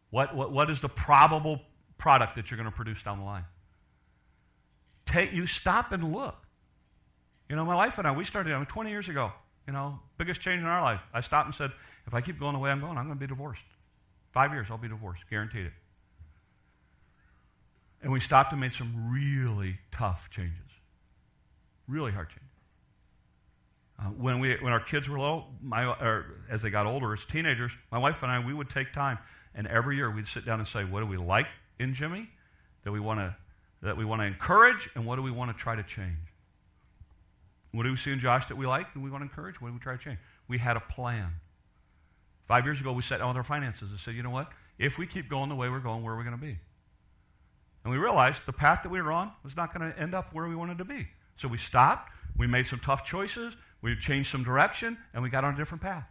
What, 0.10 0.36
what, 0.36 0.52
what 0.52 0.70
is 0.70 0.82
the 0.82 0.90
probable 0.90 1.62
product 1.98 2.36
that 2.36 2.52
you're 2.52 2.58
going 2.58 2.70
to 2.70 2.76
produce 2.76 3.02
down 3.04 3.20
the 3.20 3.26
line? 3.26 3.46
Take, 5.06 5.32
you 5.32 5.48
stop 5.48 5.92
and 5.92 6.14
look. 6.14 6.41
You 7.52 7.58
know, 7.58 7.66
my 7.66 7.76
wife 7.76 7.98
and 7.98 8.08
I, 8.08 8.14
we 8.14 8.24
started 8.24 8.54
I 8.54 8.58
mean, 8.58 8.66
20 8.66 8.90
years 8.90 9.10
ago. 9.10 9.34
You 9.68 9.74
know, 9.74 10.00
biggest 10.18 10.40
change 10.40 10.62
in 10.62 10.68
our 10.68 10.82
life. 10.82 11.02
I 11.14 11.20
stopped 11.20 11.48
and 11.48 11.54
said, 11.54 11.72
if 12.08 12.14
I 12.14 12.22
keep 12.22 12.40
going 12.40 12.54
the 12.54 12.60
way 12.60 12.72
I'm 12.72 12.80
going, 12.80 12.98
I'm 12.98 13.08
going 13.08 13.18
to 13.18 13.20
be 13.20 13.28
divorced. 13.28 13.62
Five 14.32 14.54
years, 14.54 14.68
I'll 14.72 14.78
be 14.78 14.88
divorced, 14.88 15.24
guaranteed 15.30 15.66
it. 15.66 15.74
And 18.02 18.10
we 18.10 18.22
stopped 18.22 18.54
and 18.54 18.62
made 18.62 18.72
some 18.72 19.12
really 19.12 19.80
tough 19.92 20.30
changes, 20.32 20.56
really 21.90 22.14
hard 22.14 22.30
changes. 22.30 22.48
Uh, 24.00 24.04
when, 24.04 24.40
we, 24.40 24.56
when 24.62 24.72
our 24.72 24.80
kids 24.80 25.10
were 25.10 25.20
low, 25.20 25.48
my, 25.62 25.94
as 26.50 26.62
they 26.62 26.70
got 26.70 26.86
older, 26.86 27.12
as 27.12 27.26
teenagers, 27.26 27.74
my 27.92 27.98
wife 27.98 28.24
and 28.24 28.32
I, 28.32 28.40
we 28.40 28.54
would 28.54 28.70
take 28.70 28.94
time, 28.94 29.20
and 29.54 29.68
every 29.68 29.98
year 29.98 30.10
we'd 30.10 30.28
sit 30.28 30.46
down 30.46 30.60
and 30.60 30.68
say, 30.68 30.86
what 30.86 31.02
do 31.02 31.06
we 31.06 31.18
like 31.18 31.48
in 31.78 31.96
Jimmy 31.96 32.30
that 32.86 32.94
we 32.94 33.02
want 33.02 33.20
to 33.20 33.36
that 33.84 33.98
we 33.98 34.06
want 34.06 34.22
to 34.22 34.26
encourage, 34.26 34.90
and 34.96 35.06
what 35.06 35.16
do 35.18 35.24
we 35.24 35.32
want 35.32 35.52
to 35.52 35.58
try 35.58 35.76
to 35.76 35.84
change? 35.84 36.31
What 37.72 37.84
do 37.84 37.92
we 37.92 37.98
see 37.98 38.12
in 38.12 38.20
Josh 38.20 38.48
that 38.48 38.58
we 38.58 38.66
like 38.66 38.88
and 38.94 39.04
we 39.04 39.10
want 39.10 39.22
to 39.22 39.30
encourage? 39.30 39.62
What 39.62 39.70
do 39.70 39.74
we 39.74 39.80
try 39.80 39.96
to 39.96 40.04
change? 40.04 40.20
We 40.48 40.58
had 40.58 40.76
a 40.76 40.82
plan. 40.82 41.36
Five 42.46 42.66
years 42.66 42.82
ago, 42.82 42.92
we 42.92 43.02
sat 43.02 43.20
down 43.20 43.30
with 43.30 43.38
our 43.38 43.44
finances 43.44 43.90
and 43.92 44.00
said, 44.00 44.16
you 44.16 44.24
know 44.24 44.30
what? 44.30 44.52
If 44.78 44.98
we 44.98 45.08
keep 45.08 45.30
going 45.30 45.50
the 45.50 45.56
way 45.56 45.70
we're 45.70 45.80
going, 45.80 46.04
where 46.04 46.14
are 46.14 46.18
we 46.18 46.24
going 46.24 46.36
to 46.36 46.42
be? 46.42 46.60
And 47.84 47.92
we 47.92 47.98
realized 47.98 48.46
the 48.46 48.54
path 48.54 48.84
that 48.84 48.90
we 48.90 49.02
were 49.02 49.12
on 49.12 49.32
was 49.44 49.56
not 49.56 49.74
going 49.74 49.92
to 49.92 49.98
end 49.98 50.14
up 50.14 50.34
where 50.34 50.48
we 50.48 50.56
wanted 50.56 50.78
to 50.80 50.86
be. 50.86 51.08
So 51.38 51.48
we 51.48 51.58
stopped, 51.58 52.12
we 52.38 52.46
made 52.48 52.68
some 52.68 52.80
tough 52.80 53.06
choices, 53.06 53.56
we 53.82 53.96
changed 53.96 54.32
some 54.32 54.44
direction, 54.44 54.98
and 55.14 55.24
we 55.24 55.30
got 55.30 55.44
on 55.44 55.54
a 55.54 55.58
different 55.58 55.82
path. 55.82 56.06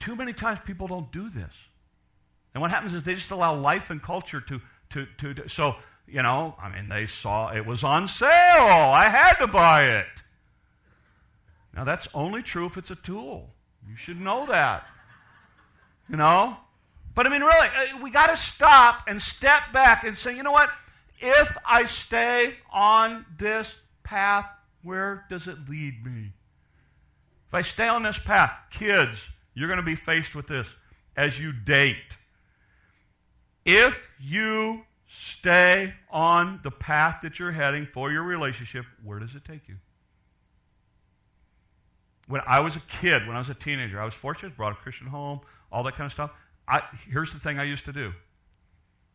Too 0.00 0.16
many 0.16 0.32
times 0.32 0.60
people 0.64 0.86
don't 0.86 1.10
do 1.10 1.30
this. 1.30 1.52
And 2.54 2.60
what 2.60 2.70
happens 2.70 2.94
is 2.94 3.02
they 3.02 3.14
just 3.14 3.30
allow 3.30 3.54
life 3.54 3.90
and 3.90 4.02
culture 4.02 4.40
to, 4.40 4.60
to, 4.90 5.06
to, 5.18 5.48
so, 5.48 5.76
you 6.10 6.22
know, 6.22 6.56
I 6.60 6.68
mean, 6.68 6.88
they 6.88 7.06
saw 7.06 7.52
it 7.52 7.66
was 7.66 7.84
on 7.84 8.08
sale. 8.08 8.28
I 8.30 9.08
had 9.10 9.34
to 9.34 9.46
buy 9.46 9.86
it. 9.86 10.06
Now, 11.74 11.84
that's 11.84 12.08
only 12.14 12.42
true 12.42 12.66
if 12.66 12.76
it's 12.76 12.90
a 12.90 12.96
tool. 12.96 13.50
You 13.88 13.96
should 13.96 14.20
know 14.20 14.46
that. 14.46 14.86
You 16.08 16.16
know? 16.16 16.56
But 17.14 17.26
I 17.26 17.30
mean, 17.30 17.42
really, 17.42 17.68
uh, 17.68 18.02
we 18.02 18.10
got 18.10 18.28
to 18.28 18.36
stop 18.36 19.02
and 19.06 19.20
step 19.20 19.72
back 19.72 20.04
and 20.04 20.16
say, 20.16 20.36
you 20.36 20.42
know 20.42 20.52
what? 20.52 20.70
If 21.20 21.56
I 21.66 21.84
stay 21.84 22.56
on 22.72 23.26
this 23.36 23.74
path, 24.04 24.48
where 24.82 25.24
does 25.28 25.48
it 25.48 25.68
lead 25.68 26.04
me? 26.04 26.32
If 27.48 27.54
I 27.54 27.62
stay 27.62 27.88
on 27.88 28.04
this 28.04 28.18
path, 28.18 28.52
kids, 28.70 29.28
you're 29.54 29.68
going 29.68 29.78
to 29.78 29.82
be 29.82 29.96
faced 29.96 30.34
with 30.34 30.46
this 30.46 30.66
as 31.16 31.40
you 31.40 31.52
date. 31.52 31.96
If 33.64 34.12
you 34.20 34.84
stay 35.18 35.94
on 36.10 36.60
the 36.62 36.70
path 36.70 37.18
that 37.22 37.40
you're 37.40 37.50
heading 37.50 37.88
for 37.92 38.12
your 38.12 38.22
relationship, 38.22 38.84
where 39.02 39.18
does 39.18 39.34
it 39.34 39.44
take 39.44 39.66
you? 39.66 39.76
When 42.28 42.40
I 42.46 42.60
was 42.60 42.76
a 42.76 42.80
kid, 42.80 43.26
when 43.26 43.34
I 43.34 43.40
was 43.40 43.48
a 43.48 43.54
teenager, 43.54 44.00
I 44.00 44.04
was 44.04 44.14
fortunate, 44.14 44.56
brought 44.56 44.72
a 44.72 44.76
Christian 44.76 45.08
home, 45.08 45.40
all 45.72 45.82
that 45.84 45.96
kind 45.96 46.06
of 46.06 46.12
stuff. 46.12 46.30
I, 46.68 46.82
here's 47.10 47.32
the 47.32 47.40
thing 47.40 47.58
I 47.58 47.64
used 47.64 47.84
to 47.86 47.92
do. 47.92 48.12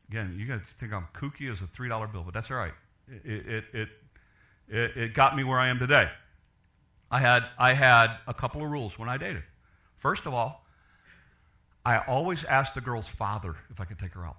Again, 0.09 0.35
you 0.37 0.45
guys 0.45 0.61
think 0.77 0.91
I'm 0.91 1.07
kooky 1.13 1.49
as 1.49 1.61
a 1.61 1.65
$3 1.65 2.11
bill, 2.11 2.23
but 2.23 2.33
that's 2.33 2.51
all 2.51 2.57
right. 2.57 2.73
It, 3.07 3.47
it, 3.47 3.63
it, 3.73 3.89
it, 4.67 4.97
it 4.97 5.13
got 5.13 5.37
me 5.37 5.43
where 5.43 5.59
I 5.59 5.69
am 5.69 5.79
today. 5.79 6.09
I 7.09 7.19
had, 7.19 7.45
I 7.57 7.73
had 7.73 8.17
a 8.27 8.33
couple 8.33 8.61
of 8.61 8.69
rules 8.69 8.99
when 8.99 9.07
I 9.07 9.17
dated. 9.17 9.43
First 9.95 10.25
of 10.25 10.33
all, 10.33 10.65
I 11.85 11.99
always 11.99 12.43
asked 12.43 12.75
the 12.75 12.81
girl's 12.81 13.07
father 13.07 13.55
if 13.69 13.79
I 13.79 13.85
could 13.85 13.99
take 13.99 14.13
her 14.15 14.25
out. 14.25 14.37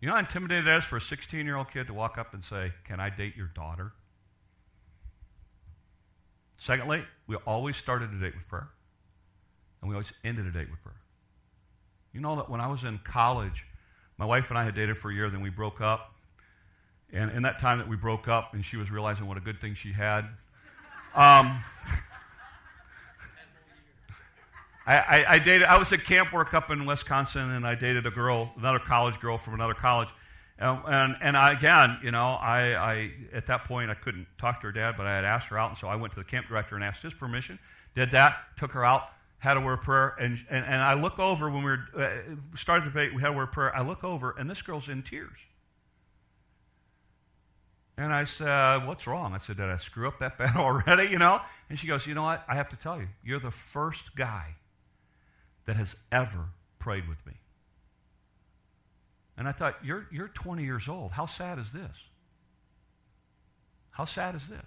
You 0.00 0.08
know 0.08 0.14
how 0.14 0.20
intimidated 0.20 0.66
it 0.66 0.76
is 0.76 0.84
for 0.84 0.98
a 0.98 1.00
16 1.00 1.44
year 1.46 1.56
old 1.56 1.70
kid 1.70 1.86
to 1.86 1.94
walk 1.94 2.18
up 2.18 2.34
and 2.34 2.44
say, 2.44 2.72
Can 2.84 3.00
I 3.00 3.10
date 3.10 3.36
your 3.36 3.46
daughter? 3.46 3.92
Secondly, 6.58 7.04
we 7.26 7.36
always 7.46 7.76
started 7.76 8.12
a 8.12 8.20
date 8.20 8.34
with 8.34 8.48
prayer, 8.48 8.68
and 9.80 9.88
we 9.90 9.94
always 9.94 10.12
ended 10.24 10.46
a 10.46 10.50
date 10.50 10.70
with 10.70 10.82
prayer. 10.82 11.00
You 12.12 12.20
know 12.20 12.36
that 12.36 12.48
when 12.48 12.60
I 12.60 12.66
was 12.66 12.82
in 12.82 12.98
college, 12.98 13.66
my 14.16 14.24
wife 14.24 14.48
and 14.48 14.58
I 14.58 14.64
had 14.64 14.74
dated 14.74 14.96
for 14.96 15.10
a 15.10 15.14
year, 15.14 15.28
then 15.28 15.42
we 15.42 15.50
broke 15.50 15.80
up. 15.80 16.14
And 17.12 17.30
in 17.30 17.42
that 17.42 17.58
time 17.58 17.78
that 17.78 17.88
we 17.88 17.96
broke 17.96 18.26
up, 18.26 18.54
and 18.54 18.64
she 18.64 18.76
was 18.76 18.90
realizing 18.90 19.26
what 19.26 19.36
a 19.36 19.40
good 19.40 19.60
thing 19.60 19.74
she 19.74 19.92
had, 19.92 20.24
um, 21.14 21.62
I, 24.86 24.96
I, 24.96 25.32
I, 25.34 25.38
dated. 25.38 25.64
I 25.64 25.78
was 25.78 25.92
at 25.92 26.04
camp 26.04 26.32
work 26.32 26.54
up 26.54 26.70
in 26.70 26.86
Wisconsin, 26.86 27.50
and 27.50 27.66
I 27.66 27.74
dated 27.74 28.06
a 28.06 28.10
girl, 28.10 28.52
another 28.56 28.78
college 28.78 29.18
girl 29.18 29.36
from 29.36 29.54
another 29.54 29.74
college. 29.74 30.08
And, 30.58 30.80
and, 30.86 31.16
and 31.20 31.36
I, 31.36 31.52
again, 31.52 31.98
you 32.02 32.12
know, 32.12 32.34
I, 32.34 32.74
I, 32.74 33.10
at 33.32 33.46
that 33.46 33.64
point, 33.64 33.90
I 33.90 33.94
couldn't 33.94 34.26
talk 34.38 34.60
to 34.60 34.68
her 34.68 34.72
dad, 34.72 34.94
but 34.96 35.06
I 35.06 35.16
had 35.16 35.24
asked 35.24 35.48
her 35.48 35.58
out, 35.58 35.70
and 35.70 35.78
so 35.78 35.88
I 35.88 35.96
went 35.96 36.14
to 36.14 36.20
the 36.20 36.24
camp 36.24 36.46
director 36.48 36.76
and 36.76 36.84
asked 36.84 37.02
his 37.02 37.12
permission. 37.12 37.58
Did 37.96 38.12
that, 38.12 38.38
took 38.56 38.72
her 38.72 38.84
out, 38.84 39.08
had 39.38 39.56
a 39.56 39.60
word 39.60 39.80
of 39.80 39.82
prayer, 39.82 40.14
and, 40.20 40.38
and, 40.48 40.64
and 40.64 40.82
I 40.82 40.94
look 40.94 41.18
over 41.18 41.50
when 41.50 41.64
we 41.64 41.70
were, 41.72 41.84
uh, 41.96 42.56
started 42.56 42.86
the 42.86 42.90
debate, 42.90 43.14
we 43.14 43.20
had 43.20 43.32
a 43.32 43.34
word 43.34 43.48
of 43.48 43.52
prayer. 43.52 43.74
I 43.74 43.82
look 43.82 44.04
over, 44.04 44.34
and 44.38 44.48
this 44.48 44.62
girl's 44.62 44.88
in 44.88 45.02
tears. 45.02 45.38
And 47.98 48.12
I 48.12 48.24
said, 48.24 48.86
What's 48.86 49.06
wrong? 49.06 49.34
I 49.34 49.38
said, 49.38 49.56
Did 49.56 49.66
I 49.66 49.78
screw 49.78 50.06
up 50.06 50.18
that 50.18 50.36
bad 50.36 50.56
already? 50.56 51.10
You 51.10 51.18
know? 51.18 51.40
And 51.70 51.78
she 51.78 51.86
goes, 51.86 52.06
You 52.06 52.14
know 52.14 52.24
what? 52.24 52.44
I 52.46 52.54
have 52.54 52.68
to 52.68 52.76
tell 52.76 53.00
you, 53.00 53.08
you're 53.24 53.40
the 53.40 53.50
first 53.50 54.14
guy 54.14 54.56
that 55.66 55.76
has 55.76 55.94
ever 56.10 56.46
prayed 56.78 57.08
with 57.08 57.24
me. 57.26 57.34
And 59.36 59.46
I 59.46 59.52
thought, 59.52 59.76
You're, 59.84 60.06
you're 60.10 60.28
20 60.28 60.64
years 60.64 60.88
old. 60.88 61.12
How 61.12 61.26
sad 61.26 61.58
is 61.58 61.72
this? 61.72 61.96
How 63.90 64.04
sad 64.04 64.34
is 64.34 64.48
this? 64.48 64.66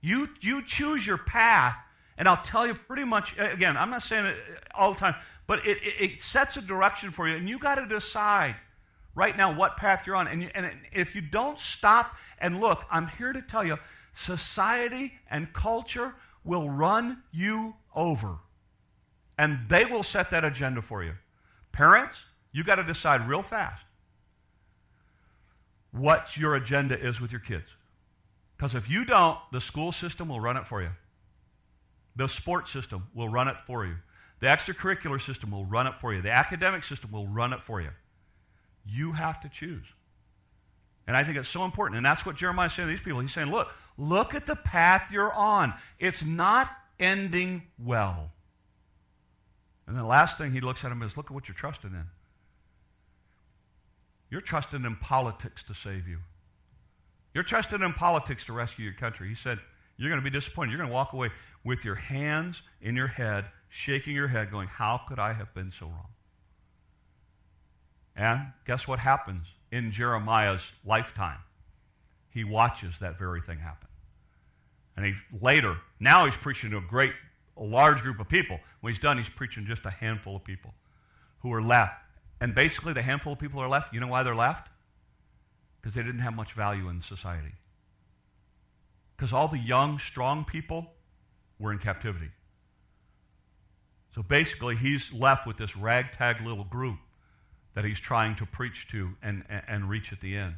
You, 0.00 0.28
you 0.40 0.64
choose 0.64 1.06
your 1.06 1.18
path, 1.18 1.76
and 2.16 2.28
I'll 2.28 2.42
tell 2.42 2.66
you 2.66 2.74
pretty 2.74 3.04
much, 3.04 3.38
uh, 3.38 3.50
again, 3.50 3.76
I'm 3.76 3.90
not 3.90 4.02
saying 4.02 4.26
it 4.26 4.36
uh, 4.36 4.78
all 4.78 4.94
the 4.94 4.98
time, 4.98 5.14
but 5.46 5.66
it, 5.66 5.78
it, 5.82 6.12
it 6.12 6.22
sets 6.22 6.56
a 6.56 6.62
direction 6.62 7.10
for 7.10 7.28
you, 7.28 7.36
and 7.36 7.48
you 7.48 7.58
got 7.58 7.76
to 7.76 7.86
decide 7.86 8.56
right 9.14 9.36
now 9.36 9.54
what 9.54 9.76
path 9.76 10.06
you're 10.06 10.16
on. 10.16 10.26
And, 10.28 10.42
you, 10.42 10.50
and 10.54 10.70
if 10.92 11.14
you 11.14 11.20
don't 11.20 11.58
stop 11.58 12.16
and 12.38 12.60
look, 12.60 12.84
I'm 12.90 13.08
here 13.08 13.32
to 13.32 13.42
tell 13.42 13.64
you 13.64 13.78
society 14.12 15.14
and 15.30 15.52
culture 15.52 16.14
will 16.44 16.70
run 16.70 17.22
you 17.32 17.74
over. 17.94 18.38
And 19.40 19.60
they 19.70 19.86
will 19.86 20.02
set 20.02 20.28
that 20.32 20.44
agenda 20.44 20.82
for 20.82 21.02
you. 21.02 21.14
Parents, 21.72 22.14
you 22.52 22.62
got 22.62 22.74
to 22.74 22.84
decide 22.84 23.26
real 23.26 23.42
fast 23.42 23.86
what 25.92 26.36
your 26.36 26.54
agenda 26.54 27.00
is 27.00 27.22
with 27.22 27.32
your 27.32 27.40
kids. 27.40 27.64
Because 28.54 28.74
if 28.74 28.90
you 28.90 29.06
don't, 29.06 29.38
the 29.50 29.62
school 29.62 29.92
system 29.92 30.28
will 30.28 30.40
run 30.40 30.58
it 30.58 30.66
for 30.66 30.82
you. 30.82 30.90
The 32.14 32.28
sports 32.28 32.70
system 32.70 33.06
will 33.14 33.30
run 33.30 33.48
it 33.48 33.56
for 33.66 33.86
you. 33.86 33.94
The 34.40 34.46
extracurricular 34.48 35.18
system 35.18 35.52
will 35.52 35.64
run 35.64 35.86
it 35.86 35.94
for 36.02 36.12
you. 36.12 36.20
The 36.20 36.30
academic 36.30 36.84
system 36.84 37.10
will 37.10 37.26
run 37.26 37.54
it 37.54 37.62
for 37.62 37.80
you. 37.80 37.92
You 38.84 39.12
have 39.12 39.40
to 39.40 39.48
choose. 39.48 39.86
And 41.06 41.16
I 41.16 41.24
think 41.24 41.38
it's 41.38 41.48
so 41.48 41.64
important. 41.64 41.96
And 41.96 42.04
that's 42.04 42.26
what 42.26 42.36
Jeremiah 42.36 42.66
is 42.66 42.74
saying 42.74 42.88
to 42.88 42.92
these 42.92 43.02
people. 43.02 43.20
He's 43.20 43.32
saying, 43.32 43.50
look, 43.50 43.72
look 43.96 44.34
at 44.34 44.44
the 44.44 44.56
path 44.56 45.10
you're 45.10 45.32
on. 45.32 45.72
It's 45.98 46.22
not 46.22 46.68
ending 46.98 47.62
well. 47.82 48.32
And 49.90 49.98
the 49.98 50.04
last 50.04 50.38
thing 50.38 50.52
he 50.52 50.60
looks 50.60 50.84
at 50.84 50.92
him 50.92 51.02
is 51.02 51.16
look 51.16 51.26
at 51.26 51.30
what 51.32 51.48
you're 51.48 51.56
trusting 51.56 51.90
in. 51.90 52.04
You're 54.30 54.40
trusting 54.40 54.84
in 54.84 54.94
politics 54.94 55.64
to 55.64 55.74
save 55.74 56.06
you. 56.06 56.18
You're 57.34 57.42
trusting 57.42 57.82
in 57.82 57.92
politics 57.94 58.46
to 58.46 58.52
rescue 58.52 58.84
your 58.84 58.94
country. 58.94 59.28
He 59.28 59.34
said, 59.34 59.58
You're 59.96 60.08
going 60.08 60.22
to 60.22 60.30
be 60.30 60.30
disappointed. 60.30 60.70
You're 60.70 60.78
going 60.78 60.90
to 60.90 60.94
walk 60.94 61.12
away 61.12 61.30
with 61.64 61.84
your 61.84 61.96
hands 61.96 62.62
in 62.80 62.94
your 62.94 63.08
head, 63.08 63.46
shaking 63.68 64.14
your 64.14 64.28
head, 64.28 64.52
going, 64.52 64.68
How 64.68 65.00
could 65.08 65.18
I 65.18 65.32
have 65.32 65.52
been 65.54 65.72
so 65.76 65.86
wrong? 65.86 66.10
And 68.14 68.52
guess 68.64 68.86
what 68.86 69.00
happens 69.00 69.48
in 69.72 69.90
Jeremiah's 69.90 70.70
lifetime? 70.84 71.40
He 72.28 72.44
watches 72.44 73.00
that 73.00 73.18
very 73.18 73.40
thing 73.40 73.58
happen. 73.58 73.88
And 74.96 75.04
he 75.04 75.14
later, 75.40 75.78
now 75.98 76.26
he's 76.26 76.36
preaching 76.36 76.70
to 76.70 76.76
a 76.76 76.80
great, 76.80 77.14
a 77.60 77.64
large 77.64 78.00
group 78.00 78.18
of 78.18 78.28
people. 78.28 78.58
When 78.80 78.92
he's 78.92 79.00
done, 79.00 79.18
he's 79.18 79.28
preaching 79.28 79.66
just 79.66 79.84
a 79.84 79.90
handful 79.90 80.34
of 80.34 80.42
people 80.42 80.74
who 81.40 81.52
are 81.52 81.62
left. 81.62 81.94
And 82.40 82.54
basically, 82.54 82.94
the 82.94 83.02
handful 83.02 83.34
of 83.34 83.38
people 83.38 83.60
are 83.60 83.68
left, 83.68 83.92
you 83.92 84.00
know 84.00 84.08
why 84.08 84.22
they're 84.22 84.34
left? 84.34 84.68
Because 85.80 85.94
they 85.94 86.02
didn't 86.02 86.20
have 86.20 86.34
much 86.34 86.52
value 86.54 86.88
in 86.88 87.02
society. 87.02 87.52
Because 89.14 89.32
all 89.32 89.46
the 89.46 89.58
young, 89.58 89.98
strong 89.98 90.44
people 90.44 90.92
were 91.58 91.70
in 91.70 91.78
captivity. 91.78 92.30
So 94.14 94.22
basically, 94.22 94.76
he's 94.76 95.12
left 95.12 95.46
with 95.46 95.58
this 95.58 95.76
ragtag 95.76 96.40
little 96.40 96.64
group 96.64 96.98
that 97.74 97.84
he's 97.84 98.00
trying 98.00 98.34
to 98.36 98.46
preach 98.46 98.88
to 98.88 99.10
and, 99.22 99.44
and, 99.48 99.62
and 99.68 99.88
reach 99.88 100.12
at 100.12 100.20
the 100.20 100.36
end. 100.36 100.56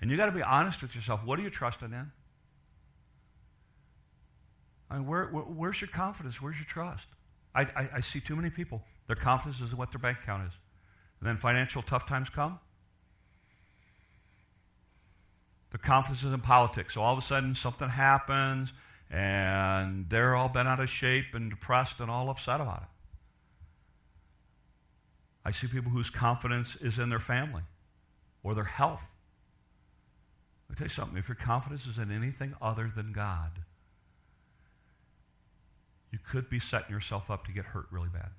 And 0.00 0.10
you 0.10 0.16
got 0.16 0.26
to 0.26 0.32
be 0.32 0.42
honest 0.42 0.82
with 0.82 0.94
yourself. 0.94 1.24
What 1.24 1.38
are 1.38 1.42
you 1.42 1.50
trusting 1.50 1.92
in? 1.92 2.12
I 4.90 4.96
mean, 4.96 5.06
where, 5.06 5.26
where, 5.26 5.42
where's 5.42 5.80
your 5.80 5.88
confidence? 5.88 6.40
Where's 6.40 6.56
your 6.56 6.66
trust? 6.66 7.06
I, 7.54 7.62
I, 7.62 7.88
I 7.96 8.00
see 8.00 8.20
too 8.20 8.36
many 8.36 8.50
people. 8.50 8.82
Their 9.06 9.16
confidence 9.16 9.60
is 9.60 9.74
what 9.74 9.90
their 9.90 9.98
bank 9.98 10.18
account 10.22 10.48
is. 10.48 10.52
And 11.20 11.28
then 11.28 11.36
financial 11.36 11.82
tough 11.82 12.06
times 12.06 12.28
come. 12.30 12.60
The 15.70 15.78
confidence 15.78 16.24
is 16.24 16.32
in 16.32 16.40
politics. 16.40 16.94
So 16.94 17.02
all 17.02 17.12
of 17.12 17.18
a 17.18 17.26
sudden 17.26 17.54
something 17.54 17.90
happens 17.90 18.72
and 19.10 20.08
they're 20.08 20.34
all 20.34 20.48
bent 20.48 20.68
out 20.68 20.80
of 20.80 20.88
shape 20.88 21.34
and 21.34 21.50
depressed 21.50 22.00
and 22.00 22.10
all 22.10 22.30
upset 22.30 22.60
about 22.60 22.82
it. 22.82 22.88
I 25.44 25.50
see 25.50 25.66
people 25.66 25.90
whose 25.90 26.10
confidence 26.10 26.76
is 26.76 26.98
in 26.98 27.08
their 27.08 27.18
family 27.18 27.62
or 28.42 28.54
their 28.54 28.64
health. 28.64 29.14
Me 30.68 30.76
tell 30.76 30.86
you 30.86 30.90
something. 30.90 31.16
If 31.16 31.28
your 31.28 31.36
confidence 31.36 31.86
is 31.86 31.98
in 31.98 32.10
anything 32.10 32.54
other 32.60 32.92
than 32.94 33.12
God, 33.12 33.60
you 36.10 36.18
could 36.18 36.48
be 36.48 36.58
setting 36.58 36.90
yourself 36.90 37.30
up 37.30 37.46
to 37.46 37.52
get 37.52 37.66
hurt 37.66 37.86
really 37.90 38.08
bad. 38.08 38.30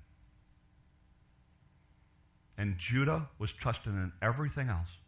And 2.58 2.76
Judah 2.76 3.28
was 3.38 3.52
trusting 3.52 3.92
in 3.92 4.12
everything 4.20 4.68
else. 4.68 4.98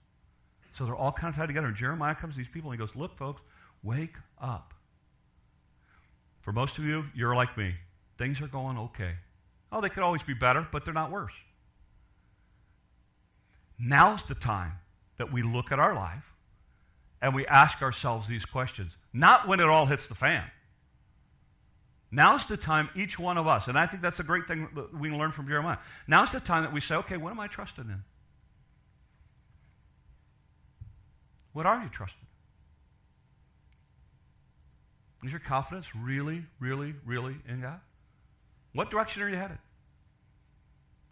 So 0.75 0.87
they're 0.87 0.97
all 0.97 1.13
kind 1.13 1.29
of 1.29 1.37
tied 1.37 1.47
together. 1.47 1.67
And 1.67 1.77
Jeremiah 1.77 2.15
comes 2.15 2.35
to 2.35 2.39
these 2.39 2.49
people 2.49 2.71
and 2.71 2.81
he 2.81 2.87
goes, 2.87 2.97
Look, 2.97 3.17
folks, 3.19 3.43
wake 3.83 4.17
up. 4.41 4.75
For 6.41 6.53
most 6.53 6.79
of 6.79 6.85
you, 6.85 7.07
you're 7.15 7.35
like 7.35 7.57
me. 7.57 7.75
Things 8.17 8.41
are 8.41 8.47
going 8.47 8.79
okay. 8.79 9.17
Oh, 9.71 9.81
they 9.81 9.89
could 9.89 10.03
always 10.03 10.23
be 10.23 10.35
better, 10.35 10.67
but 10.71 10.85
they're 10.85 10.95
not 10.95 11.11
worse. 11.11 11.35
Now's 13.79 14.25
the 14.25 14.35
time 14.35 14.75
that 15.19 15.33
we 15.33 15.43
look 15.43 15.73
at 15.73 15.79
our 15.79 15.95
life 15.95 16.35
and 17.21 17.35
we 17.35 17.47
ask 17.47 17.83
ourselves 17.83 18.29
these 18.29 18.45
questions. 18.45 18.97
Not 19.13 19.47
when 19.47 19.61
it 19.61 19.67
all 19.67 19.87
hits 19.87 20.07
the 20.07 20.15
fan. 20.15 20.45
Now's 22.15 22.45
the 22.45 22.59
time, 22.59 22.91
each 22.95 23.19
one 23.19 23.39
of 23.39 23.47
us, 23.47 23.69
and 23.69 23.79
I 23.79 23.87
think 23.87 24.03
that's 24.03 24.21
a 24.21 24.23
great 24.23 24.47
thing 24.47 24.69
that 24.75 24.95
we 24.95 25.09
can 25.09 25.19
learn 25.19 25.33
from 25.33 25.49
Jeremiah. 25.49 25.79
Now's 26.07 26.31
the 26.31 26.41
time 26.41 26.63
that 26.63 26.73
we 26.73 26.81
say, 26.81 26.95
okay, 26.97 27.17
what 27.17 27.31
am 27.31 27.41
I 27.41 27.47
trusting 27.47 27.87
in? 27.87 28.05
What 31.55 31.65
are 31.65 31.83
you 31.83 31.89
trusting? 31.89 32.27
Is 35.25 35.31
your 35.31 35.41
confidence 35.41 35.95
really, 35.97 36.45
really, 36.61 36.95
really 37.07 37.37
in 37.49 37.63
God? 37.63 37.81
What 38.75 38.91
direction 38.91 39.23
are 39.23 39.29
you 39.29 39.37
headed? 39.37 39.59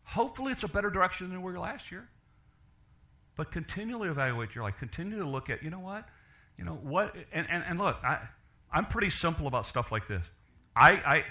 Hopefully, 0.04 0.52
it's 0.52 0.64
a 0.64 0.68
better 0.68 0.90
direction 0.90 1.30
than 1.30 1.40
we 1.40 1.52
were 1.52 1.58
last 1.58 1.90
year. 1.90 2.08
But 3.36 3.52
continually 3.52 4.08
evaluate 4.08 4.54
your 4.54 4.64
life. 4.64 4.74
Continue 4.78 5.18
to 5.18 5.26
look 5.26 5.48
at, 5.48 5.62
you 5.62 5.70
know 5.70 5.78
what? 5.78 6.06
You 6.58 6.64
know, 6.64 6.72
what? 6.72 7.14
And, 7.32 7.46
and, 7.48 7.64
and 7.66 7.78
look, 7.78 7.96
I, 8.02 8.18
I'm 8.70 8.84
pretty 8.84 9.08
simple 9.08 9.46
about 9.46 9.66
stuff 9.66 9.90
like 9.90 10.08
this. 10.08 10.24
I, 10.74 10.90
I, 10.92 11.24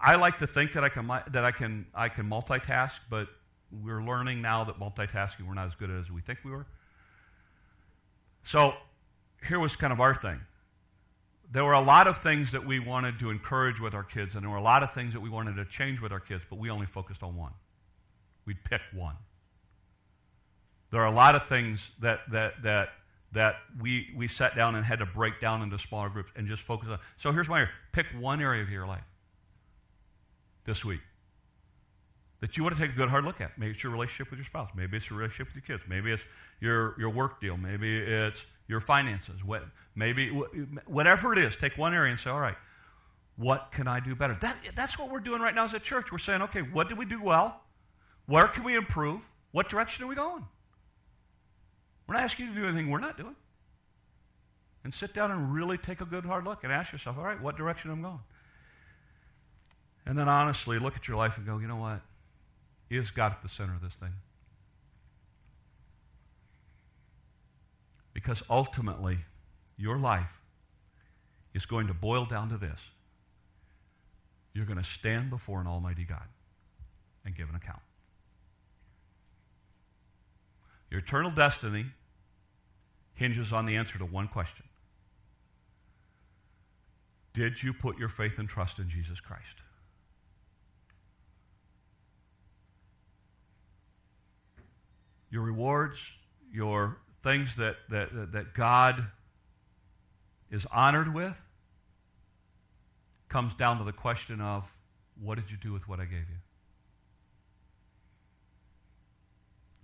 I 0.00 0.16
like 0.16 0.38
to 0.38 0.46
think 0.46 0.72
that 0.72 0.84
I 0.84 0.88
can 0.88 1.06
that 1.06 1.44
I 1.44 1.52
can 1.52 1.86
I 1.94 2.08
can 2.08 2.28
multitask, 2.28 2.92
but 3.08 3.28
we're 3.70 4.02
learning 4.02 4.42
now 4.42 4.64
that 4.64 4.78
multitasking 4.78 5.46
we're 5.46 5.54
not 5.54 5.66
as 5.66 5.74
good 5.74 5.90
as 5.90 6.10
we 6.10 6.20
think 6.20 6.40
we 6.44 6.50
were. 6.50 6.66
So 8.44 8.74
here 9.46 9.60
was 9.60 9.76
kind 9.76 9.92
of 9.92 10.00
our 10.00 10.14
thing. 10.14 10.40
There 11.52 11.64
were 11.64 11.72
a 11.72 11.80
lot 11.80 12.06
of 12.06 12.18
things 12.18 12.52
that 12.52 12.64
we 12.64 12.78
wanted 12.78 13.18
to 13.18 13.30
encourage 13.30 13.80
with 13.80 13.92
our 13.92 14.04
kids, 14.04 14.34
and 14.34 14.44
there 14.44 14.50
were 14.50 14.56
a 14.56 14.62
lot 14.62 14.82
of 14.82 14.92
things 14.92 15.12
that 15.14 15.20
we 15.20 15.28
wanted 15.28 15.56
to 15.56 15.64
change 15.64 16.00
with 16.00 16.12
our 16.12 16.20
kids, 16.20 16.44
but 16.48 16.58
we 16.58 16.70
only 16.70 16.86
focused 16.86 17.22
on 17.22 17.36
one. 17.36 17.52
We'd 18.46 18.62
pick 18.64 18.82
one. 18.94 19.16
There 20.90 21.00
are 21.00 21.06
a 21.06 21.14
lot 21.14 21.34
of 21.34 21.46
things 21.46 21.90
that 22.00 22.20
that 22.30 22.62
that 22.62 22.90
that 23.32 23.56
we, 23.80 24.10
we 24.16 24.26
sat 24.26 24.56
down 24.56 24.74
and 24.74 24.84
had 24.84 24.98
to 24.98 25.06
break 25.06 25.40
down 25.40 25.62
into 25.62 25.78
smaller 25.78 26.08
groups 26.08 26.32
and 26.34 26.48
just 26.48 26.62
focus 26.62 26.88
on. 26.90 26.98
So 27.16 27.32
here's 27.32 27.48
my 27.48 27.58
area. 27.58 27.70
Pick 27.92 28.06
one 28.18 28.42
area 28.42 28.62
of 28.62 28.70
your 28.70 28.86
life 28.86 29.04
this 30.64 30.84
week 30.84 31.00
that 32.40 32.56
you 32.56 32.62
want 32.62 32.74
to 32.74 32.82
take 32.82 32.92
a 32.92 32.96
good 32.96 33.10
hard 33.10 33.24
look 33.24 33.40
at. 33.40 33.58
Maybe 33.58 33.72
it's 33.72 33.82
your 33.82 33.92
relationship 33.92 34.30
with 34.30 34.38
your 34.38 34.46
spouse. 34.46 34.70
Maybe 34.74 34.96
it's 34.96 35.08
your 35.10 35.18
relationship 35.18 35.54
with 35.54 35.56
your 35.56 35.78
kids. 35.78 35.88
Maybe 35.88 36.10
it's 36.10 36.22
your, 36.60 36.98
your 36.98 37.10
work 37.10 37.40
deal. 37.40 37.56
Maybe 37.56 37.98
it's 37.98 38.44
your 38.66 38.80
finances. 38.80 39.44
What, 39.44 39.64
maybe 39.94 40.28
whatever 40.86 41.32
it 41.32 41.38
is, 41.38 41.56
take 41.56 41.76
one 41.76 41.94
area 41.94 42.10
and 42.10 42.20
say, 42.20 42.30
all 42.30 42.40
right, 42.40 42.56
what 43.36 43.70
can 43.72 43.86
I 43.86 44.00
do 44.00 44.14
better? 44.14 44.36
That, 44.40 44.58
that's 44.74 44.98
what 44.98 45.10
we're 45.10 45.20
doing 45.20 45.40
right 45.40 45.54
now 45.54 45.64
as 45.64 45.74
a 45.74 45.78
church. 45.78 46.10
We're 46.10 46.18
saying, 46.18 46.42
okay, 46.42 46.62
what 46.62 46.88
did 46.88 46.98
we 46.98 47.04
do 47.04 47.22
well? 47.22 47.62
Where 48.26 48.48
can 48.48 48.64
we 48.64 48.76
improve? 48.76 49.28
What 49.52 49.68
direction 49.68 50.04
are 50.04 50.08
we 50.08 50.14
going? 50.14 50.46
We're 52.10 52.16
not 52.16 52.24
asking 52.24 52.46
you 52.46 52.54
to 52.54 52.60
do 52.62 52.66
anything 52.66 52.90
we're 52.90 52.98
not 52.98 53.16
doing. 53.16 53.36
And 54.82 54.92
sit 54.92 55.14
down 55.14 55.30
and 55.30 55.54
really 55.54 55.78
take 55.78 56.00
a 56.00 56.04
good 56.04 56.24
hard 56.24 56.44
look 56.44 56.64
and 56.64 56.72
ask 56.72 56.90
yourself, 56.90 57.16
all 57.16 57.22
right, 57.22 57.40
what 57.40 57.56
direction 57.56 57.88
I'm 57.88 58.02
going? 58.02 58.18
And 60.04 60.18
then 60.18 60.28
honestly 60.28 60.80
look 60.80 60.96
at 60.96 61.06
your 61.06 61.16
life 61.16 61.36
and 61.36 61.46
go, 61.46 61.58
you 61.58 61.68
know 61.68 61.76
what? 61.76 62.00
Is 62.90 63.12
God 63.12 63.30
at 63.30 63.42
the 63.42 63.48
center 63.48 63.76
of 63.76 63.80
this 63.80 63.94
thing? 63.94 64.14
Because 68.12 68.42
ultimately, 68.50 69.18
your 69.76 69.96
life 69.96 70.40
is 71.54 71.64
going 71.64 71.86
to 71.86 71.94
boil 71.94 72.24
down 72.24 72.48
to 72.48 72.56
this. 72.56 72.80
You're 74.52 74.66
going 74.66 74.78
to 74.78 74.84
stand 74.84 75.30
before 75.30 75.60
an 75.60 75.68
almighty 75.68 76.02
God 76.02 76.26
and 77.24 77.36
give 77.36 77.48
an 77.48 77.54
account. 77.54 77.82
Your 80.90 80.98
eternal 80.98 81.30
destiny 81.30 81.86
hinges 83.20 83.52
on 83.52 83.66
the 83.66 83.76
answer 83.76 83.98
to 83.98 84.04
one 84.06 84.26
question 84.26 84.64
Did 87.34 87.62
you 87.62 87.74
put 87.74 87.98
your 87.98 88.08
faith 88.08 88.38
and 88.38 88.48
trust 88.48 88.78
in 88.78 88.88
Jesus 88.88 89.20
Christ? 89.20 89.56
Your 95.30 95.42
rewards, 95.42 95.98
your 96.50 96.96
things 97.22 97.54
that, 97.56 97.76
that, 97.90 98.32
that 98.32 98.54
God 98.54 99.08
is 100.50 100.66
honored 100.72 101.14
with, 101.14 101.36
comes 103.28 103.54
down 103.54 103.78
to 103.78 103.84
the 103.84 103.92
question 103.92 104.40
of 104.40 104.74
what 105.22 105.36
did 105.36 105.50
you 105.50 105.58
do 105.58 105.72
with 105.72 105.86
what 105.86 106.00
I 106.00 106.04
gave 106.04 106.28
you? 106.30 106.40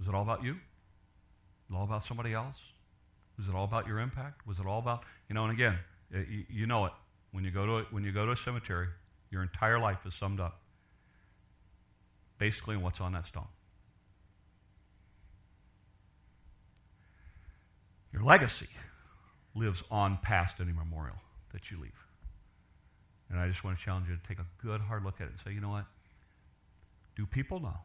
Is 0.01 0.09
it 0.09 0.15
all 0.15 0.23
about 0.23 0.43
you? 0.43 0.53
Is 0.53 1.71
it 1.71 1.75
all 1.77 1.85
about 1.85 2.07
somebody 2.07 2.33
else? 2.33 2.57
Was 3.39 3.49
it 3.49 3.55
all 3.55 3.65
about 3.65 3.87
your 3.87 3.99
impact? 3.99 4.47
Was 4.47 4.59
it 4.59 4.67
all 4.67 4.79
about, 4.79 5.03
you 5.29 5.35
know, 5.35 5.45
and 5.45 5.53
again, 5.53 5.79
you, 6.11 6.45
you 6.49 6.67
know 6.67 6.87
it. 6.87 6.93
When 7.33 7.45
you, 7.45 7.51
go 7.51 7.67
to 7.67 7.73
a, 7.79 7.83
when 7.91 8.03
you 8.05 8.13
go 8.13 8.25
to 8.25 8.33
a 8.33 8.37
cemetery, 8.37 8.89
your 9.31 9.43
entire 9.43 9.79
life 9.79 10.07
is 10.07 10.15
summed 10.15 10.41
up 10.41 10.61
basically 12.39 12.75
in 12.75 12.83
what's 12.83 13.01
on 13.01 13.13
that 13.13 13.27
stone. 13.27 13.49
Your 18.13 18.23
legacy 18.23 18.69
lives 19.55 19.83
on 19.91 20.19
past 20.23 20.57
any 20.61 20.73
memorial 20.73 21.17
that 21.53 21.71
you 21.71 21.79
leave. 21.81 22.07
And 23.31 23.41
I 23.41 23.49
just 23.49 23.65
want 23.65 23.79
to 23.79 23.85
challenge 23.85 24.09
you 24.09 24.17
to 24.17 24.23
take 24.27 24.39
a 24.39 24.47
good 24.63 24.83
hard 24.83 25.05
look 25.05 25.21
at 25.21 25.27
it 25.27 25.31
and 25.31 25.39
say, 25.45 25.53
you 25.53 25.61
know 25.61 25.71
what? 25.71 25.87
Do 27.17 27.27
people 27.27 27.61
know 27.61 27.79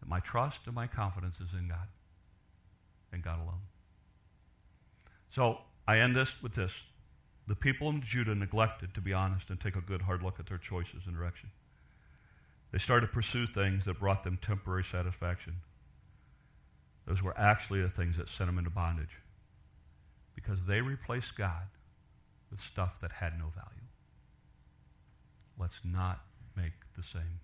that 0.00 0.08
my 0.08 0.20
trust 0.20 0.60
and 0.66 0.74
my 0.74 0.86
confidence 0.86 1.36
is 1.36 1.52
in 1.52 1.68
God 1.68 1.88
and 3.12 3.22
God 3.22 3.40
alone? 3.40 3.62
So 5.34 5.58
I 5.88 5.98
end 5.98 6.14
this 6.14 6.40
with 6.42 6.54
this. 6.54 6.72
The 7.48 7.56
people 7.56 7.88
in 7.90 8.02
Judah 8.02 8.34
neglected 8.34 8.94
to 8.94 9.00
be 9.00 9.12
honest 9.12 9.50
and 9.50 9.60
take 9.60 9.74
a 9.74 9.80
good 9.80 10.02
hard 10.02 10.22
look 10.22 10.38
at 10.38 10.46
their 10.46 10.58
choices 10.58 11.02
and 11.06 11.16
direction. 11.16 11.50
They 12.70 12.78
started 12.78 13.08
to 13.08 13.12
pursue 13.12 13.46
things 13.46 13.84
that 13.84 13.98
brought 13.98 14.24
them 14.24 14.38
temporary 14.40 14.84
satisfaction. 14.84 15.56
Those 17.06 17.22
were 17.22 17.36
actually 17.36 17.82
the 17.82 17.90
things 17.90 18.16
that 18.16 18.28
sent 18.28 18.48
them 18.48 18.58
into 18.58 18.70
bondage 18.70 19.18
because 20.34 20.58
they 20.66 20.80
replaced 20.80 21.36
God 21.36 21.66
with 22.50 22.60
stuff 22.60 23.00
that 23.00 23.12
had 23.12 23.38
no 23.38 23.46
value. 23.54 23.88
Let's 25.58 25.80
not 25.84 26.24
make 26.56 26.72
the 26.96 27.02
same. 27.02 27.40